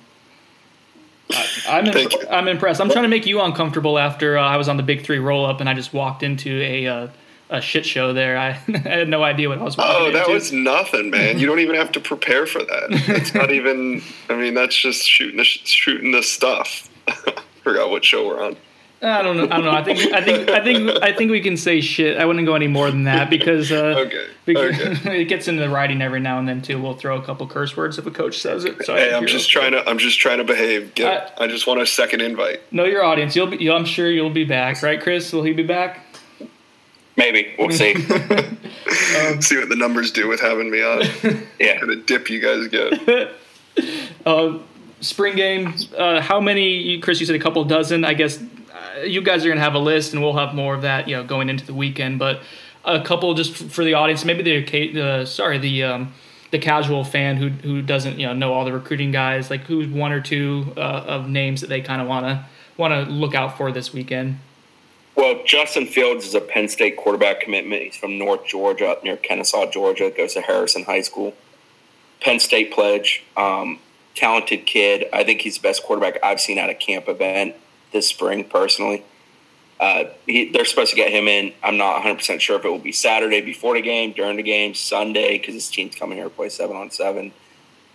I, 1.68 1.80
am 1.80 1.88
I'm, 1.88 2.08
I'm 2.30 2.48
impressed. 2.48 2.80
I'm 2.80 2.90
trying 2.90 3.04
to 3.04 3.08
make 3.08 3.26
you 3.26 3.40
uncomfortable 3.40 3.98
after 3.98 4.38
uh, 4.38 4.42
I 4.42 4.56
was 4.56 4.68
on 4.68 4.76
the 4.76 4.82
Big 4.82 5.04
Three 5.04 5.18
roll 5.18 5.44
up 5.44 5.60
and 5.60 5.68
I 5.68 5.74
just 5.74 5.92
walked 5.92 6.22
into 6.22 6.60
a 6.62 6.86
uh, 6.86 7.08
a 7.52 7.60
shit 7.60 7.86
show 7.86 8.12
there. 8.12 8.36
I, 8.36 8.48
I, 8.68 8.78
had 8.78 9.08
no 9.08 9.22
idea 9.22 9.48
what 9.48 9.58
I 9.58 9.62
was. 9.62 9.76
Oh, 9.78 10.10
that 10.10 10.22
into. 10.22 10.32
was 10.32 10.52
nothing, 10.52 11.10
man. 11.10 11.38
you 11.38 11.46
don't 11.46 11.60
even 11.60 11.76
have 11.76 11.92
to 11.92 12.00
prepare 12.00 12.46
for 12.46 12.60
that. 12.60 12.86
It's 13.08 13.34
not 13.34 13.50
even. 13.52 14.02
I 14.28 14.34
mean, 14.34 14.54
that's 14.54 14.76
just 14.76 15.08
shooting 15.08 15.36
the 15.36 15.44
shooting 15.44 16.12
the 16.12 16.22
stuff. 16.22 16.88
Forgot 17.62 17.90
what 17.90 18.04
show 18.04 18.26
we're 18.26 18.42
on. 18.42 18.56
I 19.04 19.20
don't 19.20 19.36
know. 19.36 19.44
I 19.44 19.60
don't 19.60 19.64
know. 19.64 19.72
I 19.72 19.82
think 19.82 20.14
I 20.14 20.22
think 20.22 20.48
I 20.48 20.62
think 20.62 21.02
I 21.02 21.12
think 21.12 21.32
we 21.32 21.40
can 21.40 21.56
say 21.56 21.80
shit. 21.80 22.18
I 22.18 22.24
wouldn't 22.24 22.46
go 22.46 22.54
any 22.54 22.68
more 22.68 22.88
than 22.88 23.02
that 23.04 23.30
because 23.30 23.72
uh, 23.72 23.96
Okay, 24.06 24.26
because 24.44 24.78
okay. 24.78 25.22
it 25.22 25.24
gets 25.24 25.48
into 25.48 25.60
the 25.60 25.68
writing 25.68 26.00
every 26.00 26.20
now 26.20 26.38
and 26.38 26.48
then 26.48 26.62
too. 26.62 26.80
We'll 26.80 26.94
throw 26.94 27.18
a 27.18 27.22
couple 27.22 27.48
curse 27.48 27.76
words 27.76 27.98
if 27.98 28.06
a 28.06 28.12
coach 28.12 28.38
says 28.40 28.64
it. 28.64 28.84
So 28.86 28.94
I 28.94 29.00
Hey, 29.00 29.14
I'm 29.14 29.26
just 29.26 29.50
trying 29.50 29.72
to. 29.72 29.88
I'm 29.88 29.98
just 29.98 30.20
trying 30.20 30.38
to 30.38 30.44
behave. 30.44 30.94
Get, 30.94 31.34
I 31.36 31.48
just 31.48 31.66
want 31.66 31.80
a 31.80 31.86
second 31.86 32.20
invite. 32.20 32.60
know 32.72 32.84
your 32.84 33.02
audience. 33.02 33.34
You'll 33.34 33.48
be. 33.48 33.56
You'll, 33.56 33.76
I'm 33.76 33.84
sure 33.84 34.08
you'll 34.08 34.30
be 34.30 34.44
back, 34.44 34.80
right, 34.82 35.00
Chris? 35.00 35.32
Will 35.32 35.42
he 35.42 35.52
be 35.52 35.64
back? 35.64 36.06
Maybe 37.16 37.54
we'll 37.58 37.70
see. 37.70 37.94
See 39.40 39.56
what 39.56 39.68
the 39.68 39.76
numbers 39.76 40.10
do 40.10 40.28
with 40.28 40.40
having 40.40 40.70
me 40.70 40.82
on. 40.82 41.02
yeah. 41.60 41.78
kind 41.78 41.92
of 41.92 42.06
dip 42.06 42.30
you 42.30 42.40
guys 42.40 42.68
get. 42.68 43.30
Uh, 44.26 44.58
spring 45.00 45.34
game. 45.34 45.74
Uh, 45.96 46.20
how 46.20 46.38
many? 46.40 47.00
Chris, 47.00 47.18
you 47.20 47.24
said 47.24 47.34
a 47.34 47.38
couple 47.38 47.64
dozen. 47.64 48.04
I 48.04 48.12
guess 48.12 48.38
uh, 48.38 49.00
you 49.00 49.22
guys 49.22 49.46
are 49.46 49.48
gonna 49.48 49.62
have 49.62 49.74
a 49.74 49.78
list, 49.78 50.12
and 50.12 50.22
we'll 50.22 50.36
have 50.36 50.54
more 50.54 50.74
of 50.74 50.82
that. 50.82 51.08
You 51.08 51.16
know, 51.16 51.24
going 51.24 51.48
into 51.48 51.64
the 51.64 51.72
weekend. 51.72 52.18
But 52.18 52.42
a 52.84 53.02
couple 53.02 53.32
just 53.32 53.62
f- 53.62 53.72
for 53.72 53.82
the 53.82 53.94
audience. 53.94 54.26
Maybe 54.26 54.42
the 54.42 55.02
uh, 55.02 55.24
sorry 55.24 55.56
the. 55.58 55.84
Um, 55.84 56.12
the 56.52 56.58
casual 56.58 57.02
fan 57.02 57.38
who 57.38 57.48
who 57.48 57.80
doesn't 57.80 58.20
you 58.20 58.26
know 58.26 58.34
know 58.34 58.52
all 58.52 58.66
the 58.66 58.72
recruiting 58.74 59.10
guys 59.10 59.48
like 59.48 59.62
who's 59.62 59.88
one 59.88 60.12
or 60.12 60.20
two 60.20 60.70
uh, 60.76 60.80
of 60.80 61.26
names 61.26 61.62
that 61.62 61.68
they 61.68 61.80
kind 61.80 62.02
of 62.02 62.06
want 62.06 62.26
to 62.26 62.44
want 62.76 62.92
to 62.92 63.10
look 63.10 63.34
out 63.34 63.56
for 63.56 63.72
this 63.72 63.92
weekend. 63.92 64.38
Well, 65.14 65.42
Justin 65.44 65.86
Fields 65.86 66.26
is 66.26 66.34
a 66.34 66.40
Penn 66.40 66.68
State 66.68 66.96
quarterback 66.96 67.40
commitment. 67.40 67.82
He's 67.82 67.96
from 67.96 68.18
North 68.18 68.46
Georgia, 68.46 68.88
up 68.88 69.04
near 69.04 69.16
Kennesaw, 69.16 69.70
Georgia. 69.70 70.10
Goes 70.10 70.34
to 70.34 70.40
Harrison 70.40 70.84
High 70.84 71.02
School. 71.02 71.34
Penn 72.20 72.40
State 72.40 72.72
pledge. 72.72 73.22
Um, 73.36 73.78
talented 74.14 74.66
kid. 74.66 75.06
I 75.12 75.24
think 75.24 75.42
he's 75.42 75.56
the 75.56 75.62
best 75.62 75.82
quarterback 75.82 76.18
I've 76.22 76.40
seen 76.40 76.58
at 76.58 76.70
a 76.70 76.74
camp 76.74 77.08
event 77.08 77.56
this 77.92 78.08
spring, 78.08 78.44
personally. 78.44 79.04
Uh, 79.78 80.04
he, 80.26 80.50
they're 80.50 80.64
supposed 80.64 80.90
to 80.90 80.96
get 80.96 81.10
him 81.10 81.28
in. 81.28 81.52
I'm 81.62 81.76
not 81.76 82.02
100% 82.02 82.40
sure 82.40 82.58
if 82.58 82.64
it 82.64 82.68
will 82.68 82.78
be 82.78 82.92
Saturday 82.92 83.40
before 83.40 83.74
the 83.74 83.82
game, 83.82 84.12
during 84.12 84.36
the 84.36 84.42
game, 84.42 84.74
Sunday, 84.74 85.38
because 85.38 85.54
his 85.54 85.68
team's 85.68 85.94
coming 85.94 86.16
here 86.16 86.28
to 86.28 86.30
play 86.30 86.48
7 86.48 86.74
on 86.74 86.90
7 86.90 87.32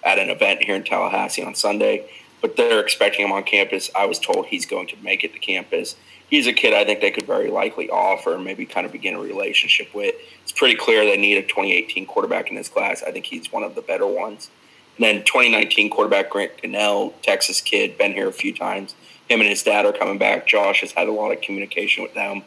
at 0.04 0.20
an 0.20 0.30
event 0.30 0.64
here 0.64 0.76
in 0.76 0.84
Tallahassee 0.84 1.44
on 1.44 1.56
Sunday. 1.56 2.10
But 2.42 2.56
they're 2.56 2.80
expecting 2.80 3.26
him 3.26 3.32
on 3.32 3.44
campus. 3.44 3.90
I 3.96 4.06
was 4.06 4.20
told 4.20 4.46
he's 4.48 4.66
going 4.66 4.88
to 4.88 4.98
make 4.98 5.24
it 5.24 5.34
to 5.34 5.40
campus. 5.40 5.96
He's 6.30 6.46
a 6.46 6.54
kid 6.54 6.74
I 6.74 6.84
think 6.84 7.02
they 7.02 7.12
could 7.12 7.26
very 7.26 7.50
likely 7.50 7.90
offer 7.90 8.36
and 8.36 8.44
maybe 8.44 8.66
kind 8.66 8.86
of 8.86 8.92
begin 8.92 9.16
a 9.16 9.20
relationship 9.20 9.94
with. 9.96 10.14
It's 10.44 10.52
pretty 10.52 10.76
clear 10.76 11.06
they 11.06 11.18
need 11.18 11.38
a 11.38 11.42
2018 11.42 12.06
quarterback 12.06 12.50
in 12.50 12.56
this 12.56 12.70
class. 12.70 13.02
I 13.02 13.12
think 13.12 13.26
he's 13.26 13.52
one 13.52 13.64
of 13.64 13.76
the 13.76 13.82
better 13.82 14.06
ones. 14.06 14.50
And 14.98 15.06
then 15.06 15.24
2019 15.24 15.90
quarterback 15.90 16.30
Grant 16.30 16.58
Gunnell, 16.58 17.14
Texas 17.22 17.62
kid, 17.62 17.98
been 17.98 18.14
here 18.14 18.28
a 18.28 18.34
few 18.34 18.54
times. 18.54 18.96
Him 19.30 19.42
and 19.42 19.50
his 19.50 19.64
dad 19.64 19.86
are 19.86 19.94
coming 19.94 20.18
back. 20.18 20.48
Josh 20.48 20.82
has 20.82 20.92
had 20.92 21.08
a 21.08 21.12
lot 21.12 21.32
of 21.32 21.42
communication 21.42 22.04
with 22.04 22.14
them. 22.14 22.44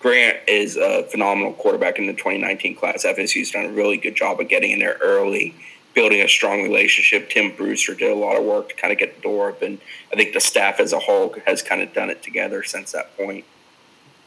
Grant 0.00 0.38
is 0.46 0.76
a 0.76 1.04
phenomenal 1.04 1.54
quarterback 1.54 1.98
in 1.98 2.06
the 2.06 2.12
2019 2.12 2.76
class. 2.76 3.04
FSU's 3.06 3.50
done 3.50 3.64
a 3.64 3.72
really 3.72 3.96
good 3.96 4.14
job 4.14 4.38
of 4.38 4.48
getting 4.48 4.72
in 4.72 4.78
there 4.78 4.98
early, 5.00 5.54
building 5.94 6.20
a 6.20 6.28
strong 6.28 6.62
relationship. 6.62 7.30
Tim 7.30 7.54
Brewster 7.56 7.94
did 7.94 8.10
a 8.10 8.14
lot 8.14 8.36
of 8.36 8.44
work 8.44 8.70
to 8.70 8.74
kind 8.74 8.92
of 8.92 8.98
get 8.98 9.16
the 9.16 9.22
door 9.22 9.48
open. 9.50 9.80
I 10.12 10.16
think 10.16 10.32
the 10.32 10.40
staff 10.40 10.80
as 10.80 10.92
a 10.92 10.98
whole 10.98 11.34
has 11.46 11.62
kind 11.62 11.80
of 11.80 11.92
done 11.92 12.10
it 12.10 12.22
together 12.22 12.62
since 12.62 12.92
that 12.92 13.16
point. 13.16 13.44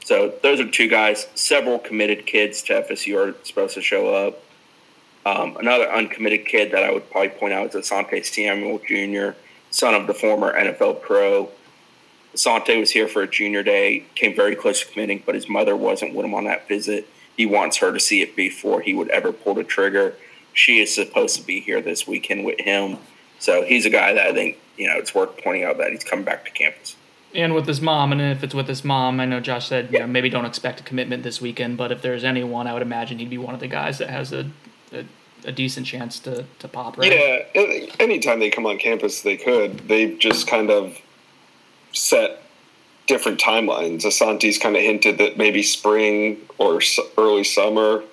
So 0.03 0.33
those 0.41 0.61
are 0.61 0.69
two 0.69 0.87
guys. 0.87 1.27
Several 1.35 1.77
committed 1.77 2.25
kids 2.25 2.61
to 2.63 2.81
FSU 2.81 3.17
are 3.17 3.35
supposed 3.43 3.73
to 3.73 3.81
show 3.81 4.15
up. 4.15 4.41
Um, 5.25 5.57
another 5.57 5.91
uncommitted 5.91 6.45
kid 6.45 6.71
that 6.71 6.83
I 6.83 6.91
would 6.91 7.11
probably 7.11 7.29
point 7.29 7.53
out 7.53 7.75
is 7.75 7.89
Asante 7.89 8.25
Samuel 8.25 8.79
Jr., 8.87 9.37
son 9.69 9.93
of 9.93 10.07
the 10.07 10.13
former 10.13 10.53
NFL 10.53 11.01
pro. 11.01 11.49
Asante 12.33 12.79
was 12.79 12.91
here 12.91 13.09
for 13.09 13.23
a 13.23 13.27
junior 13.27 13.63
day, 13.63 14.05
came 14.15 14.33
very 14.33 14.55
close 14.55 14.79
to 14.79 14.87
committing, 14.87 15.23
but 15.25 15.35
his 15.35 15.49
mother 15.49 15.75
wasn't 15.75 16.13
with 16.13 16.25
him 16.25 16.33
on 16.33 16.45
that 16.45 16.69
visit. 16.69 17.09
He 17.35 17.45
wants 17.45 17.77
her 17.77 17.91
to 17.91 17.99
see 17.99 18.21
it 18.21 18.35
before 18.35 18.79
he 18.79 18.93
would 18.93 19.09
ever 19.09 19.33
pull 19.33 19.55
the 19.55 19.65
trigger. 19.65 20.15
She 20.57 20.79
is 20.79 20.93
supposed 20.93 21.35
to 21.37 21.45
be 21.45 21.59
here 21.59 21.81
this 21.81 22.07
weekend 22.07 22.45
with 22.45 22.59
him. 22.59 22.97
So 23.39 23.63
he's 23.63 23.85
a 23.85 23.89
guy 23.89 24.13
that 24.13 24.27
I 24.27 24.33
think, 24.33 24.57
you 24.75 24.87
know, 24.87 24.97
it's 24.97 25.13
worth 25.13 25.37
pointing 25.43 25.63
out 25.63 25.77
that 25.77 25.91
he's 25.91 26.03
coming 26.03 26.25
back 26.25 26.45
to 26.45 26.51
campus. 26.51 26.95
And 27.35 27.53
with 27.53 27.67
his 27.67 27.81
mom, 27.81 28.11
and 28.11 28.21
if 28.21 28.43
it's 28.43 28.55
with 28.55 28.67
his 28.67 28.83
mom, 28.83 29.19
I 29.19 29.25
know 29.25 29.39
Josh 29.39 29.67
said 29.67 29.89
you 29.91 29.99
know, 29.99 30.07
maybe 30.07 30.29
don't 30.29 30.45
expect 30.45 30.79
a 30.79 30.83
commitment 30.83 31.23
this 31.23 31.39
weekend, 31.39 31.77
but 31.77 31.91
if 31.91 32.01
there's 32.01 32.23
anyone, 32.23 32.65
I 32.65 32.73
would 32.73 32.81
imagine 32.81 33.19
he'd 33.19 33.29
be 33.29 33.37
one 33.37 33.53
of 33.53 33.59
the 33.59 33.67
guys 33.67 33.99
that 33.99 34.09
has 34.09 34.33
a 34.33 34.49
a, 34.91 35.05
a 35.45 35.51
decent 35.51 35.85
chance 35.85 36.19
to, 36.19 36.45
to 36.59 36.67
pop, 36.67 36.97
right? 36.97 37.11
Yeah, 37.11 37.89
anytime 37.99 38.39
they 38.39 38.49
come 38.49 38.65
on 38.65 38.77
campus, 38.77 39.21
they 39.21 39.37
could. 39.37 39.87
They've 39.87 40.17
just 40.17 40.47
kind 40.47 40.69
of 40.69 40.97
set 41.93 42.41
different 43.05 43.39
timelines. 43.39 44.03
Asante's 44.03 44.57
kind 44.57 44.75
of 44.75 44.81
hinted 44.81 45.17
that 45.19 45.37
maybe 45.37 45.63
spring 45.63 46.41
or 46.57 46.81
early 47.17 47.43
summer. 47.43 48.03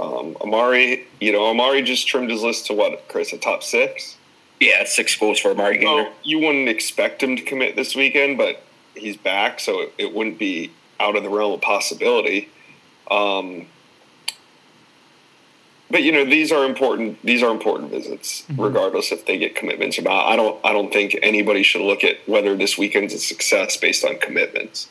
Um, 0.00 0.36
Amari, 0.40 1.06
you 1.20 1.30
know, 1.32 1.46
Amari 1.46 1.82
just 1.82 2.08
trimmed 2.08 2.30
his 2.30 2.42
list 2.42 2.66
to 2.66 2.74
what, 2.74 3.06
Chris, 3.08 3.32
a 3.32 3.38
top 3.38 3.62
six? 3.62 4.16
Yeah, 4.58 4.84
six 4.84 5.12
schools 5.12 5.38
for 5.38 5.50
Amari 5.50 5.78
Gainer. 5.78 6.04
Well, 6.04 6.12
you 6.22 6.38
wouldn't 6.38 6.68
expect 6.68 7.22
him 7.22 7.36
to 7.36 7.42
commit 7.42 7.76
this 7.76 7.94
weekend, 7.94 8.38
but 8.38 8.62
he's 8.94 9.16
back, 9.16 9.60
so 9.60 9.80
it, 9.80 9.92
it 9.98 10.14
wouldn't 10.14 10.38
be 10.38 10.72
out 10.98 11.16
of 11.16 11.22
the 11.22 11.28
realm 11.28 11.52
of 11.52 11.60
possibility. 11.60 12.48
Um, 13.10 13.66
but 15.90 16.02
you 16.02 16.12
know, 16.12 16.24
these 16.24 16.52
are 16.52 16.64
important. 16.64 17.20
These 17.22 17.42
are 17.42 17.50
important 17.50 17.90
visits, 17.90 18.44
regardless 18.56 19.12
if 19.12 19.26
they 19.26 19.38
get 19.38 19.56
commitments 19.56 19.98
or 19.98 20.02
not. 20.02 20.26
I 20.26 20.36
don't. 20.36 20.64
I 20.64 20.72
don't 20.72 20.92
think 20.92 21.18
anybody 21.22 21.62
should 21.62 21.82
look 21.82 22.04
at 22.04 22.16
whether 22.28 22.56
this 22.56 22.78
weekend's 22.78 23.12
a 23.12 23.18
success 23.18 23.76
based 23.76 24.04
on 24.04 24.18
commitments. 24.18 24.88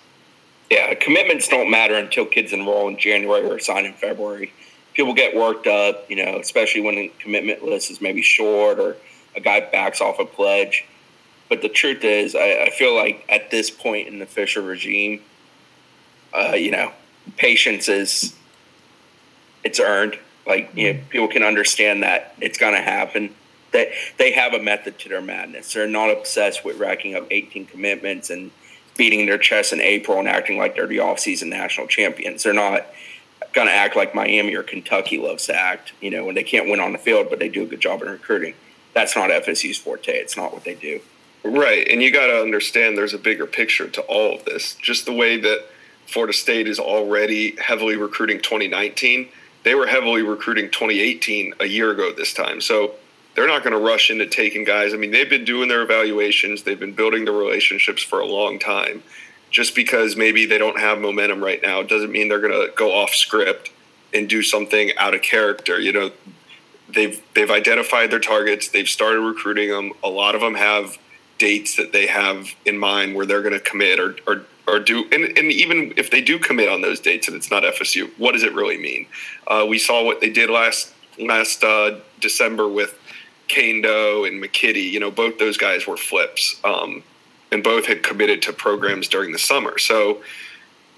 Yeah, 0.69 0.93
commitments 0.95 1.47
don't 1.47 1.71
matter 1.71 1.95
until 1.95 2.25
kids 2.25 2.51
enroll 2.51 2.89
in 2.89 2.97
January 2.97 3.49
or 3.49 3.59
sign 3.59 3.85
in 3.85 3.93
February. 3.93 4.51
People 4.93 5.13
get 5.13 5.35
worked 5.35 5.67
up, 5.67 6.09
you 6.09 6.15
know, 6.15 6.37
especially 6.39 6.81
when 6.81 6.95
the 6.95 7.11
commitment 7.19 7.63
list 7.63 7.91
is 7.91 8.01
maybe 8.01 8.21
short 8.21 8.79
or 8.79 8.97
a 9.35 9.39
guy 9.39 9.59
backs 9.59 10.01
off 10.01 10.19
a 10.19 10.25
pledge. 10.25 10.85
But 11.47 11.61
the 11.61 11.69
truth 11.69 12.03
is, 12.03 12.35
I, 12.35 12.65
I 12.65 12.69
feel 12.69 12.95
like 12.95 13.25
at 13.29 13.49
this 13.49 13.71
point 13.71 14.07
in 14.07 14.19
the 14.19 14.25
Fisher 14.25 14.61
regime, 14.61 15.21
uh, 16.33 16.53
you 16.55 16.71
know, 16.71 16.91
patience 17.37 17.87
is 17.87 18.35
it's 19.63 19.79
earned. 19.79 20.17
Like 20.45 20.71
you 20.75 20.93
know, 20.93 20.99
people 21.09 21.27
can 21.27 21.43
understand 21.43 22.03
that 22.03 22.35
it's 22.39 22.57
going 22.57 22.73
to 22.73 22.81
happen. 22.81 23.33
They 23.71 23.93
they 24.17 24.31
have 24.31 24.53
a 24.53 24.61
method 24.61 24.99
to 24.99 25.09
their 25.09 25.21
madness. 25.21 25.73
They're 25.73 25.87
not 25.87 26.09
obsessed 26.09 26.65
with 26.65 26.77
racking 26.77 27.15
up 27.15 27.27
18 27.29 27.65
commitments 27.65 28.29
and 28.29 28.51
beating 28.97 29.25
their 29.25 29.37
chest 29.37 29.73
in 29.73 29.79
April 29.79 30.19
and 30.19 30.27
acting 30.27 30.57
like 30.57 30.75
they're 30.75 30.87
the 30.87 30.97
offseason 30.97 31.47
national 31.47 31.87
champions. 31.87 32.43
They're 32.43 32.53
not 32.53 32.85
going 33.53 33.67
of 33.67 33.73
act 33.73 33.95
like 33.95 34.13
Miami 34.13 34.55
or 34.55 34.63
Kentucky 34.63 35.17
loves 35.17 35.45
to 35.47 35.55
act. 35.55 35.93
You 36.01 36.11
know, 36.11 36.25
when 36.25 36.35
they 36.35 36.43
can't 36.43 36.69
win 36.69 36.79
on 36.79 36.91
the 36.91 36.97
field, 36.97 37.27
but 37.29 37.39
they 37.39 37.49
do 37.49 37.63
a 37.63 37.65
good 37.65 37.81
job 37.81 38.01
in 38.01 38.09
recruiting. 38.09 38.53
That's 38.93 39.15
not 39.15 39.29
FSU's 39.29 39.77
forte. 39.77 40.13
It's 40.13 40.37
not 40.37 40.53
what 40.53 40.63
they 40.63 40.75
do. 40.75 41.01
Right, 41.43 41.87
and 41.87 42.03
you 42.03 42.11
got 42.11 42.27
to 42.27 42.41
understand 42.41 42.97
there's 42.97 43.13
a 43.13 43.19
bigger 43.19 43.45
picture 43.45 43.87
to 43.87 44.01
all 44.01 44.35
of 44.35 44.45
this. 44.45 44.75
Just 44.75 45.05
the 45.05 45.13
way 45.13 45.39
that 45.39 45.65
Florida 46.05 46.33
State 46.33 46.67
is 46.67 46.79
already 46.79 47.55
heavily 47.55 47.95
recruiting 47.95 48.39
2019, 48.39 49.29
they 49.63 49.73
were 49.73 49.87
heavily 49.87 50.21
recruiting 50.21 50.65
2018 50.65 51.53
a 51.59 51.65
year 51.65 51.91
ago 51.91 52.11
this 52.11 52.33
time. 52.33 52.59
So 52.59 52.91
they're 53.35 53.47
not 53.47 53.63
going 53.63 53.73
to 53.73 53.79
rush 53.79 54.09
into 54.09 54.25
taking 54.25 54.65
guys. 54.65 54.93
I 54.93 54.97
mean, 54.97 55.11
they've 55.11 55.29
been 55.29 55.45
doing 55.45 55.69
their 55.69 55.81
evaluations, 55.81 56.63
they've 56.63 56.79
been 56.79 56.93
building 56.93 57.23
the 57.25 57.31
relationships 57.31 58.03
for 58.03 58.19
a 58.19 58.25
long 58.25 58.59
time. 58.59 59.01
Just 59.51 59.75
because 59.75 60.15
maybe 60.15 60.45
they 60.45 60.57
don't 60.57 60.79
have 60.79 60.99
momentum 60.99 61.43
right 61.43 61.61
now 61.61 61.81
doesn't 61.81 62.11
mean 62.11 62.29
they're 62.29 62.39
going 62.39 62.53
to 62.53 62.71
go 62.75 62.93
off 62.93 63.11
script 63.11 63.71
and 64.13 64.29
do 64.29 64.43
something 64.43 64.91
out 64.97 65.13
of 65.13 65.21
character. 65.21 65.79
You 65.79 65.93
know, 65.93 66.11
they've 66.93 67.21
they've 67.35 67.49
identified 67.49 68.11
their 68.11 68.19
targets, 68.19 68.69
they've 68.69 68.89
started 68.89 69.21
recruiting 69.21 69.69
them. 69.69 69.93
A 70.03 70.09
lot 70.09 70.35
of 70.35 70.41
them 70.41 70.55
have 70.55 70.97
dates 71.37 71.77
that 71.77 71.93
they 71.93 72.05
have 72.05 72.49
in 72.65 72.77
mind 72.77 73.15
where 73.15 73.25
they're 73.25 73.41
going 73.41 73.53
to 73.53 73.59
commit 73.59 73.99
or, 73.99 74.15
or 74.27 74.41
or 74.67 74.79
do 74.79 75.05
and, 75.11 75.37
and 75.37 75.51
even 75.51 75.93
if 75.97 76.11
they 76.11 76.21
do 76.21 76.37
commit 76.37 76.69
on 76.69 76.81
those 76.81 76.99
dates 76.99 77.27
and 77.27 77.35
it's 77.35 77.49
not 77.49 77.63
FSU, 77.63 78.09
what 78.17 78.33
does 78.33 78.43
it 78.43 78.53
really 78.53 78.77
mean? 78.77 79.07
Uh, 79.47 79.65
we 79.67 79.79
saw 79.79 80.03
what 80.03 80.21
they 80.21 80.29
did 80.29 80.49
last 80.49 80.93
last 81.19 81.63
uh, 81.63 81.99
December 82.19 82.67
with 82.67 82.97
Kando 83.47 84.27
and 84.27 84.41
McKitty. 84.41 84.91
You 84.91 84.99
know, 84.99 85.11
both 85.11 85.39
those 85.39 85.57
guys 85.57 85.87
were 85.87 85.97
flips, 85.97 86.59
um, 86.63 87.03
and 87.51 87.63
both 87.63 87.85
had 87.85 88.03
committed 88.03 88.41
to 88.43 88.53
programs 88.53 89.07
during 89.07 89.31
the 89.31 89.39
summer. 89.39 89.77
So 89.77 90.21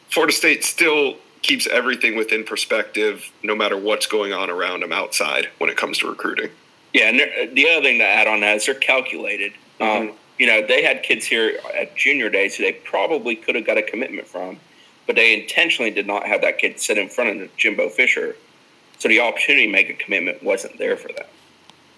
Florida 0.10 0.34
State 0.34 0.64
still 0.64 1.16
keeps 1.42 1.66
everything 1.68 2.16
within 2.16 2.44
perspective, 2.44 3.32
no 3.44 3.56
matter 3.56 3.78
what's 3.78 4.06
going 4.06 4.34
on 4.34 4.50
around 4.50 4.82
them 4.82 4.92
outside 4.92 5.50
when 5.58 5.70
it 5.70 5.78
comes 5.78 5.98
to 6.00 6.08
recruiting. 6.08 6.52
Yeah, 6.94 7.10
and 7.10 7.56
the 7.56 7.70
other 7.70 7.82
thing 7.82 8.00
to 8.00 8.06
add 8.06 8.28
on 8.28 8.42
that 8.42 8.58
is 8.58 8.66
they're 8.66 8.76
calculated. 8.76 9.54
Um, 9.80 10.12
you 10.38 10.46
know, 10.46 10.66
they 10.66 10.84
had 10.84 11.04
kids 11.04 11.26
here 11.26 11.60
at 11.76 11.96
junior 11.96 12.30
days 12.30 12.56
who 12.56 12.64
they 12.64 12.74
probably 12.74 13.36
could 13.36 13.56
have 13.56 13.66
got 13.66 13.78
a 13.78 13.82
commitment 13.82 14.28
from, 14.28 14.60
but 15.08 15.16
they 15.16 15.40
intentionally 15.42 15.90
did 15.90 16.06
not 16.06 16.26
have 16.28 16.42
that 16.42 16.58
kid 16.58 16.80
sit 16.80 16.98
in 16.98 17.10
front 17.10 17.42
of 17.42 17.58
Jimbo 17.58 17.90
Fisher, 17.90 18.36
so 19.00 19.08
the 19.08 19.20
opportunity 19.20 19.66
to 19.66 19.72
make 19.72 19.90
a 19.90 19.94
commitment 19.94 20.44
wasn't 20.44 20.78
there 20.78 20.96
for 20.96 21.08
them. 21.14 21.26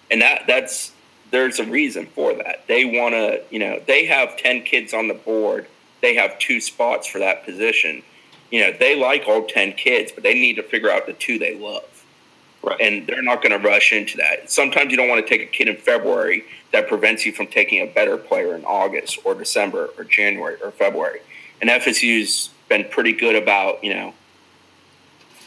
And 0.09 0.21
that 0.21 0.43
that's 0.47 0.92
there's 1.33 1.59
a 1.59 1.65
reason 1.65 2.05
for 2.05 2.33
that. 2.33 2.65
They 2.67 2.85
want 2.85 3.13
to, 3.15 3.43
you 3.49 3.59
know, 3.59 3.81
they 3.85 4.05
have 4.05 4.37
ten 4.37 4.63
kids 4.63 4.93
on 4.93 5.09
the 5.09 5.13
board 5.13 5.67
they 6.03 6.15
have 6.15 6.37
two 6.37 6.59
spots 6.59 7.07
for 7.07 7.19
that 7.19 7.45
position. 7.45 8.03
You 8.51 8.59
know, 8.59 8.73
they 8.77 8.93
like 8.99 9.23
all 9.25 9.45
10 9.45 9.71
kids, 9.73 10.11
but 10.11 10.21
they 10.21 10.33
need 10.33 10.57
to 10.57 10.63
figure 10.63 10.91
out 10.91 11.07
the 11.07 11.13
two 11.13 11.39
they 11.39 11.57
love. 11.57 12.05
Right. 12.61 12.79
And 12.79 13.07
they're 13.07 13.23
not 13.23 13.41
going 13.41 13.59
to 13.59 13.67
rush 13.67 13.93
into 13.93 14.17
that. 14.17 14.51
Sometimes 14.51 14.91
you 14.91 14.97
don't 14.97 15.07
want 15.07 15.25
to 15.25 15.29
take 15.29 15.41
a 15.41 15.49
kid 15.49 15.69
in 15.69 15.77
February 15.77 16.43
that 16.73 16.89
prevents 16.89 17.25
you 17.25 17.31
from 17.31 17.47
taking 17.47 17.81
a 17.81 17.87
better 17.87 18.17
player 18.17 18.53
in 18.53 18.65
August 18.65 19.19
or 19.23 19.33
December 19.33 19.91
or 19.97 20.03
January 20.03 20.57
or 20.61 20.71
February. 20.71 21.21
And 21.61 21.69
FSU's 21.69 22.49
been 22.67 22.85
pretty 22.89 23.13
good 23.13 23.41
about, 23.41 23.81
you 23.81 23.93
know, 23.93 24.13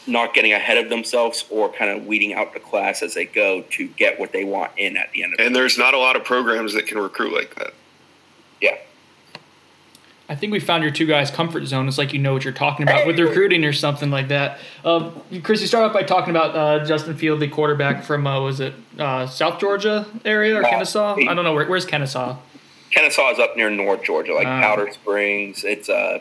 not 0.06 0.34
getting 0.34 0.52
ahead 0.52 0.78
of 0.78 0.88
themselves 0.88 1.44
or 1.50 1.72
kind 1.72 1.90
of 1.90 2.06
weeding 2.06 2.32
out 2.34 2.54
the 2.54 2.60
class 2.60 3.02
as 3.02 3.14
they 3.14 3.24
go 3.24 3.62
to 3.70 3.88
get 3.88 4.18
what 4.20 4.32
they 4.32 4.44
want 4.44 4.70
in 4.76 4.96
at 4.96 5.10
the 5.12 5.22
end 5.24 5.34
of 5.34 5.40
it. 5.40 5.46
And 5.46 5.54
there's 5.56 5.76
not 5.78 5.94
a 5.94 5.98
lot 5.98 6.14
of 6.16 6.24
programs 6.24 6.74
that 6.74 6.86
can 6.86 6.98
recruit 6.98 7.34
like 7.34 7.54
that. 7.56 7.72
Yeah. 8.60 8.76
I 10.28 10.34
think 10.34 10.52
we 10.52 10.58
found 10.58 10.82
your 10.82 10.90
two 10.92 11.06
guys' 11.06 11.30
comfort 11.30 11.66
zone. 11.66 11.86
It's 11.86 11.98
like 11.98 12.12
you 12.12 12.18
know 12.18 12.32
what 12.32 12.42
you're 12.44 12.52
talking 12.52 12.82
about 12.82 13.06
with 13.06 13.16
recruiting 13.18 13.64
or 13.64 13.72
something 13.72 14.10
like 14.10 14.26
that. 14.28 14.58
Uh, 14.84 15.10
Chris, 15.44 15.60
you 15.60 15.68
start 15.68 15.84
off 15.84 15.92
by 15.92 16.02
talking 16.02 16.30
about 16.30 16.56
uh, 16.56 16.84
Justin 16.84 17.16
Field, 17.16 17.38
the 17.38 17.46
quarterback 17.46 18.02
from 18.02 18.26
uh, 18.26 18.40
was 18.40 18.58
it 18.58 18.74
uh, 18.98 19.26
South 19.28 19.60
Georgia 19.60 20.04
area 20.24 20.56
or 20.56 20.64
Uh, 20.64 20.68
Kennesaw? 20.70 21.14
he- 21.14 21.28
I 21.28 21.34
don't 21.34 21.44
know 21.44 21.54
where, 21.54 21.66
where's 21.68 21.86
Kennesaw. 21.86 22.36
Kennesaw 22.90 23.30
is 23.32 23.38
up 23.38 23.56
near 23.56 23.70
North 23.70 24.02
Georgia, 24.02 24.34
like 24.34 24.46
Ah. 24.48 24.60
Powder 24.62 24.90
Springs. 24.92 25.62
It's 25.64 25.88
uh, 25.88 26.18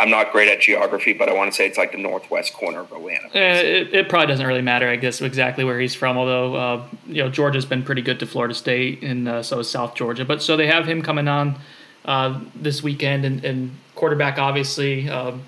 I'm 0.00 0.08
not 0.08 0.32
great 0.32 0.48
at 0.48 0.62
geography, 0.62 1.12
but 1.12 1.28
I 1.28 1.34
want 1.34 1.52
to 1.52 1.56
say 1.56 1.66
it's 1.66 1.76
like 1.76 1.92
the 1.92 1.98
northwest 1.98 2.54
corner 2.54 2.80
of 2.80 2.90
Atlanta. 2.90 3.28
It, 3.34 3.94
it 3.94 4.08
probably 4.08 4.28
doesn't 4.28 4.46
really 4.46 4.62
matter, 4.62 4.88
I 4.88 4.96
guess, 4.96 5.20
exactly 5.20 5.62
where 5.62 5.78
he's 5.78 5.94
from. 5.94 6.16
Although 6.16 6.54
uh, 6.54 6.86
you 7.06 7.22
know 7.22 7.28
Georgia's 7.28 7.66
been 7.66 7.82
pretty 7.82 8.00
good 8.00 8.18
to 8.20 8.26
Florida 8.26 8.54
State, 8.54 9.02
and 9.02 9.28
uh, 9.28 9.42
so 9.42 9.58
is 9.58 9.68
South 9.68 9.94
Georgia. 9.94 10.24
But 10.24 10.42
so 10.42 10.56
they 10.56 10.68
have 10.68 10.88
him 10.88 11.02
coming 11.02 11.28
on 11.28 11.58
uh, 12.06 12.40
this 12.54 12.82
weekend, 12.82 13.26
and, 13.26 13.44
and 13.44 13.76
quarterback 13.94 14.38
obviously, 14.38 15.08
um, 15.10 15.42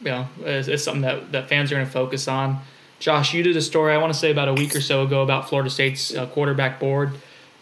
you 0.00 0.06
know, 0.06 0.26
is, 0.40 0.68
is 0.68 0.82
something 0.82 1.02
that, 1.02 1.32
that 1.32 1.48
fans 1.50 1.70
are 1.70 1.74
going 1.74 1.86
to 1.86 1.92
focus 1.92 2.28
on. 2.28 2.60
Josh, 3.00 3.34
you 3.34 3.42
did 3.42 3.56
a 3.58 3.62
story 3.62 3.92
I 3.92 3.98
want 3.98 4.12
to 4.12 4.18
say 4.18 4.30
about 4.30 4.48
a 4.48 4.54
week 4.54 4.74
or 4.74 4.80
so 4.80 5.02
ago 5.02 5.22
about 5.22 5.50
Florida 5.50 5.68
State's 5.68 6.14
uh, 6.14 6.26
quarterback 6.26 6.80
board. 6.80 7.12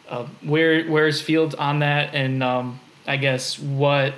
Uh, 0.09 0.27
where 0.43 0.87
where's 0.87 1.21
Fields 1.21 1.57
on 1.57 1.81
that, 1.81 2.15
and 2.15 2.41
um, 2.41 2.79
I 3.09 3.17
guess 3.17 3.59
what 3.59 4.15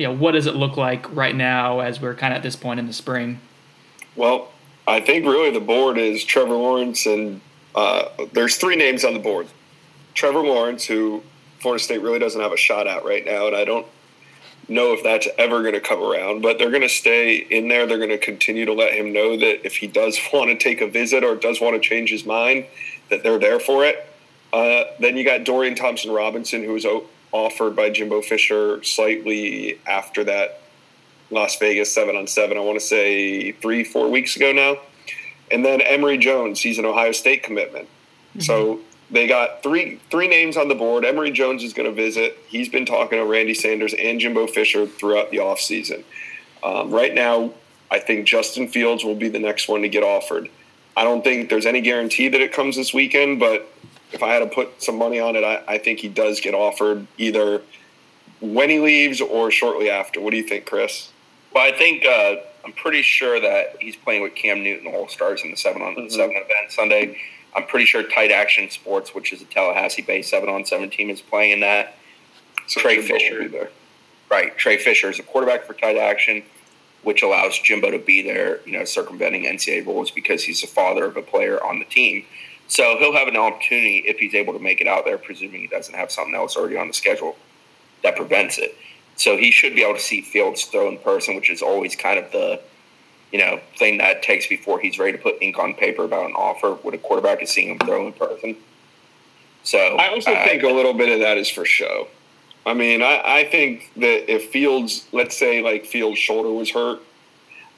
you 0.00 0.06
know 0.06 0.14
what 0.14 0.32
does 0.32 0.46
it 0.46 0.56
look 0.56 0.78
like 0.78 1.14
right 1.14 1.36
now 1.36 1.80
as 1.80 2.00
we're 2.00 2.14
kind 2.14 2.32
of 2.32 2.38
at 2.38 2.42
this 2.42 2.56
point 2.56 2.80
in 2.80 2.86
the 2.86 2.92
spring? 2.94 3.38
Well, 4.16 4.50
I 4.88 5.00
think 5.00 5.26
really 5.26 5.50
the 5.50 5.60
board 5.60 5.98
is 5.98 6.24
Trevor 6.24 6.54
Lawrence, 6.54 7.04
and 7.04 7.42
uh, 7.74 8.04
there's 8.32 8.56
three 8.56 8.76
names 8.76 9.04
on 9.04 9.12
the 9.12 9.20
board. 9.20 9.46
Trevor 10.14 10.40
Lawrence, 10.40 10.86
who 10.86 11.22
Florida 11.58 11.84
State 11.84 12.00
really 12.00 12.18
doesn't 12.18 12.40
have 12.40 12.50
a 12.50 12.56
shot 12.56 12.86
at 12.86 13.04
right 13.04 13.26
now, 13.26 13.46
and 13.46 13.54
I 13.54 13.66
don't 13.66 13.86
know 14.68 14.94
if 14.94 15.02
that's 15.02 15.28
ever 15.36 15.60
going 15.60 15.74
to 15.74 15.80
come 15.80 16.02
around, 16.02 16.40
but 16.40 16.58
they're 16.58 16.70
going 16.70 16.80
to 16.80 16.88
stay 16.88 17.36
in 17.36 17.68
there. 17.68 17.86
They're 17.86 17.98
going 17.98 18.08
to 18.08 18.18
continue 18.18 18.64
to 18.64 18.72
let 18.72 18.94
him 18.94 19.12
know 19.12 19.36
that 19.36 19.66
if 19.66 19.76
he 19.76 19.86
does 19.86 20.18
want 20.32 20.48
to 20.48 20.56
take 20.56 20.80
a 20.80 20.88
visit 20.88 21.24
or 21.24 21.36
does 21.36 21.60
want 21.60 21.80
to 21.80 21.86
change 21.86 22.08
his 22.08 22.24
mind, 22.24 22.64
that 23.10 23.22
they're 23.22 23.38
there 23.38 23.60
for 23.60 23.84
it. 23.84 24.06
Uh, 24.50 24.84
then 24.98 25.18
you 25.18 25.24
got 25.26 25.44
Dorian 25.44 25.74
Thompson 25.74 26.10
Robinson, 26.10 26.64
who 26.64 26.72
was 26.72 26.86
offered 27.32 27.76
by 27.76 27.90
Jimbo 27.90 28.22
Fisher 28.22 28.82
slightly 28.82 29.78
after 29.86 30.24
that 30.24 30.60
Las 31.30 31.56
Vegas 31.58 31.92
seven 31.92 32.16
on 32.16 32.26
seven. 32.26 32.56
I 32.56 32.60
want 32.60 32.78
to 32.78 32.84
say 32.84 33.52
three, 33.52 33.84
four 33.84 34.08
weeks 34.08 34.36
ago 34.36 34.52
now. 34.52 34.78
And 35.50 35.64
then 35.64 35.80
Emory 35.80 36.18
Jones, 36.18 36.60
he's 36.60 36.78
an 36.78 36.84
Ohio 36.84 37.12
State 37.12 37.42
commitment. 37.42 37.88
So 38.38 38.80
they 39.10 39.26
got 39.26 39.62
three 39.62 40.00
three 40.10 40.28
names 40.28 40.56
on 40.56 40.68
the 40.68 40.74
board. 40.74 41.04
Emory 41.04 41.30
Jones 41.30 41.64
is 41.64 41.72
going 41.72 41.88
to 41.88 41.94
visit. 41.94 42.38
He's 42.48 42.68
been 42.68 42.86
talking 42.86 43.18
to 43.18 43.24
Randy 43.24 43.54
Sanders 43.54 43.94
and 43.94 44.20
Jimbo 44.20 44.46
Fisher 44.46 44.86
throughout 44.86 45.30
the 45.30 45.38
offseason. 45.38 46.04
Um, 46.62 46.90
right 46.90 47.14
now, 47.14 47.52
I 47.90 47.98
think 47.98 48.26
Justin 48.26 48.68
Fields 48.68 49.04
will 49.04 49.16
be 49.16 49.28
the 49.28 49.38
next 49.38 49.68
one 49.68 49.82
to 49.82 49.88
get 49.88 50.04
offered. 50.04 50.48
I 50.96 51.04
don't 51.04 51.24
think 51.24 51.50
there's 51.50 51.66
any 51.66 51.80
guarantee 51.80 52.28
that 52.28 52.40
it 52.40 52.52
comes 52.52 52.76
this 52.76 52.94
weekend, 52.94 53.40
but 53.40 53.68
if 54.12 54.22
I 54.22 54.32
had 54.34 54.40
to 54.40 54.46
put 54.46 54.82
some 54.82 54.96
money 54.96 55.20
on 55.20 55.36
it, 55.36 55.44
I, 55.44 55.62
I 55.66 55.78
think 55.78 56.00
he 56.00 56.08
does 56.08 56.40
get 56.40 56.54
offered 56.54 57.06
either 57.18 57.62
when 58.40 58.70
he 58.70 58.78
leaves 58.78 59.20
or 59.20 59.50
shortly 59.50 59.90
after. 59.90 60.20
What 60.20 60.30
do 60.30 60.36
you 60.36 60.42
think, 60.42 60.66
Chris? 60.66 61.10
Well, 61.54 61.64
I 61.66 61.76
think 61.76 62.04
uh, 62.04 62.36
I'm 62.64 62.72
pretty 62.72 63.02
sure 63.02 63.40
that 63.40 63.76
he's 63.80 63.96
playing 63.96 64.22
with 64.22 64.34
Cam 64.34 64.62
Newton 64.62 64.92
All 64.92 65.08
Stars 65.08 65.42
in 65.42 65.50
the 65.50 65.56
seven 65.56 65.82
on 65.82 65.94
Mhm. 65.96 66.10
seven 66.10 66.36
event 66.36 66.70
Sunday. 66.70 67.20
I'm 67.54 67.64
pretty 67.66 67.84
sure 67.86 68.02
Tight 68.04 68.30
Action 68.30 68.70
Sports, 68.70 69.14
which 69.14 69.32
is 69.32 69.42
a 69.42 69.44
Tallahassee-based 69.46 70.30
seven 70.30 70.48
on 70.48 70.64
seven 70.64 70.88
team, 70.88 71.10
is 71.10 71.20
playing 71.20 71.52
in 71.52 71.60
that. 71.60 71.96
So 72.68 72.80
Trey 72.80 73.00
Fisher. 73.02 73.40
be 73.40 73.48
there. 73.48 73.70
Right, 74.30 74.56
Trey 74.56 74.76
Fisher 74.76 75.10
is 75.10 75.18
a 75.18 75.24
quarterback 75.24 75.64
for 75.66 75.74
Tight 75.74 75.96
Action, 75.96 76.44
which 77.02 77.22
allows 77.22 77.58
Jimbo 77.58 77.90
to 77.90 77.98
be 77.98 78.22
there, 78.22 78.60
you 78.64 78.72
know, 78.78 78.84
circumventing 78.84 79.44
NCAA 79.46 79.80
rules 79.84 80.12
because 80.12 80.44
he's 80.44 80.60
the 80.60 80.68
father 80.68 81.04
of 81.06 81.16
a 81.16 81.22
player 81.22 81.62
on 81.64 81.80
the 81.80 81.84
team. 81.86 82.24
So 82.70 82.96
he'll 82.98 83.12
have 83.12 83.26
an 83.26 83.36
opportunity 83.36 84.04
if 84.06 84.18
he's 84.18 84.32
able 84.32 84.52
to 84.52 84.60
make 84.60 84.80
it 84.80 84.86
out 84.86 85.04
there, 85.04 85.18
presuming 85.18 85.60
he 85.60 85.66
doesn't 85.66 85.94
have 85.94 86.12
something 86.12 86.36
else 86.36 86.56
already 86.56 86.76
on 86.76 86.86
the 86.86 86.94
schedule 86.94 87.36
that 88.04 88.14
prevents 88.14 88.58
it. 88.58 88.76
So 89.16 89.36
he 89.36 89.50
should 89.50 89.74
be 89.74 89.82
able 89.82 89.94
to 89.94 90.00
see 90.00 90.22
Fields 90.22 90.64
throw 90.66 90.88
in 90.88 90.96
person, 90.98 91.34
which 91.34 91.50
is 91.50 91.62
always 91.62 91.96
kind 91.96 92.16
of 92.16 92.30
the 92.30 92.60
you 93.32 93.40
know 93.40 93.60
thing 93.76 93.98
that 93.98 94.22
takes 94.22 94.46
before 94.46 94.78
he's 94.78 95.00
ready 95.00 95.18
to 95.18 95.22
put 95.22 95.42
ink 95.42 95.58
on 95.58 95.74
paper 95.74 96.04
about 96.04 96.26
an 96.26 96.32
offer. 96.36 96.74
With 96.84 96.94
a 96.94 96.98
quarterback 96.98 97.42
is 97.42 97.50
seeing 97.50 97.70
him 97.70 97.78
throw 97.80 98.06
in 98.06 98.12
person. 98.12 98.56
So 99.64 99.78
I 99.78 100.08
also 100.08 100.32
uh, 100.32 100.44
think 100.44 100.62
a 100.62 100.68
little 100.68 100.94
bit 100.94 101.08
of 101.08 101.18
that 101.18 101.38
is 101.38 101.50
for 101.50 101.64
show. 101.64 102.06
I 102.64 102.74
mean, 102.74 103.02
I, 103.02 103.20
I 103.24 103.44
think 103.46 103.90
that 103.96 104.32
if 104.32 104.50
Fields, 104.50 105.08
let's 105.10 105.36
say 105.36 105.60
like 105.60 105.86
Fields' 105.86 106.20
shoulder 106.20 106.50
was 106.50 106.70
hurt, 106.70 107.00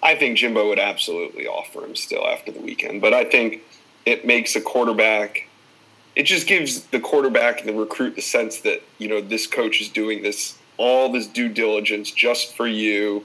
I 0.02 0.16
think 0.16 0.36
Jimbo 0.36 0.68
would 0.68 0.78
absolutely 0.78 1.46
offer 1.46 1.82
him 1.82 1.96
still 1.96 2.26
after 2.26 2.52
the 2.52 2.60
weekend. 2.60 3.00
But 3.00 3.14
I 3.14 3.24
think 3.24 3.62
it 4.06 4.26
makes 4.26 4.56
a 4.56 4.60
quarterback, 4.60 5.48
it 6.16 6.24
just 6.24 6.46
gives 6.46 6.82
the 6.86 7.00
quarterback 7.00 7.60
and 7.60 7.68
the 7.68 7.74
recruit 7.74 8.16
the 8.16 8.22
sense 8.22 8.58
that, 8.60 8.82
you 8.98 9.08
know, 9.08 9.20
this 9.20 9.46
coach 9.46 9.80
is 9.80 9.88
doing 9.88 10.22
this, 10.22 10.58
all 10.76 11.10
this 11.10 11.26
due 11.26 11.48
diligence 11.48 12.10
just 12.10 12.54
for 12.56 12.66
you. 12.66 13.24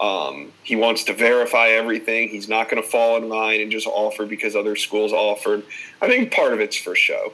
Um, 0.00 0.52
he 0.62 0.76
wants 0.76 1.04
to 1.04 1.14
verify 1.14 1.68
everything. 1.68 2.28
He's 2.28 2.48
not 2.48 2.68
going 2.68 2.82
to 2.82 2.88
fall 2.88 3.16
in 3.16 3.30
line 3.30 3.60
and 3.62 3.70
just 3.70 3.86
offer 3.86 4.26
because 4.26 4.54
other 4.54 4.76
schools 4.76 5.12
offered. 5.12 5.62
I 6.02 6.08
think 6.08 6.32
part 6.32 6.52
of 6.52 6.60
it's 6.60 6.76
for 6.76 6.94
show. 6.94 7.32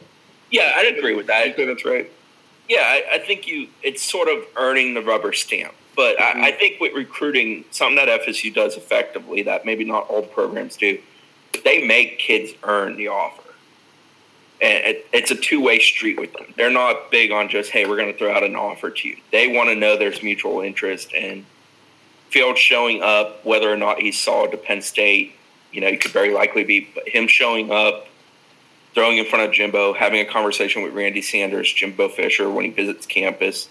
yeah, 0.50 0.74
I'd 0.76 0.96
agree 0.96 1.14
with 1.16 1.28
I 1.28 1.48
that. 1.48 1.56
think 1.56 1.68
that's 1.68 1.84
right. 1.84 2.08
Yeah, 2.68 2.82
I, 2.82 3.14
I 3.14 3.18
think 3.18 3.48
you 3.48 3.68
it's 3.82 4.02
sort 4.02 4.28
of 4.28 4.44
earning 4.56 4.94
the 4.94 5.02
rubber 5.02 5.32
stamp. 5.32 5.74
But 5.96 6.20
I, 6.20 6.48
I 6.48 6.52
think 6.52 6.80
with 6.80 6.94
recruiting, 6.94 7.64
something 7.70 7.96
that 7.96 8.22
FSU 8.22 8.54
does 8.54 8.76
effectively 8.76 9.42
that 9.42 9.66
maybe 9.66 9.84
not 9.84 10.08
all 10.08 10.22
programs 10.22 10.76
do, 10.76 10.98
they 11.64 11.86
make 11.86 12.18
kids 12.18 12.52
earn 12.62 12.96
the 12.96 13.08
offer. 13.08 13.42
And 14.60 14.84
it, 14.84 15.06
it's 15.12 15.30
a 15.30 15.34
two 15.34 15.60
way 15.60 15.78
street 15.80 16.18
with 16.18 16.32
them. 16.34 16.54
They're 16.56 16.70
not 16.70 17.10
big 17.10 17.32
on 17.32 17.48
just, 17.48 17.70
hey, 17.70 17.84
we're 17.86 17.96
going 17.96 18.12
to 18.12 18.18
throw 18.18 18.32
out 18.32 18.44
an 18.44 18.54
offer 18.54 18.90
to 18.90 19.08
you. 19.08 19.16
They 19.32 19.48
want 19.48 19.68
to 19.70 19.74
know 19.74 19.96
there's 19.96 20.22
mutual 20.22 20.60
interest. 20.60 21.12
And 21.12 21.44
Fields 22.30 22.60
showing 22.60 23.02
up, 23.02 23.44
whether 23.44 23.70
or 23.70 23.76
not 23.76 24.00
he's 24.00 24.18
solid 24.18 24.52
to 24.52 24.56
Penn 24.56 24.80
State, 24.80 25.34
you 25.72 25.80
know, 25.80 25.88
he 25.88 25.96
could 25.96 26.12
very 26.12 26.32
likely 26.32 26.64
be, 26.64 26.88
but 26.94 27.08
him 27.08 27.26
showing 27.26 27.70
up, 27.70 28.06
throwing 28.94 29.18
in 29.18 29.26
front 29.26 29.46
of 29.46 29.52
Jimbo, 29.52 29.94
having 29.94 30.20
a 30.20 30.24
conversation 30.24 30.82
with 30.82 30.94
Randy 30.94 31.22
Sanders, 31.22 31.72
Jimbo 31.72 32.08
Fisher 32.08 32.48
when 32.48 32.64
he 32.64 32.70
visits 32.70 33.04
campus, 33.04 33.68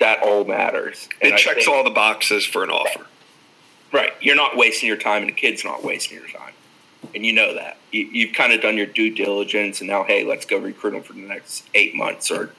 that 0.00 0.22
all 0.22 0.44
matters. 0.44 1.08
And 1.22 1.34
It 1.34 1.38
checks 1.38 1.64
think- 1.64 1.68
all 1.68 1.84
the 1.84 1.90
boxes 1.90 2.44
for 2.44 2.64
an 2.64 2.70
offer. 2.70 3.06
Right. 3.92 4.12
You're 4.20 4.36
not 4.36 4.56
wasting 4.56 4.86
your 4.86 4.98
time, 4.98 5.22
and 5.22 5.30
the 5.30 5.34
kid's 5.34 5.64
not 5.64 5.82
wasting 5.82 6.18
your 6.18 6.28
time. 6.28 6.52
And 7.18 7.26
you 7.26 7.32
know 7.32 7.52
that. 7.52 7.78
You, 7.90 8.04
you've 8.04 8.32
kind 8.32 8.52
of 8.52 8.60
done 8.60 8.76
your 8.76 8.86
due 8.86 9.12
diligence, 9.12 9.80
and 9.80 9.90
now, 9.90 10.04
hey, 10.04 10.22
let's 10.22 10.46
go 10.46 10.56
recruit 10.56 10.94
him 10.94 11.02
for 11.02 11.14
the 11.14 11.22
next 11.22 11.68
eight 11.74 11.92
months 11.92 12.30
or 12.30 12.52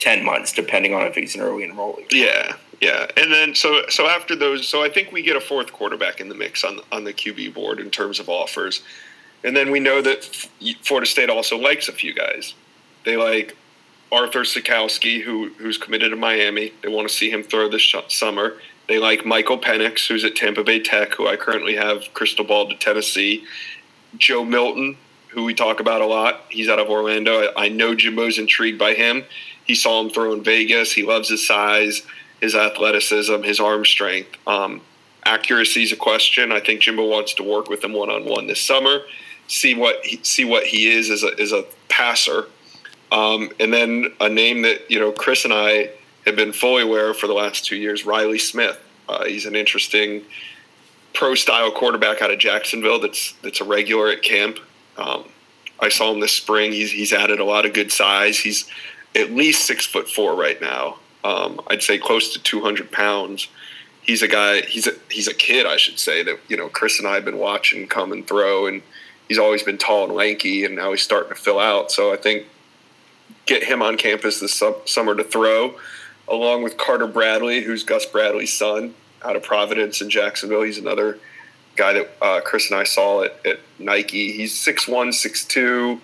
10 0.00 0.24
months, 0.24 0.50
depending 0.52 0.92
on 0.92 1.06
if 1.06 1.14
he's 1.14 1.36
an 1.36 1.40
early 1.40 1.64
enrollee. 1.64 2.10
Yeah, 2.10 2.56
yeah. 2.80 3.06
And 3.16 3.32
then 3.32 3.54
so 3.54 3.82
so 3.90 4.08
after 4.08 4.34
those, 4.34 4.66
so 4.66 4.82
I 4.82 4.88
think 4.88 5.12
we 5.12 5.22
get 5.22 5.36
a 5.36 5.40
fourth 5.40 5.72
quarterback 5.72 6.20
in 6.20 6.28
the 6.28 6.34
mix 6.34 6.64
on 6.64 6.80
on 6.90 7.04
the 7.04 7.12
QB 7.12 7.54
board 7.54 7.78
in 7.78 7.90
terms 7.90 8.18
of 8.18 8.28
offers. 8.28 8.82
And 9.44 9.56
then 9.56 9.70
we 9.70 9.78
know 9.78 10.02
that 10.02 10.24
Florida 10.82 11.06
State 11.06 11.30
also 11.30 11.56
likes 11.56 11.86
a 11.86 11.92
few 11.92 12.12
guys. 12.12 12.54
They 13.04 13.16
like 13.16 13.56
Arthur 14.10 14.40
Sitkowski, 14.40 15.22
who 15.22 15.50
who's 15.58 15.78
committed 15.78 16.10
to 16.10 16.16
Miami. 16.16 16.72
They 16.82 16.88
want 16.88 17.08
to 17.08 17.14
see 17.14 17.30
him 17.30 17.44
throw 17.44 17.68
this 17.68 17.82
sh- 17.82 17.94
summer. 18.08 18.54
They 18.88 18.98
like 18.98 19.24
Michael 19.24 19.58
Penix, 19.58 20.08
who's 20.08 20.24
at 20.24 20.34
Tampa 20.34 20.64
Bay 20.64 20.80
Tech, 20.80 21.14
who 21.14 21.28
I 21.28 21.36
currently 21.36 21.76
have 21.76 22.12
crystal 22.14 22.44
ball 22.44 22.68
to 22.68 22.74
Tennessee. 22.74 23.44
Joe 24.16 24.44
Milton, 24.44 24.96
who 25.28 25.44
we 25.44 25.54
talk 25.54 25.80
about 25.80 26.00
a 26.00 26.06
lot. 26.06 26.42
He's 26.50 26.68
out 26.68 26.78
of 26.78 26.88
Orlando. 26.88 27.40
I, 27.56 27.64
I 27.64 27.68
know 27.68 27.94
Jimbo's 27.94 28.38
intrigued 28.38 28.78
by 28.78 28.94
him. 28.94 29.24
He 29.64 29.74
saw 29.74 30.00
him 30.00 30.10
throw 30.10 30.32
in 30.32 30.42
Vegas. 30.42 30.92
He 30.92 31.02
loves 31.02 31.28
his 31.28 31.46
size, 31.46 32.02
his 32.40 32.54
athleticism, 32.54 33.42
his 33.42 33.60
arm 33.60 33.84
strength. 33.84 34.36
Um, 34.46 34.82
accuracy 35.24 35.82
is 35.82 35.92
a 35.92 35.96
question. 35.96 36.52
I 36.52 36.60
think 36.60 36.80
Jimbo 36.80 37.08
wants 37.08 37.34
to 37.34 37.42
work 37.42 37.68
with 37.68 37.82
him 37.82 37.92
one 37.92 38.10
on 38.10 38.24
one 38.24 38.46
this 38.46 38.60
summer, 38.60 39.00
see 39.46 39.74
what 39.74 40.04
he, 40.04 40.20
see 40.22 40.44
what 40.44 40.64
he 40.64 40.88
is 40.88 41.10
as 41.10 41.22
a 41.22 41.40
as 41.40 41.52
a 41.52 41.64
passer. 41.88 42.46
Um, 43.10 43.50
and 43.60 43.72
then 43.72 44.12
a 44.20 44.28
name 44.28 44.62
that 44.62 44.90
you 44.90 44.98
know 44.98 45.12
Chris 45.12 45.44
and 45.44 45.54
I 45.54 45.90
have 46.26 46.36
been 46.36 46.52
fully 46.52 46.82
aware 46.82 47.10
of 47.10 47.18
for 47.18 47.26
the 47.26 47.34
last 47.34 47.64
two 47.64 47.76
years, 47.76 48.06
Riley 48.06 48.38
Smith. 48.38 48.78
Uh, 49.08 49.24
he's 49.24 49.46
an 49.46 49.56
interesting 49.56 50.24
pro 51.14 51.34
style 51.34 51.70
quarterback 51.70 52.22
out 52.22 52.30
of 52.30 52.38
Jacksonville 52.38 53.00
that's 53.00 53.32
that's 53.42 53.60
a 53.60 53.64
regular 53.64 54.08
at 54.08 54.22
camp. 54.22 54.58
Um, 54.96 55.24
I 55.80 55.88
saw 55.88 56.12
him 56.12 56.20
this 56.20 56.32
spring. 56.32 56.72
He's 56.72 56.90
he's 56.90 57.12
added 57.12 57.40
a 57.40 57.44
lot 57.44 57.66
of 57.66 57.72
good 57.72 57.92
size. 57.92 58.38
He's 58.38 58.68
at 59.14 59.32
least 59.32 59.66
six 59.66 59.86
foot 59.86 60.08
four 60.08 60.34
right 60.34 60.60
now. 60.60 60.98
Um, 61.24 61.60
I'd 61.68 61.82
say 61.82 61.98
close 61.98 62.32
to 62.32 62.42
two 62.42 62.62
hundred 62.62 62.90
pounds. 62.90 63.48
He's 64.02 64.22
a 64.22 64.28
guy. 64.28 64.62
He's 64.62 64.86
a 64.86 64.92
he's 65.10 65.28
a 65.28 65.34
kid, 65.34 65.66
I 65.66 65.76
should 65.76 65.98
say. 65.98 66.22
That 66.22 66.38
you 66.48 66.56
know, 66.56 66.68
Chris 66.68 66.98
and 66.98 67.08
I 67.08 67.14
have 67.14 67.24
been 67.24 67.38
watching 67.38 67.86
come 67.86 68.12
and 68.12 68.26
throw, 68.26 68.66
and 68.66 68.82
he's 69.28 69.38
always 69.38 69.62
been 69.62 69.78
tall 69.78 70.04
and 70.04 70.14
lanky, 70.14 70.64
and 70.64 70.74
now 70.74 70.90
he's 70.92 71.02
starting 71.02 71.30
to 71.30 71.40
fill 71.40 71.58
out. 71.58 71.90
So 71.90 72.12
I 72.12 72.16
think 72.16 72.46
get 73.46 73.64
him 73.64 73.82
on 73.82 73.96
campus 73.96 74.40
this 74.40 74.62
summer 74.86 75.14
to 75.14 75.24
throw, 75.24 75.74
along 76.28 76.62
with 76.62 76.76
Carter 76.76 77.06
Bradley, 77.06 77.60
who's 77.60 77.82
Gus 77.82 78.06
Bradley's 78.06 78.52
son 78.52 78.94
out 79.24 79.36
of 79.36 79.42
Providence 79.42 80.00
in 80.00 80.10
Jacksonville. 80.10 80.62
He's 80.62 80.78
another 80.78 81.18
guy 81.76 81.92
that 81.94 82.10
uh, 82.20 82.40
Chris 82.40 82.70
and 82.70 82.78
I 82.78 82.84
saw 82.84 83.22
at, 83.22 83.46
at 83.46 83.60
Nike. 83.78 84.32
He's 84.32 84.54
6'1", 84.54 85.08
6'2", 85.08 86.00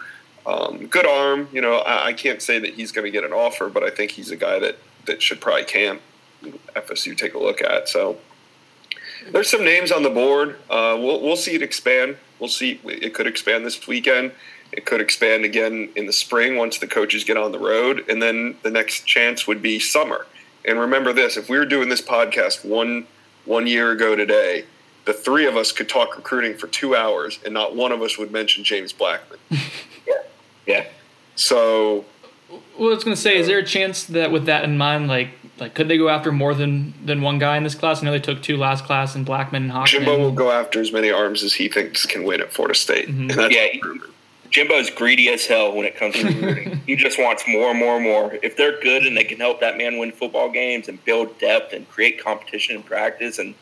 um, 0.46 0.86
good 0.86 1.06
arm. 1.06 1.48
You 1.52 1.60
know, 1.60 1.76
I, 1.78 2.06
I 2.06 2.12
can't 2.12 2.40
say 2.40 2.58
that 2.58 2.74
he's 2.74 2.92
going 2.92 3.04
to 3.04 3.10
get 3.10 3.24
an 3.24 3.32
offer, 3.32 3.68
but 3.68 3.82
I 3.82 3.90
think 3.90 4.12
he's 4.12 4.30
a 4.30 4.36
guy 4.36 4.58
that, 4.58 4.76
that 5.06 5.22
should 5.22 5.40
probably 5.40 5.64
camp 5.64 6.00
FSU 6.42 7.16
take 7.16 7.34
a 7.34 7.38
look 7.38 7.60
at. 7.60 7.88
So 7.88 8.18
there's 9.32 9.48
some 9.48 9.64
names 9.64 9.92
on 9.92 10.02
the 10.02 10.10
board. 10.10 10.56
Uh, 10.70 10.96
we'll, 10.98 11.20
we'll 11.20 11.36
see 11.36 11.54
it 11.54 11.62
expand. 11.62 12.16
We'll 12.38 12.48
see. 12.48 12.80
It 12.84 13.14
could 13.14 13.26
expand 13.26 13.66
this 13.66 13.86
weekend. 13.86 14.32
It 14.72 14.84
could 14.84 15.00
expand 15.00 15.44
again 15.44 15.90
in 15.96 16.06
the 16.06 16.12
spring 16.12 16.56
once 16.56 16.78
the 16.78 16.86
coaches 16.86 17.24
get 17.24 17.36
on 17.36 17.52
the 17.52 17.58
road. 17.58 18.04
And 18.08 18.22
then 18.22 18.56
the 18.62 18.70
next 18.70 19.06
chance 19.06 19.46
would 19.46 19.62
be 19.62 19.78
summer. 19.78 20.26
And 20.68 20.78
remember 20.78 21.12
this 21.12 21.36
if 21.36 21.48
we 21.48 21.58
were 21.58 21.66
doing 21.66 21.88
this 21.88 22.02
podcast 22.02 22.64
one 22.64 23.06
one 23.46 23.66
year 23.66 23.90
ago 23.90 24.14
today, 24.14 24.64
the 25.06 25.14
three 25.14 25.46
of 25.46 25.56
us 25.56 25.72
could 25.72 25.88
talk 25.88 26.16
recruiting 26.16 26.56
for 26.56 26.66
two 26.66 26.94
hours 26.94 27.38
and 27.44 27.54
not 27.54 27.74
one 27.74 27.92
of 27.92 28.02
us 28.02 28.18
would 28.18 28.30
mention 28.30 28.62
James 28.62 28.92
Blackman. 28.92 29.38
yeah. 30.06 30.14
Yeah. 30.66 30.86
So 31.34 32.04
well, 32.50 32.90
I 32.90 32.94
was 32.94 33.04
going 33.04 33.16
to 33.16 33.20
say, 33.20 33.36
is 33.38 33.46
there 33.46 33.58
a 33.58 33.64
chance 33.64 34.04
that 34.04 34.30
with 34.30 34.46
that 34.46 34.64
in 34.64 34.78
mind, 34.78 35.08
like, 35.08 35.30
like 35.58 35.74
could 35.74 35.88
they 35.88 35.98
go 35.98 36.08
after 36.10 36.30
more 36.30 36.54
than 36.54 36.92
than 37.04 37.22
one 37.22 37.38
guy 37.38 37.56
in 37.56 37.62
this 37.62 37.74
class? 37.74 38.02
I 38.02 38.06
know 38.06 38.12
they 38.12 38.20
took 38.20 38.42
two 38.42 38.58
last 38.58 38.84
class 38.84 39.14
in 39.14 39.24
Blackman 39.24 39.64
and 39.64 39.72
Hockman. 39.72 39.86
Jimbo 39.86 40.18
will 40.18 40.32
go 40.32 40.50
after 40.50 40.80
as 40.80 40.92
many 40.92 41.10
arms 41.10 41.42
as 41.42 41.54
he 41.54 41.68
thinks 41.68 42.04
can 42.06 42.24
win 42.24 42.40
at 42.40 42.52
Florida 42.52 42.74
State. 42.74 43.08
Mm-hmm. 43.08 43.50
yeah, 43.50 43.98
Jimbo's 44.50 44.90
greedy 44.90 45.28
as 45.28 45.46
hell 45.46 45.74
when 45.74 45.84
it 45.84 45.96
comes 45.96 46.14
to 46.16 46.26
recruiting. 46.26 46.80
he 46.86 46.96
just 46.96 47.18
wants 47.18 47.44
more 47.46 47.70
and 47.70 47.78
more 47.78 47.96
and 47.96 48.04
more. 48.04 48.38
If 48.42 48.56
they're 48.56 48.80
good 48.80 49.04
and 49.04 49.16
they 49.16 49.24
can 49.24 49.38
help 49.38 49.60
that 49.60 49.76
man 49.76 49.98
win 49.98 50.12
football 50.12 50.50
games 50.50 50.88
and 50.88 51.02
build 51.04 51.38
depth 51.38 51.72
and 51.72 51.88
create 51.88 52.22
competition 52.22 52.76
in 52.76 52.82
practice 52.82 53.38
and 53.38 53.54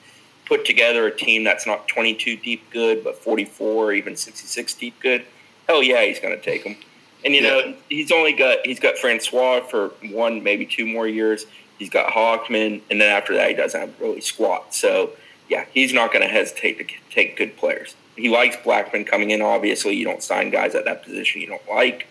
put 0.45 0.65
together 0.65 1.07
a 1.07 1.15
team 1.15 1.45
that's 1.45 1.67
not 1.67 1.89
22 1.89 2.37
deep 2.37 2.71
good, 2.71 3.03
but 3.03 3.19
44 3.19 3.67
or 3.67 3.93
even 3.93 4.17
66 4.17 4.75
deep 4.75 4.99
good, 5.01 5.25
hell 5.67 5.83
yeah, 5.83 6.05
he's 6.05 6.21
going 6.21 6.37
to 6.37 6.43
take 6.43 6.65
them. 6.65 6.77
And 7.25 7.35
you 7.35 7.43
know, 7.43 7.75
he's 7.89 8.13
only 8.13 8.33
got 8.33 8.59
he's 8.65 8.79
got 8.79 8.99
Francois 8.99 9.63
for 9.63 9.89
one, 10.11 10.45
maybe 10.45 10.65
two 10.65 10.87
more 10.87 11.09
years. 11.09 11.47
He's 11.77 11.91
got 11.91 12.13
Hockman, 12.13 12.83
and 12.89 13.01
then 13.01 13.15
after 13.15 13.35
that, 13.35 13.49
he 13.49 13.55
doesn't 13.55 13.81
have 13.81 14.01
really 14.01 14.21
squat. 14.21 14.73
So 14.73 15.11
yeah, 15.49 15.65
he's 15.73 15.93
not 15.93 16.13
going 16.13 16.25
to 16.25 16.33
hesitate 16.33 16.79
to 16.79 16.95
take 17.11 17.37
good 17.37 17.57
players 17.57 17.97
he 18.17 18.29
likes 18.29 18.57
Blackman 18.57 19.05
coming 19.05 19.31
in. 19.31 19.43
Obviously, 19.43 19.95
you 19.95 20.05
don't 20.05 20.23
sign 20.23 20.51
guys 20.51 20.75
at 20.75 20.85
that 20.85 21.03
position 21.03 21.41
you 21.41 21.47
don't 21.47 21.69
like. 21.69 22.07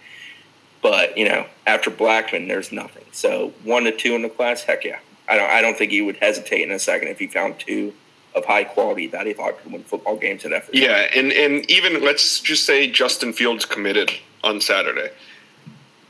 But 0.81 1.17
you 1.17 1.27
know, 1.27 1.47
after 1.65 1.89
Blackman, 1.89 2.47
there's 2.47 2.71
nothing. 2.71 3.05
So 3.11 3.53
one 3.63 3.85
to 3.85 3.91
two 3.91 4.13
in 4.15 4.21
the 4.21 4.29
class, 4.29 4.63
heck 4.63 4.83
yeah. 4.83 4.99
I 5.27 5.35
don't. 5.35 5.49
I 5.49 5.61
don't 5.61 5.77
think 5.77 5.91
he 5.91 6.01
would 6.01 6.17
hesitate 6.17 6.61
in 6.61 6.71
a 6.71 6.79
second 6.79 7.07
if 7.07 7.19
he 7.19 7.27
found 7.27 7.59
two 7.59 7.93
of 8.35 8.45
high 8.45 8.65
quality 8.65 9.07
that 9.07 9.25
he 9.25 9.33
thought 9.33 9.59
could 9.61 9.71
win 9.71 9.83
football 9.83 10.17
games 10.17 10.45
at 10.45 10.51
FSU. 10.51 10.69
Yeah, 10.73 11.07
and 11.15 11.31
and 11.31 11.69
even 11.69 12.03
let's 12.03 12.39
just 12.39 12.65
say 12.65 12.89
Justin 12.89 13.33
Fields 13.33 13.65
committed 13.65 14.11
on 14.43 14.61
Saturday. 14.61 15.09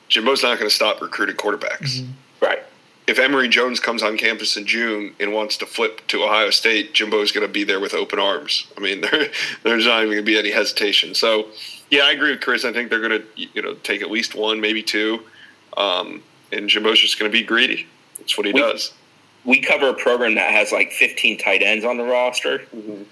Jimbo's 0.09 0.43
not 0.43 0.59
going 0.59 0.69
to 0.69 0.75
stop 0.75 1.01
recruiting 1.01 1.35
quarterbacks. 1.35 2.01
Mm-hmm. 2.01 2.11
Right 2.41 2.63
if 3.07 3.19
Emory 3.19 3.47
Jones 3.47 3.79
comes 3.79 4.01
on 4.01 4.17
campus 4.17 4.57
in 4.57 4.65
June 4.65 5.15
and 5.19 5.33
wants 5.33 5.57
to 5.57 5.65
flip 5.65 6.05
to 6.07 6.23
Ohio 6.23 6.49
State, 6.49 6.93
Jimbo's 6.93 7.31
going 7.31 7.45
to 7.45 7.51
be 7.51 7.63
there 7.63 7.79
with 7.79 7.93
open 7.93 8.19
arms. 8.19 8.67
I 8.77 8.81
mean, 8.81 9.01
there, 9.11 9.27
there's 9.63 9.85
not 9.85 9.99
even 9.99 10.13
going 10.13 10.17
to 10.17 10.23
be 10.23 10.37
any 10.37 10.51
hesitation. 10.51 11.13
So, 11.13 11.47
yeah, 11.91 12.03
I 12.03 12.11
agree 12.11 12.31
with 12.31 12.41
Chris. 12.41 12.65
I 12.65 12.73
think 12.73 12.89
they're 12.89 13.07
going 13.07 13.21
to, 13.21 13.25
you 13.35 13.61
know, 13.61 13.75
take 13.75 14.01
at 14.01 14.09
least 14.09 14.35
one, 14.35 14.59
maybe 14.59 14.81
two, 14.81 15.21
um, 15.77 16.23
and 16.51 16.69
Jimbo's 16.69 16.99
just 16.99 17.19
going 17.19 17.31
to 17.31 17.37
be 17.37 17.43
greedy. 17.43 17.87
That's 18.17 18.37
what 18.37 18.47
he 18.47 18.53
we, 18.53 18.59
does. 18.59 18.93
We 19.43 19.59
cover 19.61 19.89
a 19.89 19.93
program 19.93 20.35
that 20.35 20.51
has 20.51 20.71
like 20.71 20.91
15 20.91 21.37
tight 21.37 21.61
ends 21.61 21.85
on 21.85 21.97
the 21.97 22.03
roster, 22.03 22.59
mm-hmm. 22.59 23.03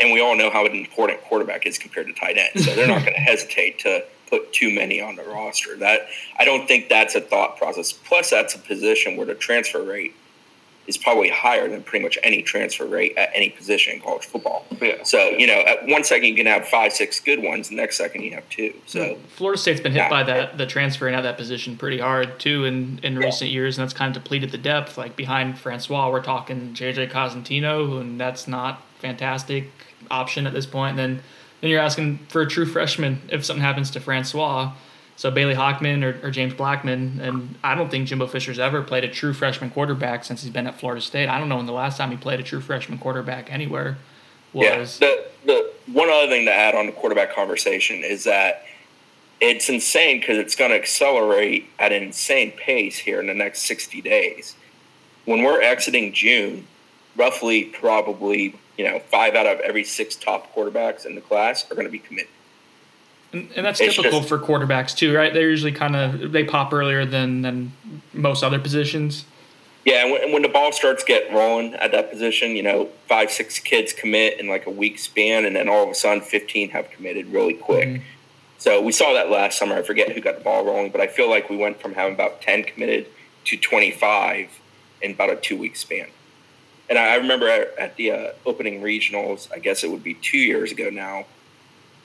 and 0.00 0.12
we 0.12 0.20
all 0.20 0.36
know 0.36 0.50
how 0.50 0.66
an 0.66 0.72
important 0.72 1.22
quarterback 1.22 1.66
is 1.66 1.78
compared 1.78 2.08
to 2.08 2.12
tight 2.12 2.36
ends. 2.36 2.66
So 2.66 2.74
they're 2.74 2.88
not 2.88 3.00
going 3.04 3.14
to 3.14 3.20
hesitate 3.20 3.78
to 3.80 4.04
put 4.30 4.52
too 4.52 4.72
many 4.74 5.00
on 5.00 5.16
the 5.16 5.24
roster. 5.24 5.76
That 5.76 6.08
I 6.38 6.44
don't 6.44 6.66
think 6.66 6.88
that's 6.88 7.14
a 7.14 7.20
thought 7.20 7.58
process. 7.58 7.92
Plus, 7.92 8.30
that's 8.30 8.54
a 8.54 8.58
position 8.58 9.16
where 9.16 9.26
the 9.26 9.34
transfer 9.34 9.82
rate 9.82 10.14
is 10.86 10.96
probably 10.98 11.28
higher 11.28 11.68
than 11.68 11.82
pretty 11.82 12.02
much 12.02 12.18
any 12.22 12.42
transfer 12.42 12.84
rate 12.84 13.16
at 13.16 13.30
any 13.34 13.50
position 13.50 13.94
in 13.94 14.00
college 14.00 14.24
football. 14.24 14.66
Yeah. 14.80 15.02
So 15.04 15.18
you 15.30 15.46
know, 15.46 15.60
at 15.60 15.86
one 15.86 16.04
second 16.04 16.28
you 16.28 16.34
can 16.34 16.46
have 16.46 16.66
five, 16.66 16.92
six 16.92 17.20
good 17.20 17.42
ones, 17.42 17.68
the 17.68 17.76
next 17.76 17.96
second 17.96 18.22
you 18.22 18.32
have 18.32 18.48
two. 18.48 18.74
So 18.86 19.16
Florida 19.28 19.60
State's 19.60 19.80
been 19.80 19.92
hit 19.92 19.98
yeah. 19.98 20.10
by 20.10 20.22
that 20.24 20.58
the 20.58 20.66
transferring 20.66 21.14
out 21.14 21.22
that 21.22 21.36
position 21.36 21.76
pretty 21.76 21.98
hard 21.98 22.40
too 22.40 22.64
in 22.64 23.00
in 23.02 23.14
yeah. 23.14 23.20
recent 23.20 23.50
years, 23.50 23.78
and 23.78 23.86
that's 23.86 23.96
kind 23.96 24.14
of 24.14 24.22
depleted 24.22 24.50
the 24.50 24.58
depth. 24.58 24.98
Like 24.98 25.16
behind 25.16 25.58
Francois, 25.58 26.10
we're 26.10 26.22
talking 26.22 26.74
JJ 26.74 27.10
Cosentino, 27.10 28.00
and 28.00 28.20
that's 28.20 28.48
not 28.48 28.82
fantastic 28.98 29.70
option 30.10 30.46
at 30.46 30.52
this 30.52 30.66
point. 30.66 30.98
And 30.98 31.16
then 31.16 31.22
then 31.60 31.70
you're 31.70 31.80
asking 31.80 32.18
for 32.28 32.42
a 32.42 32.46
true 32.46 32.66
freshman 32.66 33.20
if 33.28 33.44
something 33.44 33.62
happens 33.62 33.90
to 33.92 34.00
Francois. 34.00 34.72
So 35.16 35.30
Bailey 35.30 35.54
Hockman 35.54 36.02
or, 36.02 36.26
or, 36.26 36.30
James 36.30 36.54
Blackman, 36.54 37.20
and 37.20 37.54
I 37.62 37.74
don't 37.74 37.90
think 37.90 38.08
Jimbo 38.08 38.26
Fisher's 38.26 38.58
ever 38.58 38.80
played 38.80 39.04
a 39.04 39.08
true 39.08 39.34
freshman 39.34 39.68
quarterback 39.68 40.24
since 40.24 40.42
he's 40.42 40.50
been 40.50 40.66
at 40.66 40.80
Florida 40.80 41.02
State. 41.02 41.28
I 41.28 41.38
don't 41.38 41.50
know 41.50 41.58
when 41.58 41.66
the 41.66 41.72
last 41.72 41.98
time 41.98 42.10
he 42.10 42.16
played 42.16 42.40
a 42.40 42.42
true 42.42 42.62
freshman 42.62 42.96
quarterback 42.96 43.52
anywhere 43.52 43.98
was. 44.54 44.98
Yeah, 44.98 45.08
the, 45.08 45.26
the 45.44 45.72
one 45.92 46.08
other 46.08 46.28
thing 46.28 46.46
to 46.46 46.54
add 46.54 46.74
on 46.74 46.86
the 46.86 46.92
quarterback 46.92 47.34
conversation 47.34 48.02
is 48.02 48.24
that 48.24 48.64
it's 49.40 49.68
insane 49.68 50.20
because 50.20 50.38
it's 50.38 50.56
going 50.56 50.70
to 50.70 50.76
accelerate 50.76 51.68
at 51.78 51.92
an 51.92 52.02
insane 52.02 52.52
pace 52.52 52.98
here 52.98 53.20
in 53.20 53.26
the 53.26 53.34
next 53.34 53.62
60 53.62 54.00
days. 54.00 54.56
When 55.26 55.42
we're 55.42 55.60
exiting 55.60 56.14
June, 56.14 56.66
roughly 57.16 57.64
probably 57.64 58.54
you 58.80 58.88
know, 58.88 58.98
five 58.98 59.34
out 59.34 59.44
of 59.46 59.60
every 59.60 59.84
six 59.84 60.16
top 60.16 60.54
quarterbacks 60.54 61.04
in 61.04 61.14
the 61.14 61.20
class 61.20 61.70
are 61.70 61.74
going 61.74 61.86
to 61.86 61.92
be 61.92 61.98
committed. 61.98 62.30
And, 63.30 63.50
and 63.54 63.66
that's 63.66 63.78
it's 63.78 63.94
typical 63.94 64.20
just, 64.20 64.30
for 64.30 64.38
quarterbacks 64.38 64.96
too, 64.96 65.14
right? 65.14 65.34
They're 65.34 65.50
usually 65.50 65.72
kind 65.72 65.94
of 65.94 66.32
they 66.32 66.44
pop 66.44 66.72
earlier 66.72 67.04
than 67.04 67.42
than 67.42 67.72
most 68.14 68.42
other 68.42 68.58
positions. 68.58 69.26
Yeah, 69.84 70.02
and 70.02 70.12
when, 70.12 70.32
when 70.32 70.42
the 70.42 70.48
ball 70.48 70.72
starts 70.72 71.04
getting 71.04 71.34
rolling 71.34 71.74
at 71.74 71.92
that 71.92 72.10
position, 72.10 72.56
you 72.56 72.62
know, 72.62 72.88
five 73.06 73.30
six 73.30 73.58
kids 73.58 73.92
commit 73.92 74.40
in 74.40 74.48
like 74.48 74.64
a 74.66 74.70
week 74.70 74.98
span, 74.98 75.44
and 75.44 75.54
then 75.56 75.68
all 75.68 75.84
of 75.84 75.90
a 75.90 75.94
sudden, 75.94 76.22
fifteen 76.22 76.70
have 76.70 76.90
committed 76.90 77.26
really 77.26 77.54
quick. 77.54 77.88
Mm-hmm. 77.88 78.02
So 78.56 78.80
we 78.80 78.92
saw 78.92 79.12
that 79.12 79.30
last 79.30 79.58
summer. 79.58 79.74
I 79.74 79.82
forget 79.82 80.10
who 80.10 80.22
got 80.22 80.38
the 80.38 80.44
ball 80.44 80.64
rolling, 80.64 80.90
but 80.90 81.02
I 81.02 81.06
feel 81.06 81.28
like 81.28 81.50
we 81.50 81.56
went 81.58 81.82
from 81.82 81.92
having 81.92 82.14
about 82.14 82.40
ten 82.40 82.64
committed 82.64 83.08
to 83.44 83.58
twenty 83.58 83.90
five 83.90 84.48
in 85.02 85.10
about 85.12 85.28
a 85.28 85.36
two 85.36 85.58
week 85.58 85.76
span. 85.76 86.08
And 86.90 86.98
I 86.98 87.14
remember 87.14 87.48
at, 87.48 87.96
the 87.96 88.10
uh, 88.10 88.32
opening 88.44 88.82
regionals, 88.82 89.50
I 89.52 89.60
guess 89.60 89.84
it 89.84 89.90
would 89.90 90.02
be 90.02 90.14
two 90.14 90.38
years 90.38 90.72
ago 90.72 90.90
now. 90.90 91.24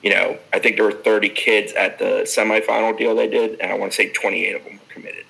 You 0.02 0.10
know, 0.10 0.38
I 0.52 0.60
think 0.60 0.76
there 0.76 0.84
were 0.84 0.92
30 0.92 1.28
kids 1.30 1.72
at 1.72 1.98
the 1.98 2.22
semifinal 2.24 2.96
deal 2.96 3.16
they 3.16 3.28
did, 3.28 3.58
and 3.60 3.72
I 3.72 3.74
want 3.76 3.90
to 3.92 3.96
say 3.96 4.12
28 4.12 4.54
of 4.54 4.64
them 4.64 4.74
were 4.74 4.94
committed. 4.94 5.24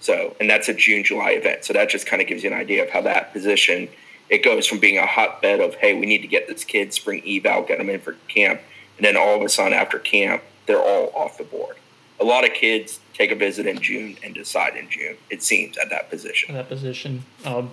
So, 0.00 0.34
and 0.40 0.48
that's 0.48 0.68
a 0.68 0.74
June 0.74 1.04
July 1.04 1.32
event. 1.32 1.64
So 1.64 1.74
that 1.74 1.90
just 1.90 2.06
kind 2.06 2.22
of 2.22 2.26
gives 2.26 2.42
you 2.42 2.50
an 2.50 2.58
idea 2.58 2.82
of 2.82 2.90
how 2.90 3.02
that 3.02 3.32
position 3.32 3.88
it 4.32 4.42
goes 4.42 4.66
from 4.66 4.78
being 4.78 4.96
a 4.96 5.06
hotbed 5.06 5.60
of 5.60 5.74
hey, 5.74 5.92
we 5.92 6.06
need 6.06 6.22
to 6.22 6.26
get 6.26 6.48
this 6.48 6.64
kid 6.64 6.94
spring 6.94 7.22
eval, 7.26 7.64
get 7.64 7.76
them 7.78 7.90
in 7.90 8.00
for 8.00 8.14
camp, 8.28 8.62
and 8.96 9.04
then 9.04 9.14
all 9.14 9.36
of 9.36 9.42
a 9.42 9.48
sudden 9.48 9.74
after 9.74 9.98
camp, 9.98 10.42
they're 10.66 10.82
all 10.82 11.12
off 11.14 11.36
the 11.36 11.44
board. 11.44 11.76
A 12.18 12.24
lot 12.24 12.44
of 12.44 12.54
kids 12.54 13.00
take 13.12 13.30
a 13.30 13.34
visit 13.34 13.66
in 13.66 13.78
June 13.80 14.16
and 14.24 14.34
decide 14.34 14.74
in 14.74 14.88
June. 14.88 15.16
It 15.28 15.42
seems 15.42 15.76
at 15.76 15.90
that 15.90 16.08
position. 16.08 16.56
At 16.56 16.68
that 16.68 16.74
position. 16.74 17.24
Um, 17.44 17.72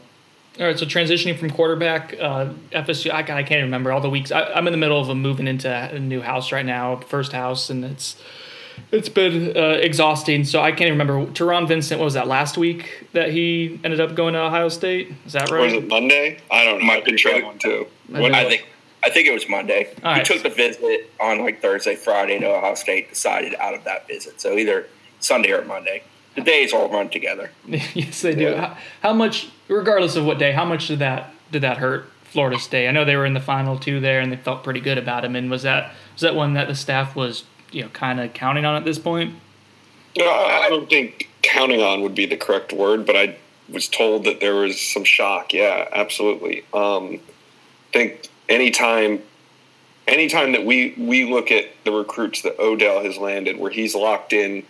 all 0.57 0.65
right, 0.65 0.77
so 0.77 0.85
transitioning 0.85 1.37
from 1.37 1.49
quarterback, 1.51 2.15
uh, 2.19 2.51
FSU. 2.71 3.11
I, 3.11 3.19
I 3.19 3.43
can't 3.43 3.63
remember 3.63 3.91
all 3.91 4.01
the 4.01 4.09
weeks. 4.09 4.31
I, 4.31 4.41
am 4.57 4.67
in 4.67 4.73
the 4.73 4.77
middle 4.77 4.99
of 4.99 5.07
a 5.07 5.15
moving 5.15 5.47
into 5.47 5.69
a 5.69 5.99
new 5.99 6.21
house 6.21 6.51
right 6.51 6.65
now, 6.65 6.97
first 6.97 7.31
house, 7.31 7.69
and 7.69 7.85
it's 7.85 8.17
it's 8.91 9.09
been 9.09 9.55
uh, 9.55 9.77
exhausting. 9.81 10.43
So 10.43 10.61
I 10.61 10.71
can't 10.71 10.89
even 10.89 10.99
remember. 10.99 11.31
Taron 11.31 11.67
Vincent, 11.67 11.99
what 11.99 12.05
was 12.05 12.15
that 12.15 12.27
last 12.27 12.57
week 12.57 13.07
that 13.13 13.31
he 13.31 13.79
ended 13.83 13.99
up 13.99 14.15
going 14.15 14.33
to 14.33 14.41
Ohio 14.41 14.69
State? 14.69 15.13
Is 15.25 15.33
that 15.33 15.49
right? 15.49 15.61
was 15.61 15.73
it 15.73 15.87
Monday? 15.87 16.39
I 16.51 16.65
don't 16.65 16.79
know. 16.79 16.85
Might 16.85 17.05
be 17.05 17.13
traveling 17.13 17.59
too. 17.59 17.87
I, 18.13 18.25
I 18.25 18.45
think 18.45 18.65
I 19.03 19.09
think 19.09 19.27
it 19.27 19.33
was 19.33 19.47
Monday. 19.47 19.93
All 20.03 20.13
he 20.13 20.19
right. 20.19 20.25
took 20.25 20.43
the 20.43 20.49
visit 20.49 21.09
on 21.21 21.39
like 21.39 21.61
Thursday, 21.61 21.95
Friday 21.95 22.39
to 22.39 22.47
Ohio 22.47 22.75
State. 22.75 23.09
Decided 23.09 23.55
out 23.55 23.75
of 23.75 23.83
that 23.85 24.07
visit, 24.07 24.41
so 24.41 24.57
either 24.57 24.87
Sunday 25.19 25.51
or 25.51 25.63
Monday. 25.63 26.03
The 26.39 26.51
days 26.51 26.73
all 26.73 26.89
run 26.89 27.09
together. 27.09 27.51
yes, 27.67 28.21
they 28.21 28.35
do. 28.35 28.43
Yeah. 28.43 28.67
How, 28.67 28.77
how, 29.01 29.13
much, 29.13 29.49
regardless 29.67 30.15
of 30.15 30.25
what 30.25 30.39
day, 30.39 30.51
how 30.51 30.65
much 30.65 30.87
did 30.87 30.99
that 30.99 31.33
did 31.51 31.63
that 31.63 31.77
hurt 31.77 32.09
Florida 32.23 32.59
State? 32.59 32.87
I 32.87 32.91
know 32.91 33.05
they 33.05 33.15
were 33.15 33.25
in 33.25 33.33
the 33.33 33.39
final 33.39 33.77
two 33.77 33.99
there, 33.99 34.19
and 34.19 34.31
they 34.31 34.37
felt 34.37 34.63
pretty 34.63 34.79
good 34.79 34.97
about 34.97 35.25
him. 35.25 35.35
And 35.35 35.49
was 35.49 35.63
that 35.63 35.93
was 36.13 36.21
that 36.21 36.35
one 36.35 36.53
that 36.53 36.67
the 36.67 36.75
staff 36.75 37.15
was 37.15 37.43
you 37.71 37.83
know 37.83 37.89
kind 37.89 38.19
of 38.19 38.33
counting 38.33 38.65
on 38.65 38.75
at 38.75 38.85
this 38.85 38.99
point? 38.99 39.35
No, 40.17 40.29
I 40.29 40.67
don't 40.69 40.89
think 40.89 41.29
counting 41.41 41.81
on 41.81 42.01
would 42.01 42.15
be 42.15 42.25
the 42.25 42.37
correct 42.37 42.73
word, 42.73 43.05
but 43.05 43.15
I 43.15 43.37
was 43.69 43.87
told 43.87 44.25
that 44.25 44.39
there 44.39 44.55
was 44.55 44.79
some 44.81 45.03
shock. 45.03 45.53
Yeah, 45.53 45.87
absolutely. 45.91 46.63
Um, 46.73 47.19
I 47.89 47.93
think 47.93 48.29
anytime 48.47 49.21
anytime 50.07 50.51
that 50.53 50.65
we 50.65 50.95
we 50.97 51.25
look 51.25 51.51
at 51.51 51.67
the 51.85 51.91
recruits 51.91 52.41
that 52.41 52.59
Odell 52.59 53.03
has 53.03 53.17
landed, 53.17 53.57
where 53.57 53.71
he's 53.71 53.95
locked 53.95 54.33
in 54.33 54.63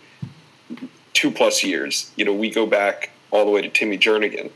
two 1.12 1.30
plus 1.30 1.62
years, 1.62 2.10
you 2.16 2.24
know, 2.24 2.34
we 2.34 2.50
go 2.50 2.66
back 2.66 3.10
all 3.30 3.44
the 3.44 3.50
way 3.50 3.62
to 3.62 3.68
Timmy 3.68 3.98
Jernigan, 3.98 4.50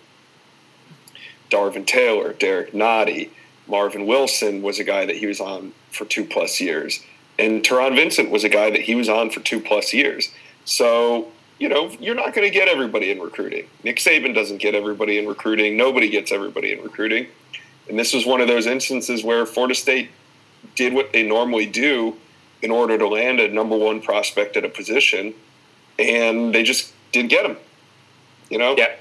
Darvin 1.51 1.87
Taylor, 1.87 2.33
Derek 2.33 2.73
Nnadi, 2.73 3.31
Marvin 3.67 4.07
Wilson 4.07 4.63
was 4.63 4.79
a 4.79 4.85
guy 4.85 5.07
that 5.07 5.17
he 5.17 5.27
was 5.27 5.41
on 5.41 5.73
for 5.91 6.05
two 6.05 6.25
plus 6.25 6.61
years, 6.61 7.03
and 7.39 7.63
Taron 7.63 7.95
Vincent 7.95 8.31
was 8.31 8.45
a 8.45 8.49
guy 8.49 8.71
that 8.71 8.83
he 8.83 8.95
was 8.95 9.09
on 9.09 9.31
for 9.31 9.41
two 9.41 9.61
plus 9.61 9.93
years. 9.93 10.31
So 10.65 11.29
you 11.59 11.69
know, 11.69 11.89
you're 12.01 12.15
not 12.15 12.35
going 12.35 12.47
to 12.47 12.53
get 12.53 12.69
everybody 12.69 13.11
in 13.11 13.21
recruiting. 13.21 13.67
Nick 13.85 13.97
Saban 13.97 14.35
doesn't 14.35 14.59
get 14.59 14.75
everybody 14.75 15.19
in 15.19 15.27
recruiting. 15.27 15.77
Nobody 15.77 16.09
gets 16.09 16.33
everybody 16.33 16.73
in 16.73 16.83
recruiting. 16.83 17.27
And 17.89 17.99
this 17.99 18.13
was 18.13 18.27
one 18.27 18.41
of 18.41 18.49
those 18.49 18.67
instances 18.67 19.23
where 19.23 19.47
Florida 19.47 19.75
State 19.75 20.11
did 20.75 20.95
what 20.95 21.13
they 21.13 21.23
normally 21.23 21.67
do 21.67 22.17
in 22.63 22.71
order 22.71 22.99
to 22.99 23.07
land 23.07 23.41
a 23.41 23.49
number 23.49 23.77
one 23.77 24.01
prospect 24.01 24.57
at 24.57 24.65
a 24.65 24.69
position, 24.69 25.35
and 25.99 26.55
they 26.55 26.63
just 26.63 26.93
didn't 27.13 27.31
get 27.31 27.47
him. 27.47 27.57
You 28.51 28.59
know? 28.59 28.77
Yeah. 28.77 28.95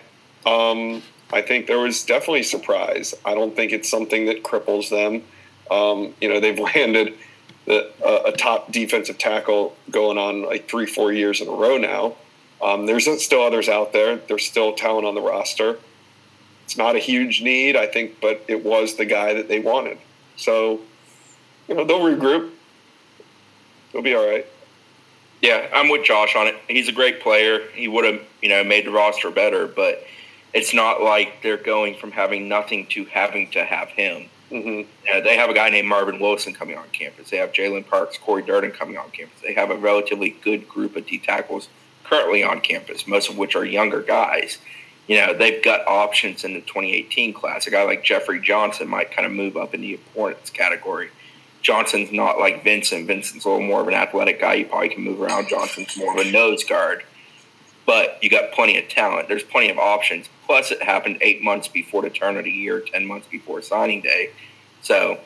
Um, 0.46 1.02
I 1.32 1.42
think 1.42 1.68
there 1.68 1.80
was 1.80 2.04
definitely 2.04 2.44
surprise. 2.44 3.14
I 3.26 3.34
don't 3.34 3.56
think 3.56 3.72
it's 3.72 3.90
something 3.90 4.26
that 4.28 4.44
cripples 4.44 4.90
them. 4.90 5.24
Um, 5.72 6.14
you 6.22 6.30
know, 6.30 6.40
they've 6.40 6.60
landed 6.76 7.16
the, 7.66 7.92
uh, 8.06 8.24
a 8.26 8.32
top 8.32 8.72
defensive 8.72 9.18
tackle 9.18 9.76
going 9.90 10.18
on 10.18 10.44
like 10.44 10.68
three, 10.68 10.86
four 10.86 11.12
years 11.12 11.42
in 11.42 11.48
a 11.48 11.52
row 11.52 11.78
now. 11.78 12.16
Um, 12.62 12.86
there's 12.86 13.08
still 13.24 13.42
others 13.42 13.68
out 13.68 13.92
there. 13.94 14.18
There's 14.18 14.46
still 14.46 14.74
talent 14.74 15.06
on 15.06 15.16
the 15.16 15.22
roster. 15.22 15.78
It's 16.64 16.78
not 16.78 16.96
a 16.96 17.00
huge 17.00 17.42
need, 17.42 17.76
I 17.76 17.88
think, 17.88 18.22
but 18.22 18.44
it 18.48 18.64
was 18.64 18.96
the 18.96 19.06
guy 19.06 19.34
that 19.34 19.50
they 19.50 19.60
wanted. 19.60 19.98
So 20.38 20.80
you 21.68 21.76
know, 21.76 21.86
they'll 21.86 22.00
regroup. 22.00 22.52
They'll 23.92 24.02
be 24.02 24.16
all 24.16 24.28
right. 24.28 24.46
Yeah, 25.44 25.68
I'm 25.74 25.90
with 25.90 26.06
Josh 26.06 26.38
on 26.38 26.48
it. 26.48 26.56
He's 26.70 26.88
a 26.88 26.94
great 26.94 27.20
player. 27.20 27.68
He 27.74 27.90
would 27.90 28.06
have, 28.06 28.22
you 28.42 28.48
know, 28.48 28.64
made 28.64 28.86
the 28.86 28.92
roster 28.92 29.30
better, 29.30 29.68
but 29.68 30.02
it's 30.54 30.74
not 30.74 31.04
like 31.04 31.42
they're 31.44 31.58
going 31.58 31.96
from 31.96 32.12
having 32.12 32.48
nothing 32.48 32.88
to 32.88 33.04
having 33.06 33.52
to 33.52 33.66
have 33.66 33.90
him. 33.90 34.30
Mm-hmm. 34.50 35.24
they 35.24 35.36
have 35.36 35.50
a 35.50 35.54
guy 35.54 35.70
named 35.70 35.90
Marvin 35.90 36.20
Wilson 36.20 36.54
coming 36.54 36.78
on 36.78 36.88
campus. 36.94 37.30
They 37.30 37.38
have 37.38 37.52
Jalen 37.52 37.86
Parks, 37.90 38.18
Corey 38.18 38.44
Durden 38.44 38.72
coming 38.72 38.98
on 38.98 39.10
campus. 39.10 39.42
They 39.42 39.54
have 39.54 39.70
a 39.70 39.76
relatively 39.76 40.30
good 40.30 40.70
group 40.70 40.96
of 40.96 41.08
D 41.08 41.18
tackles 41.18 41.68
currently 42.06 42.42
on 42.42 42.62
campus, 42.62 43.06
most 43.06 43.30
of 43.30 43.38
which 43.38 43.56
are 43.56 43.66
younger 43.66 44.02
guys. 44.02 44.60
You 45.08 45.18
know, 45.18 45.34
they've 45.34 45.62
got 45.62 45.86
options 45.88 46.46
in 46.46 46.54
the 46.54 46.62
2018 46.62 47.34
class. 47.34 47.68
A 47.68 47.72
guy 47.72 47.84
like 47.84 48.06
Jeffrey 48.06 48.40
Johnson 48.40 48.88
might 48.88 49.12
kind 49.12 49.26
of 49.26 49.34
move 49.34 49.58
up 49.58 49.74
in 49.74 49.82
the 49.82 49.92
importance 49.92 50.50
category. 50.50 51.10
Johnson's 51.64 52.12
not 52.12 52.38
like 52.38 52.64
Vincent. 52.64 53.08
Vincent's 53.08 53.46
a 53.46 53.50
little 53.50 53.66
more 53.66 53.82
of 53.82 53.88
an 53.88 53.94
athletic 53.94 54.40
guy. 54.40 54.56
You 54.56 54.66
probably 54.66 54.90
can 54.90 55.04
move 55.04 55.22
around. 55.22 55.48
Johnson's 55.48 55.98
more 55.98 56.14
of 56.14 56.26
a 56.26 56.30
nose 56.30 56.64
guard. 56.66 57.04
But 57.86 58.20
you 58.22 58.30
got 58.30 58.52
plenty 58.52 58.78
of 58.78 58.90
talent. 58.90 59.30
There's 59.30 59.44
plenty 59.44 59.70
of 59.70 59.78
options. 59.78 60.30
Plus, 60.46 60.72
it 60.72 60.84
happened 60.84 61.18
eight 61.22 61.42
months 61.42 61.70
before 61.70 62.02
the 62.02 62.10
turn 62.10 62.38
of 62.38 62.44
the 62.44 62.52
year, 62.52 62.82
10 62.82 63.06
months 63.06 63.28
before 63.28 63.62
signing 63.62 64.02
day. 64.02 64.32
So, 64.82 65.20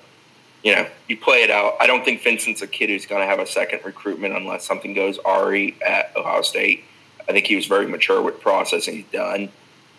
you 0.64 0.76
know, 0.76 0.88
you 1.08 1.18
play 1.18 1.44
it 1.44 1.50
out. 1.50 1.76
I 1.80 1.88
don't 1.88 2.06
think 2.06 2.22
Vincent's 2.22 2.62
a 2.62 2.68
kid 2.68 2.90
who's 2.90 3.08
going 3.08 3.22
to 3.22 3.28
have 3.28 3.40
a 3.40 3.48
second 3.48 3.82
recruitment 3.84 4.36
unless 4.36 4.64
something 4.64 4.94
goes 4.94 5.18
Ari 5.20 5.76
at 5.86 6.16
Ohio 6.16 6.44
State. 6.44 6.84
I 7.28 7.32
think 7.32 7.48
he 7.48 7.56
was 7.56 7.66
very 7.66 7.88
mature 7.88 8.22
with 8.22 8.40
processing. 8.40 8.98
He's 8.98 9.12
done. 9.12 9.50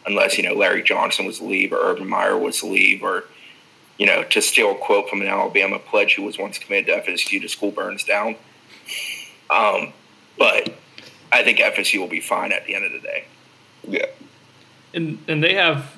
Unless, 0.06 0.38
you 0.38 0.44
know, 0.44 0.54
Larry 0.54 0.82
Johnson 0.82 1.26
was 1.26 1.38
to 1.38 1.44
leave 1.44 1.72
or 1.72 1.78
Urban 1.78 2.08
Meyer 2.08 2.38
was 2.38 2.60
to 2.60 2.66
leave 2.66 3.02
or– 3.02 3.24
you 3.98 4.06
know, 4.06 4.22
to 4.22 4.40
steal 4.40 4.72
a 4.72 4.74
quote 4.76 5.08
from 5.08 5.20
an 5.20 5.26
Alabama 5.26 5.78
pledge 5.78 6.14
who 6.14 6.22
was 6.22 6.38
once 6.38 6.58
committed 6.58 7.04
to 7.04 7.12
FSU, 7.12 7.40
to 7.42 7.48
school 7.48 7.72
burns 7.72 8.04
down. 8.04 8.36
Um, 9.50 9.92
but 10.38 10.74
I 11.32 11.42
think 11.42 11.58
FSU 11.58 11.98
will 11.98 12.08
be 12.08 12.20
fine 12.20 12.52
at 12.52 12.64
the 12.64 12.74
end 12.74 12.84
of 12.84 12.92
the 12.92 13.00
day. 13.00 13.24
Yeah. 13.86 14.06
And 14.94 15.18
and 15.28 15.42
they 15.42 15.54
have, 15.54 15.94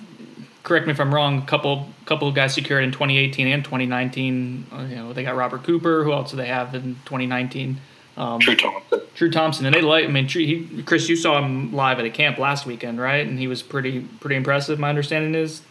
correct 0.63 0.87
me 0.87 0.93
if 0.93 1.01
I'm 1.01 1.15
wrong, 1.15 1.39
a 1.39 1.47
couple 1.47 1.89
couple 2.07 2.27
of 2.27 2.35
guys 2.35 2.55
secured 2.55 2.85
in 2.85 2.91
2018 2.91 3.47
and 3.47 3.63
2019. 3.63 4.67
Uh, 4.73 4.81
you 4.89 4.97
know, 4.97 5.13
they 5.13 5.23
got 5.23 5.37
Robert 5.37 5.63
Cooper. 5.63 6.03
Who 6.03 6.13
else 6.13 6.31
do 6.31 6.37
they 6.37 6.49
have 6.49 6.75
in 6.75 6.97
2019? 7.05 7.81
Um, 8.17 8.41
True 8.41 8.57
Thompson. 8.57 9.01
True 9.15 9.31
Thompson, 9.31 9.67
and 9.67 9.75
they 9.75 9.83
like. 9.83 10.07
I 10.07 10.09
mean, 10.09 10.27
he, 10.27 10.83
Chris, 10.85 11.09
you 11.09 11.17
saw 11.17 11.39
him 11.39 11.73
live 11.73 11.99
at 11.99 12.05
a 12.05 12.11
camp 12.11 12.39
last 12.39 12.67
weekend, 12.67 13.01
right? 13.01 13.27
And 13.27 13.39
he 13.39 13.47
was 13.47 13.63
pretty 13.63 14.01
pretty 14.01 14.37
impressive. 14.37 14.79
My 14.79 14.89
understanding 14.89 15.35
is. 15.35 15.63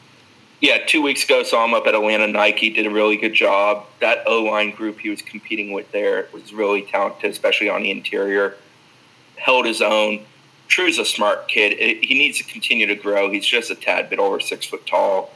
Yeah, 0.61 0.85
two 0.85 1.01
weeks 1.01 1.23
ago, 1.23 1.43
saw 1.43 1.63
him 1.63 1.73
up 1.73 1.87
at 1.87 1.95
Atlanta 1.95 2.27
Nike. 2.27 2.69
Did 2.69 2.85
a 2.85 2.89
really 2.89 3.15
good 3.15 3.33
job. 3.33 3.85
That 4.01 4.23
O 4.27 4.43
line 4.43 4.71
group 4.71 4.99
he 4.99 5.09
was 5.09 5.21
competing 5.21 5.71
with 5.71 5.91
there 5.91 6.27
was 6.33 6.53
really 6.53 6.81
talented, 6.81 7.31
especially 7.31 7.69
on 7.69 7.83
the 7.83 7.91
interior. 7.91 8.55
Held 9.37 9.65
his 9.65 9.81
own. 9.81 10.25
True's 10.67 10.99
a 10.99 11.05
smart 11.05 11.47
kid. 11.47 11.73
It, 11.79 12.03
he 12.03 12.13
needs 12.13 12.37
to 12.39 12.43
continue 12.43 12.85
to 12.87 12.95
grow. 12.95 13.31
He's 13.31 13.45
just 13.45 13.71
a 13.71 13.75
tad 13.75 14.09
bit 14.09 14.19
over 14.19 14.39
six 14.39 14.65
foot 14.65 14.85
tall, 14.85 15.31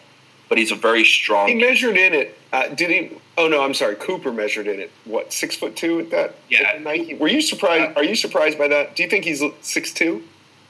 but 0.49 0.57
he's 0.57 0.71
a 0.71 0.75
very 0.75 1.05
strong. 1.05 1.47
He 1.47 1.55
measured 1.55 1.97
in 1.97 2.13
it. 2.13 2.37
Uh, 2.51 2.67
did 2.67 2.89
he? 2.89 3.17
Oh 3.37 3.47
no, 3.47 3.63
I'm 3.63 3.73
sorry. 3.73 3.95
Cooper 3.95 4.31
measured 4.31 4.67
in 4.67 4.79
it. 4.79 4.91
What 5.05 5.31
six 5.31 5.55
foot 5.55 5.75
two 5.77 6.01
at 6.01 6.09
that? 6.11 6.35
Yeah. 6.49 6.67
At 6.67 6.81
Nike. 6.83 7.15
Were 7.15 7.29
you 7.29 7.41
surprised? 7.41 7.97
Are 7.97 8.03
you 8.03 8.15
surprised 8.15 8.57
by 8.57 8.67
that? 8.67 8.95
Do 8.95 9.03
you 9.03 9.09
think 9.09 9.23
he's 9.23 9.41
six 9.61 9.93
two? 9.93 10.21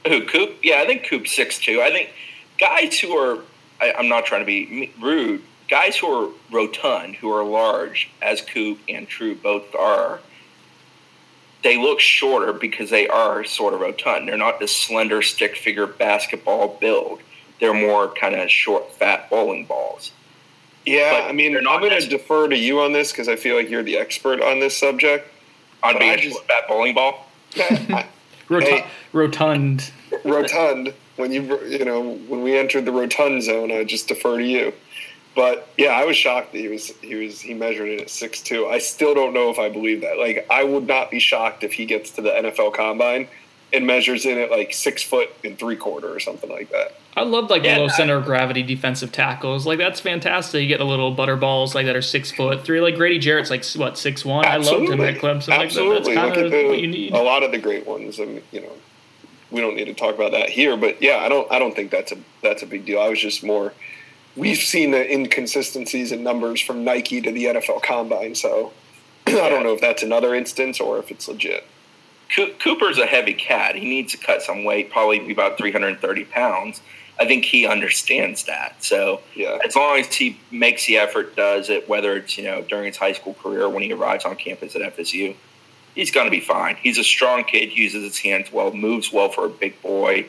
Who 0.06 0.24
Coop? 0.26 0.56
Yeah, 0.62 0.76
I 0.76 0.86
think 0.86 1.04
Coop's 1.06 1.34
six 1.34 1.58
two. 1.58 1.82
I 1.82 1.90
think 1.90 2.10
guys 2.58 2.98
who 3.00 3.16
are 3.16 3.40
I, 3.80 3.94
am 3.98 4.08
not 4.08 4.24
trying 4.24 4.42
to 4.42 4.46
be 4.46 4.92
rude. 5.00 5.42
Guys 5.68 5.96
who 5.96 6.06
are 6.06 6.30
rotund, 6.50 7.16
who 7.16 7.30
are 7.30 7.44
large, 7.44 8.10
as 8.20 8.40
Coop 8.40 8.78
and 8.88 9.08
True 9.08 9.34
both 9.34 9.74
are, 9.74 10.20
they 11.62 11.78
look 11.78 12.00
shorter 12.00 12.52
because 12.52 12.90
they 12.90 13.08
are 13.08 13.44
sort 13.44 13.72
of 13.72 13.80
rotund. 13.80 14.28
They're 14.28 14.36
not 14.36 14.60
this 14.60 14.76
slender 14.76 15.22
stick 15.22 15.56
figure 15.56 15.86
basketball 15.86 16.76
build. 16.80 17.20
They're 17.60 17.74
more 17.74 18.08
kind 18.12 18.34
of 18.34 18.50
short, 18.50 18.92
fat 18.92 19.30
bowling 19.30 19.64
balls. 19.64 20.12
Yeah, 20.84 21.22
but 21.22 21.30
I 21.30 21.32
mean, 21.32 21.56
I'm 21.56 21.80
going 21.80 21.98
to 21.98 22.06
defer 22.06 22.48
to 22.48 22.56
you 22.56 22.80
on 22.80 22.92
this 22.92 23.10
because 23.10 23.28
I 23.28 23.36
feel 23.36 23.56
like 23.56 23.70
you're 23.70 23.82
the 23.82 23.96
expert 23.96 24.42
on 24.42 24.60
this 24.60 24.76
subject. 24.76 25.30
On 25.82 25.98
being 25.98 26.18
a 26.18 26.18
short, 26.18 26.46
fat 26.46 26.68
bowling 26.68 26.94
ball? 26.94 27.26
I, 27.56 28.06
Rotund, 28.48 28.70
hey, 28.70 28.86
rotund. 29.12 29.90
Rotund 30.24 30.92
when 31.16 31.32
you 31.32 31.60
you 31.64 31.84
know 31.84 32.14
when 32.28 32.42
we 32.42 32.56
entered 32.56 32.84
the 32.84 32.92
rotund 32.92 33.42
zone, 33.42 33.70
I 33.72 33.84
just 33.84 34.08
defer 34.08 34.38
to 34.38 34.44
you. 34.44 34.72
But 35.34 35.68
yeah, 35.76 35.88
I 35.88 36.04
was 36.04 36.16
shocked 36.16 36.52
that 36.52 36.58
he 36.58 36.68
was 36.68 36.88
he 37.00 37.14
was 37.16 37.40
he 37.40 37.54
measured 37.54 37.88
it 37.88 38.00
at 38.00 38.10
six 38.10 38.40
two. 38.40 38.66
I 38.66 38.78
still 38.78 39.14
don't 39.14 39.34
know 39.34 39.50
if 39.50 39.58
I 39.58 39.68
believe 39.68 40.00
that. 40.02 40.18
Like 40.18 40.46
I 40.50 40.64
would 40.64 40.86
not 40.86 41.10
be 41.10 41.18
shocked 41.18 41.64
if 41.64 41.72
he 41.72 41.86
gets 41.86 42.10
to 42.12 42.22
the 42.22 42.30
NFL 42.30 42.74
Combine 42.74 43.28
and 43.72 43.86
measures 43.86 44.24
in 44.24 44.38
at 44.38 44.50
like 44.50 44.72
six 44.72 45.02
foot 45.02 45.30
and 45.44 45.58
three 45.58 45.76
quarter 45.76 46.08
or 46.08 46.20
something 46.20 46.48
like 46.48 46.70
that. 46.70 46.94
I 47.16 47.22
love 47.22 47.50
like 47.50 47.64
yeah, 47.64 47.76
the 47.76 47.82
low 47.82 47.88
center 47.88 48.16
of 48.16 48.24
gravity 48.24 48.62
defensive 48.62 49.10
tackles. 49.10 49.66
Like 49.66 49.78
that's 49.78 50.00
fantastic. 50.00 50.62
You 50.62 50.68
get 50.68 50.78
the 50.78 50.86
little 50.86 51.10
butter 51.10 51.36
balls 51.36 51.74
like 51.74 51.86
that 51.86 51.96
are 51.96 52.02
six 52.02 52.30
foot 52.30 52.64
three. 52.64 52.80
Like 52.80 52.94
Grady 52.94 53.18
Jarrett's 53.18 53.50
like 53.50 53.64
what 53.74 53.98
six 53.98 54.24
one. 54.24 54.44
I 54.44 54.56
loved 54.56 54.88
him 54.88 55.00
at 55.00 55.16
Clemson. 55.16 55.52
Absolutely, 55.52 56.14
like, 56.14 56.34
that. 56.34 56.40
that's 56.40 56.50
kind 56.50 56.54
of 56.54 56.70
what 56.70 56.78
you 56.78 56.86
need. 56.86 57.12
A 57.12 57.22
lot 57.22 57.42
of 57.42 57.50
the 57.50 57.58
great 57.58 57.86
ones, 57.86 58.18
and 58.20 58.40
you 58.52 58.62
know, 58.62 58.72
we 59.54 59.60
don't 59.60 59.76
need 59.76 59.84
to 59.84 59.94
talk 59.94 60.16
about 60.16 60.32
that 60.32 60.50
here. 60.50 60.76
But 60.76 61.00
yeah, 61.00 61.18
I 61.18 61.28
don't 61.28 61.50
I 61.50 61.58
don't 61.58 61.74
think 61.74 61.90
that's 61.90 62.12
a 62.12 62.18
that's 62.42 62.62
a 62.62 62.66
big 62.66 62.84
deal. 62.84 63.00
I 63.00 63.08
was 63.08 63.20
just 63.20 63.44
more. 63.44 63.72
We've 64.36 64.58
seen 64.58 64.90
the 64.90 65.10
inconsistencies 65.10 66.10
in 66.10 66.24
numbers 66.24 66.60
from 66.60 66.82
Nike 66.82 67.20
to 67.20 67.30
the 67.30 67.44
NFL 67.44 67.82
Combine, 67.82 68.34
so 68.34 68.72
I 69.28 69.48
don't 69.48 69.62
know 69.62 69.72
if 69.72 69.80
that's 69.80 70.02
another 70.02 70.34
instance 70.34 70.80
or 70.80 70.98
if 70.98 71.12
it's 71.12 71.28
legit. 71.28 71.64
Cooper's 72.58 72.98
a 72.98 73.06
heavy 73.06 73.34
cat. 73.34 73.76
He 73.76 73.84
needs 73.84 74.10
to 74.12 74.18
cut 74.18 74.42
some 74.42 74.64
weight, 74.64 74.90
probably 74.90 75.20
be 75.20 75.32
about 75.32 75.56
330 75.56 76.24
pounds. 76.24 76.80
I 77.20 77.26
think 77.26 77.44
he 77.44 77.64
understands 77.64 78.44
that. 78.46 78.82
So 78.82 79.20
yeah. 79.36 79.58
as 79.64 79.76
long 79.76 80.00
as 80.00 80.12
he 80.12 80.36
makes 80.50 80.86
the 80.86 80.98
effort, 80.98 81.36
does 81.36 81.70
it, 81.70 81.88
whether 81.88 82.16
it's 82.16 82.36
you 82.36 82.44
know 82.44 82.62
during 82.62 82.86
his 82.86 82.96
high 82.96 83.12
school 83.12 83.34
career 83.34 83.68
when 83.68 83.84
he 83.84 83.92
arrives 83.92 84.24
on 84.24 84.34
campus 84.34 84.74
at 84.74 84.96
FSU, 84.96 85.36
he's 85.94 86.10
going 86.10 86.26
to 86.26 86.30
be 86.30 86.40
fine. 86.40 86.76
He's 86.76 86.98
a 86.98 87.04
strong 87.04 87.44
kid, 87.44 87.76
uses 87.76 88.02
his 88.02 88.18
hands 88.18 88.52
well, 88.52 88.72
moves 88.72 89.12
well 89.12 89.28
for 89.28 89.46
a 89.46 89.50
big 89.50 89.80
boy, 89.82 90.26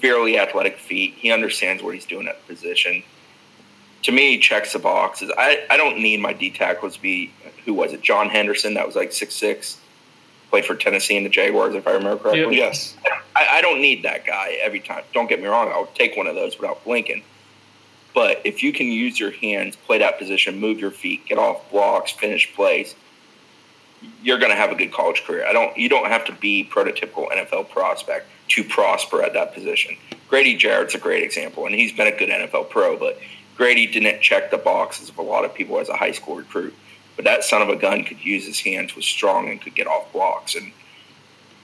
fairly 0.00 0.38
athletic 0.38 0.78
feet. 0.78 1.14
He 1.16 1.30
understands 1.30 1.82
what 1.82 1.94
he's 1.94 2.06
doing 2.06 2.28
at 2.28 2.46
the 2.46 2.54
position. 2.54 3.02
To 4.02 4.12
me, 4.12 4.32
he 4.32 4.38
checks 4.38 4.72
the 4.72 4.78
boxes. 4.78 5.30
I, 5.38 5.64
I 5.70 5.76
don't 5.76 5.98
need 5.98 6.20
my 6.20 6.32
D 6.32 6.50
tackles 6.50 6.96
to 6.96 7.02
be 7.02 7.32
who 7.64 7.72
was 7.72 7.92
it? 7.92 8.02
John 8.02 8.28
Henderson, 8.28 8.74
that 8.74 8.86
was 8.86 8.96
like 8.96 9.12
six 9.12 9.34
six 9.34 9.78
played 10.50 10.64
for 10.64 10.76
Tennessee 10.76 11.16
and 11.16 11.26
the 11.26 11.30
Jaguars, 11.30 11.74
if 11.74 11.88
I 11.88 11.92
remember 11.92 12.22
correctly. 12.22 12.58
Yes. 12.58 12.96
I, 13.36 13.58
I 13.58 13.60
don't 13.60 13.80
need 13.80 14.04
that 14.04 14.24
guy 14.24 14.56
every 14.62 14.78
time. 14.78 15.02
Don't 15.12 15.28
get 15.28 15.40
me 15.40 15.46
wrong. 15.46 15.68
I'll 15.68 15.88
take 15.94 16.16
one 16.16 16.28
of 16.28 16.36
those 16.36 16.56
without 16.56 16.84
blinking. 16.84 17.24
But 18.14 18.40
if 18.44 18.62
you 18.62 18.72
can 18.72 18.86
use 18.86 19.18
your 19.18 19.32
hands, 19.32 19.74
play 19.74 19.98
that 19.98 20.16
position, 20.16 20.60
move 20.60 20.78
your 20.78 20.92
feet, 20.92 21.26
get 21.26 21.38
off 21.38 21.68
blocks, 21.72 22.12
finish 22.12 22.54
plays, 22.54 22.94
you're 24.22 24.38
going 24.38 24.50
to 24.50 24.56
have 24.56 24.70
a 24.70 24.74
good 24.74 24.92
college 24.92 25.22
career. 25.24 25.46
I 25.46 25.52
don't. 25.52 25.76
You 25.76 25.88
don't 25.88 26.08
have 26.08 26.24
to 26.26 26.32
be 26.32 26.68
prototypical 26.70 27.30
NFL 27.30 27.70
prospect 27.70 28.26
to 28.48 28.64
prosper 28.64 29.22
at 29.22 29.32
that 29.34 29.54
position. 29.54 29.96
Grady 30.28 30.56
Jarrett's 30.56 30.94
a 30.94 30.98
great 30.98 31.22
example, 31.22 31.66
and 31.66 31.74
he's 31.74 31.92
been 31.92 32.06
a 32.06 32.16
good 32.16 32.28
NFL 32.28 32.70
pro. 32.70 32.96
But 32.98 33.18
Grady 33.56 33.86
didn't 33.86 34.20
check 34.20 34.50
the 34.50 34.58
boxes 34.58 35.08
of 35.08 35.18
a 35.18 35.22
lot 35.22 35.44
of 35.44 35.54
people 35.54 35.78
as 35.78 35.88
a 35.88 35.96
high 35.96 36.12
school 36.12 36.36
recruit. 36.36 36.74
But 37.16 37.24
that 37.26 37.44
son 37.44 37.62
of 37.62 37.68
a 37.68 37.76
gun 37.76 38.02
could 38.04 38.24
use 38.24 38.44
his 38.44 38.60
hands, 38.60 38.96
was 38.96 39.04
strong, 39.06 39.48
and 39.48 39.60
could 39.60 39.74
get 39.74 39.86
off 39.86 40.12
blocks. 40.12 40.56
And 40.56 40.72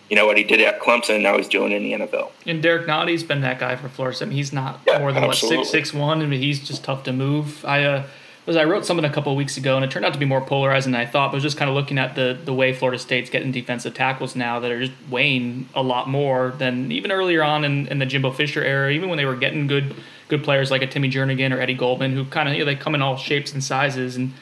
you 0.08 0.16
know 0.16 0.26
what 0.26 0.36
he 0.36 0.44
did 0.44 0.60
at 0.60 0.80
Clemson, 0.80 1.22
now 1.22 1.36
he's 1.36 1.48
doing 1.48 1.72
in 1.72 1.82
the 1.82 1.92
NFL. 1.92 2.30
And 2.46 2.62
Derek 2.62 2.86
Nnadi's 2.86 3.22
been 3.24 3.40
that 3.40 3.58
guy 3.58 3.76
for 3.76 3.88
Florida. 3.88 4.18
I 4.22 4.24
mean, 4.26 4.36
he's 4.36 4.52
not 4.52 4.80
Yeah, 4.86 4.98
more 4.98 5.12
than 5.12 5.22
what 5.22 5.30
absolutely. 5.32 5.64
six 5.64 5.90
six 5.90 5.94
one. 5.94 6.20
I 6.22 6.26
mean, 6.26 6.40
he's 6.40 6.66
just 6.66 6.84
tough 6.84 7.02
to 7.04 7.12
move. 7.12 7.64
I 7.64 7.84
uh, 7.84 8.06
was 8.46 8.56
I 8.56 8.64
wrote 8.64 8.86
something 8.86 9.04
a 9.04 9.12
couple 9.12 9.34
weeks 9.36 9.56
ago, 9.56 9.76
and 9.76 9.84
it 9.84 9.90
turned 9.90 10.04
out 10.04 10.12
to 10.12 10.18
be 10.18 10.24
more 10.24 10.40
polarizing 10.40 10.92
than 10.92 11.00
I 11.00 11.06
thought. 11.06 11.28
But 11.28 11.34
I 11.34 11.36
was 11.36 11.42
just 11.42 11.56
kind 11.56 11.68
of 11.68 11.74
looking 11.74 11.98
at 11.98 12.14
the 12.14 12.38
the 12.42 12.54
way 12.54 12.72
Florida 12.72 12.98
State's 12.98 13.30
getting 13.30 13.52
defensive 13.52 13.94
tackles 13.94 14.34
now 14.34 14.60
that 14.60 14.70
are 14.70 14.80
just 14.80 14.92
weighing 15.10 15.68
a 15.74 15.82
lot 15.82 16.08
more 16.08 16.54
than 16.58 16.90
even 16.90 17.12
earlier 17.12 17.42
on 17.42 17.64
in, 17.64 17.86
in 17.88 17.98
the 17.98 18.06
Jimbo 18.06 18.32
Fisher 18.32 18.62
era. 18.62 18.90
Even 18.90 19.08
when 19.08 19.18
they 19.18 19.26
were 19.26 19.36
getting 19.36 19.66
good 19.66 19.94
good 20.28 20.42
players 20.42 20.70
like 20.70 20.82
a 20.82 20.86
Timmy 20.86 21.10
Jernigan 21.10 21.54
or 21.54 21.60
Eddie 21.60 21.74
Goldman, 21.74 22.12
who 22.12 22.24
kind 22.24 22.48
of 22.48 22.54
you 22.54 22.60
know, 22.60 22.64
they 22.64 22.76
come 22.76 22.94
in 22.94 23.02
all 23.02 23.16
shapes 23.16 23.52
and 23.52 23.62
sizes 23.62 24.16
and. 24.16 24.32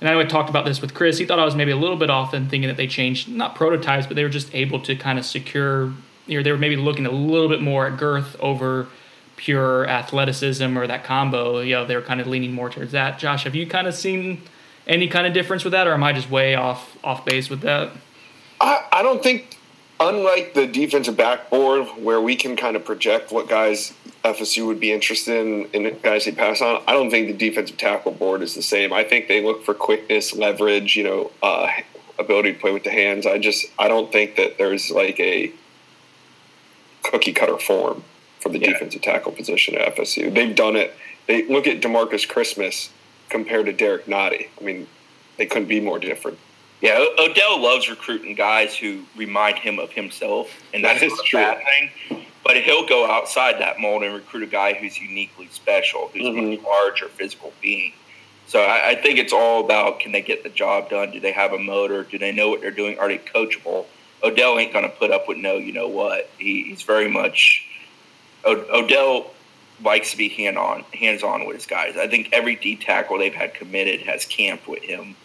And 0.00 0.10
I 0.10 0.24
talked 0.24 0.50
about 0.50 0.66
this 0.66 0.82
with 0.82 0.92
Chris. 0.92 1.16
He 1.16 1.24
thought 1.24 1.38
I 1.38 1.46
was 1.46 1.54
maybe 1.54 1.70
a 1.70 1.76
little 1.76 1.96
bit 1.96 2.10
off 2.10 2.34
in 2.34 2.50
thinking 2.50 2.68
that 2.68 2.76
they 2.76 2.86
changed 2.86 3.26
not 3.26 3.54
prototypes, 3.54 4.06
but 4.06 4.16
they 4.16 4.22
were 4.22 4.28
just 4.28 4.54
able 4.54 4.78
to 4.80 4.96
kind 4.96 5.18
of 5.18 5.24
secure. 5.24 5.94
You 6.26 6.38
know, 6.38 6.42
they 6.42 6.52
were 6.52 6.58
maybe 6.58 6.76
looking 6.76 7.06
a 7.06 7.10
little 7.10 7.48
bit 7.48 7.62
more 7.62 7.86
at 7.86 7.96
girth 7.96 8.36
over 8.38 8.88
pure 9.36 9.86
athleticism 9.88 10.76
or 10.76 10.86
that 10.86 11.04
combo. 11.04 11.60
You 11.60 11.74
know, 11.76 11.86
they 11.86 11.96
were 11.96 12.02
kind 12.02 12.20
of 12.20 12.26
leaning 12.26 12.52
more 12.52 12.70
towards 12.70 12.92
that. 12.92 13.18
Josh, 13.18 13.44
have 13.44 13.54
you 13.54 13.66
kind 13.66 13.86
of 13.86 13.94
seen 13.94 14.42
any 14.86 15.08
kind 15.08 15.26
of 15.26 15.32
difference 15.32 15.64
with 15.64 15.72
that, 15.72 15.86
or 15.86 15.92
am 15.92 16.02
I 16.02 16.12
just 16.12 16.30
way 16.30 16.54
off 16.54 16.96
off 17.04 17.24
base 17.24 17.50
with 17.50 17.60
that? 17.62 17.90
I, 18.60 18.84
I 18.92 19.02
don't 19.02 19.22
think, 19.22 19.58
unlike 20.00 20.54
the 20.54 20.66
defensive 20.66 21.16
backboard, 21.16 21.86
where 22.02 22.20
we 22.20 22.36
can 22.36 22.56
kind 22.56 22.76
of 22.76 22.84
project 22.84 23.32
what 23.32 23.48
guys 23.48 23.92
FSU 24.24 24.66
would 24.66 24.80
be 24.80 24.92
interested 24.92 25.36
in, 25.74 25.86
in 25.86 25.98
guys 26.00 26.24
they 26.24 26.32
pass 26.32 26.60
on, 26.60 26.82
I 26.86 26.92
don't 26.92 27.10
think 27.10 27.26
the 27.26 27.34
defensive 27.34 27.76
tackle 27.76 28.12
board 28.12 28.42
is 28.42 28.54
the 28.54 28.62
same. 28.62 28.92
I 28.92 29.04
think 29.04 29.28
they 29.28 29.42
look 29.42 29.64
for 29.64 29.74
quickness, 29.74 30.34
leverage, 30.34 30.96
you 30.96 31.04
know, 31.04 31.30
uh, 31.42 31.68
ability 32.18 32.52
to 32.52 32.58
play 32.58 32.72
with 32.72 32.84
the 32.84 32.90
hands. 32.90 33.26
I 33.26 33.38
just, 33.38 33.66
I 33.78 33.88
don't 33.88 34.12
think 34.12 34.36
that 34.36 34.56
there's 34.56 34.90
like 34.90 35.18
a 35.18 35.52
cookie 37.02 37.32
cutter 37.32 37.58
form 37.58 38.02
for 38.44 38.50
the 38.50 38.58
Yeah. 38.60 38.72
defensive 38.74 39.00
tackle 39.02 39.32
position 39.32 39.74
at 39.74 39.88
FSU. 39.88 40.30
They've 40.30 40.54
done 40.54 40.76
it. 40.76 40.94
They 41.26 41.42
look 41.44 41.66
at 41.66 41.80
Demarcus 41.80 42.28
Christmas 42.28 42.90
compared 43.30 43.66
to 43.66 43.72
Derek 43.72 44.04
Nnadi. 44.06 44.48
I 44.60 44.62
mean, 44.64 44.86
they 45.38 45.46
couldn't 45.46 45.66
be 45.66 45.80
more 45.80 45.98
different. 45.98 46.38
Yeah, 46.82 47.02
Odell 47.18 47.58
loves 47.58 47.88
recruiting 47.88 48.34
guys 48.34 48.76
who 48.76 49.04
remind 49.16 49.58
him 49.58 49.78
of 49.78 49.90
himself, 49.92 50.50
and 50.74 50.84
That 50.84 51.00
that's 51.00 51.14
is 51.14 51.18
a 51.18 51.22
true. 51.22 51.40
bad 51.40 51.62
thing. 51.64 52.26
But 52.44 52.58
he'll 52.58 52.84
go 52.86 53.10
outside 53.10 53.58
that 53.60 53.80
mold 53.80 54.02
and 54.02 54.12
recruit 54.14 54.42
a 54.42 54.46
guy 54.46 54.74
who's 54.74 55.00
uniquely 55.00 55.48
special, 55.50 56.10
who's 56.12 56.26
a 56.26 56.32
much 56.32 56.58
Mhm. 56.60 56.64
larger 56.64 57.08
physical 57.08 57.54
being. 57.62 57.94
So 58.46 58.60
I, 58.60 58.90
I 58.90 58.94
think 58.96 59.18
it's 59.18 59.32
all 59.32 59.60
about 59.60 60.00
can 60.00 60.12
they 60.12 60.20
get 60.20 60.42
the 60.42 60.50
job 60.50 60.90
done? 60.90 61.10
Do 61.10 61.18
they 61.20 61.32
have 61.32 61.54
a 61.54 61.58
motor? 61.58 62.02
Do 62.02 62.18
they 62.18 62.32
know 62.32 62.50
what 62.50 62.60
they're 62.60 62.70
doing? 62.70 62.98
Are 62.98 63.08
they 63.08 63.16
coachable? 63.16 63.86
Odell 64.22 64.58
ain't 64.58 64.74
going 64.74 64.84
to 64.84 64.90
put 64.94 65.10
up 65.10 65.26
with 65.26 65.38
no, 65.38 65.56
you 65.56 65.72
know 65.72 65.88
what? 65.88 66.28
He, 66.38 66.64
he's 66.64 66.82
very 66.82 67.08
much 67.08 67.64
o- 68.46 68.82
Odell 68.82 69.30
likes 69.82 70.12
to 70.12 70.16
be 70.16 70.28
hand 70.28 70.56
on, 70.56 70.82
hands 70.92 71.22
on 71.22 71.46
with 71.46 71.56
his 71.56 71.66
guys. 71.66 71.96
I 71.96 72.06
think 72.06 72.30
every 72.32 72.56
D 72.56 72.76
tackle 72.76 73.18
they've 73.18 73.34
had 73.34 73.54
committed 73.54 74.02
has 74.02 74.24
camped 74.24 74.68
with 74.68 74.82
him 74.82 75.16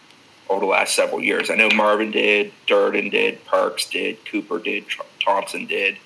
over 0.48 0.60
the 0.60 0.66
last 0.66 0.96
several 0.96 1.22
years. 1.22 1.50
I 1.50 1.54
know 1.54 1.70
Marvin 1.70 2.10
did, 2.10 2.52
Durden 2.66 3.10
did, 3.10 3.44
Parks 3.44 3.88
did, 3.88 4.24
Cooper 4.26 4.58
did, 4.58 4.88
Tr- 4.88 5.02
Thompson 5.24 5.66
did. 5.66 5.96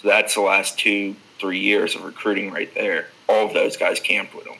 So 0.00 0.08
that's 0.08 0.34
the 0.34 0.40
last 0.40 0.78
two, 0.78 1.14
three 1.38 1.58
years 1.58 1.94
of 1.94 2.04
recruiting 2.04 2.50
right 2.50 2.72
there. 2.74 3.08
All 3.28 3.46
of 3.46 3.52
those 3.52 3.76
guys 3.76 4.00
camped 4.00 4.34
with 4.34 4.46
him. 4.46 4.58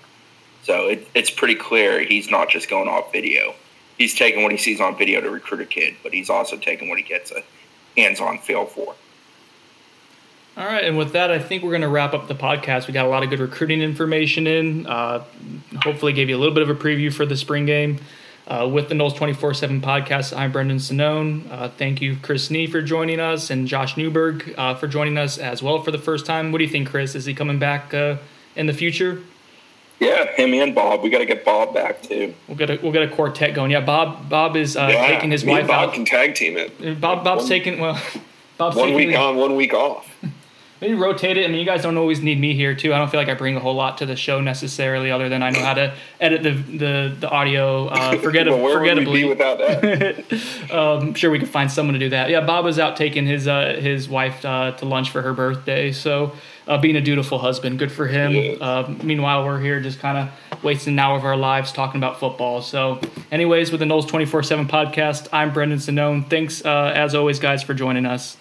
So 0.65 0.89
it, 0.89 1.09
it's 1.15 1.31
pretty 1.31 1.57
clear 1.57 2.01
he's 2.01 2.31
not 2.31 2.49
just 2.51 2.69
going 2.69 2.89
off 2.89 3.11
video. 3.11 3.55
He's 3.99 4.15
taking 4.15 4.43
what 4.43 4.53
he 4.53 4.59
sees 4.59 4.81
on 4.81 4.97
video 4.97 5.21
to 5.21 5.31
recruit 5.31 5.61
a 5.61 5.67
kid, 5.67 5.97
but 6.03 6.13
he's 6.13 6.31
also 6.31 6.57
taking 6.57 6.89
what 6.89 6.99
he 6.99 7.05
gets 7.05 7.33
a 7.33 7.43
hands-on 7.97 8.39
feel 8.39 8.67
for. 8.67 8.95
All 10.57 10.67
right, 10.67 10.85
and 10.85 10.99
with 10.99 11.13
that, 11.13 11.31
I 11.31 11.39
think 11.39 11.63
we're 11.63 11.71
going 11.71 11.81
to 11.83 11.89
wrap 11.89 12.13
up 12.13 12.29
the 12.29 12.35
podcast. 12.35 12.87
We 12.87 12.93
got 12.93 13.07
a 13.07 13.09
lot 13.09 13.23
of 13.23 13.31
good 13.31 13.41
recruiting 13.41 13.81
information 13.81 14.47
in. 14.47 14.87
Uh, 14.87 15.25
hopefully, 15.83 16.13
gave 16.13 16.29
you 16.29 16.37
a 16.37 16.41
little 16.41 16.53
bit 16.55 16.63
of 16.63 16.69
a 16.69 16.75
preview 16.75 17.13
for 17.13 17.25
the 17.25 17.37
spring 17.37 17.65
game. 17.65 17.99
Uh, 18.47 18.69
with 18.71 18.89
the 18.89 18.95
Noles 18.95 19.17
24 19.17 19.55
7 19.55 19.81
podcast, 19.81 20.37
I'm 20.37 20.53
Brendan 20.53 20.77
Sonnone. 20.79 21.51
Uh, 21.51 21.69
thank 21.71 22.03
you, 22.03 22.17
Chris 22.21 22.51
Nee, 22.51 22.67
for 22.67 22.83
joining 22.83 23.19
us, 23.21 23.49
and 23.51 23.67
Josh 23.67 23.97
Newberg 23.97 24.53
uh, 24.59 24.75
for 24.75 24.89
joining 24.89 25.17
us 25.17 25.39
as 25.39 25.63
well 25.63 25.81
for 25.83 25.91
the 25.91 25.99
first 25.99 26.27
time. 26.27 26.53
What 26.53 26.59
do 26.59 26.65
you 26.65 26.71
think, 26.71 26.89
Chris? 26.91 27.15
Is 27.15 27.25
he 27.25 27.33
coming 27.35 27.59
back 27.59 27.95
uh, 27.95 28.17
in 28.57 28.67
the 28.67 28.73
future? 28.75 29.23
Yeah, 30.01 30.27
him 30.33 30.53
and 30.55 30.75
Bob. 30.75 31.03
We 31.03 31.09
got 31.09 31.19
to 31.19 31.25
get 31.27 31.45
Bob 31.45 31.73
back 31.73 32.03
too. 32.03 32.35
We'll 32.49 32.57
get 32.59 32.69
a 32.69 32.79
we'll 32.83 32.91
get 32.93 33.03
a 33.03 33.09
quartet 33.09 33.55
going. 33.55 33.71
Yeah, 33.71 33.81
Bob 33.81 34.29
Bob 34.29 34.57
is 34.57 34.77
uh, 34.77 34.89
Yeah, 34.93 35.07
taking 35.07 35.31
his 35.31 35.45
wife 35.47 35.69
Bob 35.69 35.89
out. 35.91 35.95
can 35.95 36.05
tag 36.05 36.35
team 36.35 36.57
it. 36.59 37.01
Bob 37.01 37.23
Bob's 37.25 37.43
one- 37.45 37.49
taking 37.49 37.79
well. 37.81 37.99
Bob's 38.59 38.77
One 38.77 38.91
taking 38.91 39.09
week 39.09 39.17
on, 39.19 39.37
one 39.39 39.57
week 39.57 39.73
off. 39.73 40.09
Maybe 40.83 40.95
rotate 40.95 41.37
it. 41.37 41.45
I 41.45 41.49
mean, 41.49 41.61
you 41.61 41.65
guys 41.65 41.83
don't 41.83 41.97
always 41.97 42.23
need 42.23 42.41
me 42.41 42.55
here 42.55 42.75
too. 42.75 42.93
I 42.93 42.99
don't 42.99 43.09
feel 43.09 43.21
like 43.21 43.29
I 43.29 43.35
bring 43.35 43.57
a 43.57 43.61
whole 43.61 43.77
lot 43.77 43.99
to 43.99 44.07
the 44.07 44.17
show 44.17 44.41
necessarily, 44.41 45.13
other 45.13 45.29
than 45.29 45.41
I 45.41 45.51
know 45.51 45.61
how 45.61 45.75
to 45.75 45.95
edit 46.21 46.43
the 46.43 46.51
the, 46.51 47.17
the 47.21 47.31
audio. 47.31 47.87
Uh, 47.87 48.19
forget 48.21 48.49
well, 48.49 48.61
where 48.61 48.81
would 48.81 48.99
we 48.99 49.05
be 49.05 49.25
without 49.25 49.59
that? 49.59 50.73
I'm 50.73 51.15
sure 51.15 51.31
we 51.31 51.39
could 51.39 51.49
find 51.49 51.71
someone 51.71 51.93
to 51.93 52.01
do 52.01 52.09
that. 52.09 52.31
Yeah, 52.31 52.41
Bob 52.41 52.65
was 52.65 52.81
out 52.81 52.97
taking 52.97 53.27
his 53.27 53.47
uh, 53.47 53.77
his 53.79 54.09
wife 54.09 54.45
uh, 54.45 54.73
to 54.73 54.85
lunch 54.85 55.11
for 55.11 55.23
her 55.23 55.33
birthday, 55.33 55.93
so 55.93 56.33
uh, 56.67 56.79
being 56.79 56.97
a 56.97 57.01
dutiful 57.01 57.39
husband, 57.39 57.79
good 57.79 57.93
for 57.93 58.09
him. 58.09 58.33
Yeah. 58.33 58.55
Uh, 58.55 58.95
meanwhile, 59.05 59.45
we're 59.45 59.61
here 59.61 59.79
just 59.81 60.01
kind 60.01 60.19
of 60.19 60.65
wasting 60.65 60.95
an 60.95 60.99
hour 60.99 61.17
of 61.17 61.25
our 61.25 61.37
lives 61.37 61.71
talking 61.71 62.01
about 62.01 62.19
football. 62.19 62.61
So, 62.61 63.01
anyways, 63.31 63.71
with 63.71 63.79
the 63.79 63.87
Noles 63.87 64.09
24 64.09 64.43
7 64.43 64.67
podcast, 64.67 65.29
I'm 65.33 65.53
Brendan 65.53 65.79
Sonnone. 65.79 66.29
Thanks, 66.29 66.65
uh, 66.65 66.93
as 66.93 67.15
always, 67.15 67.39
guys, 67.39 67.63
for 67.63 67.73
joining 67.73 68.05
us. 68.05 68.37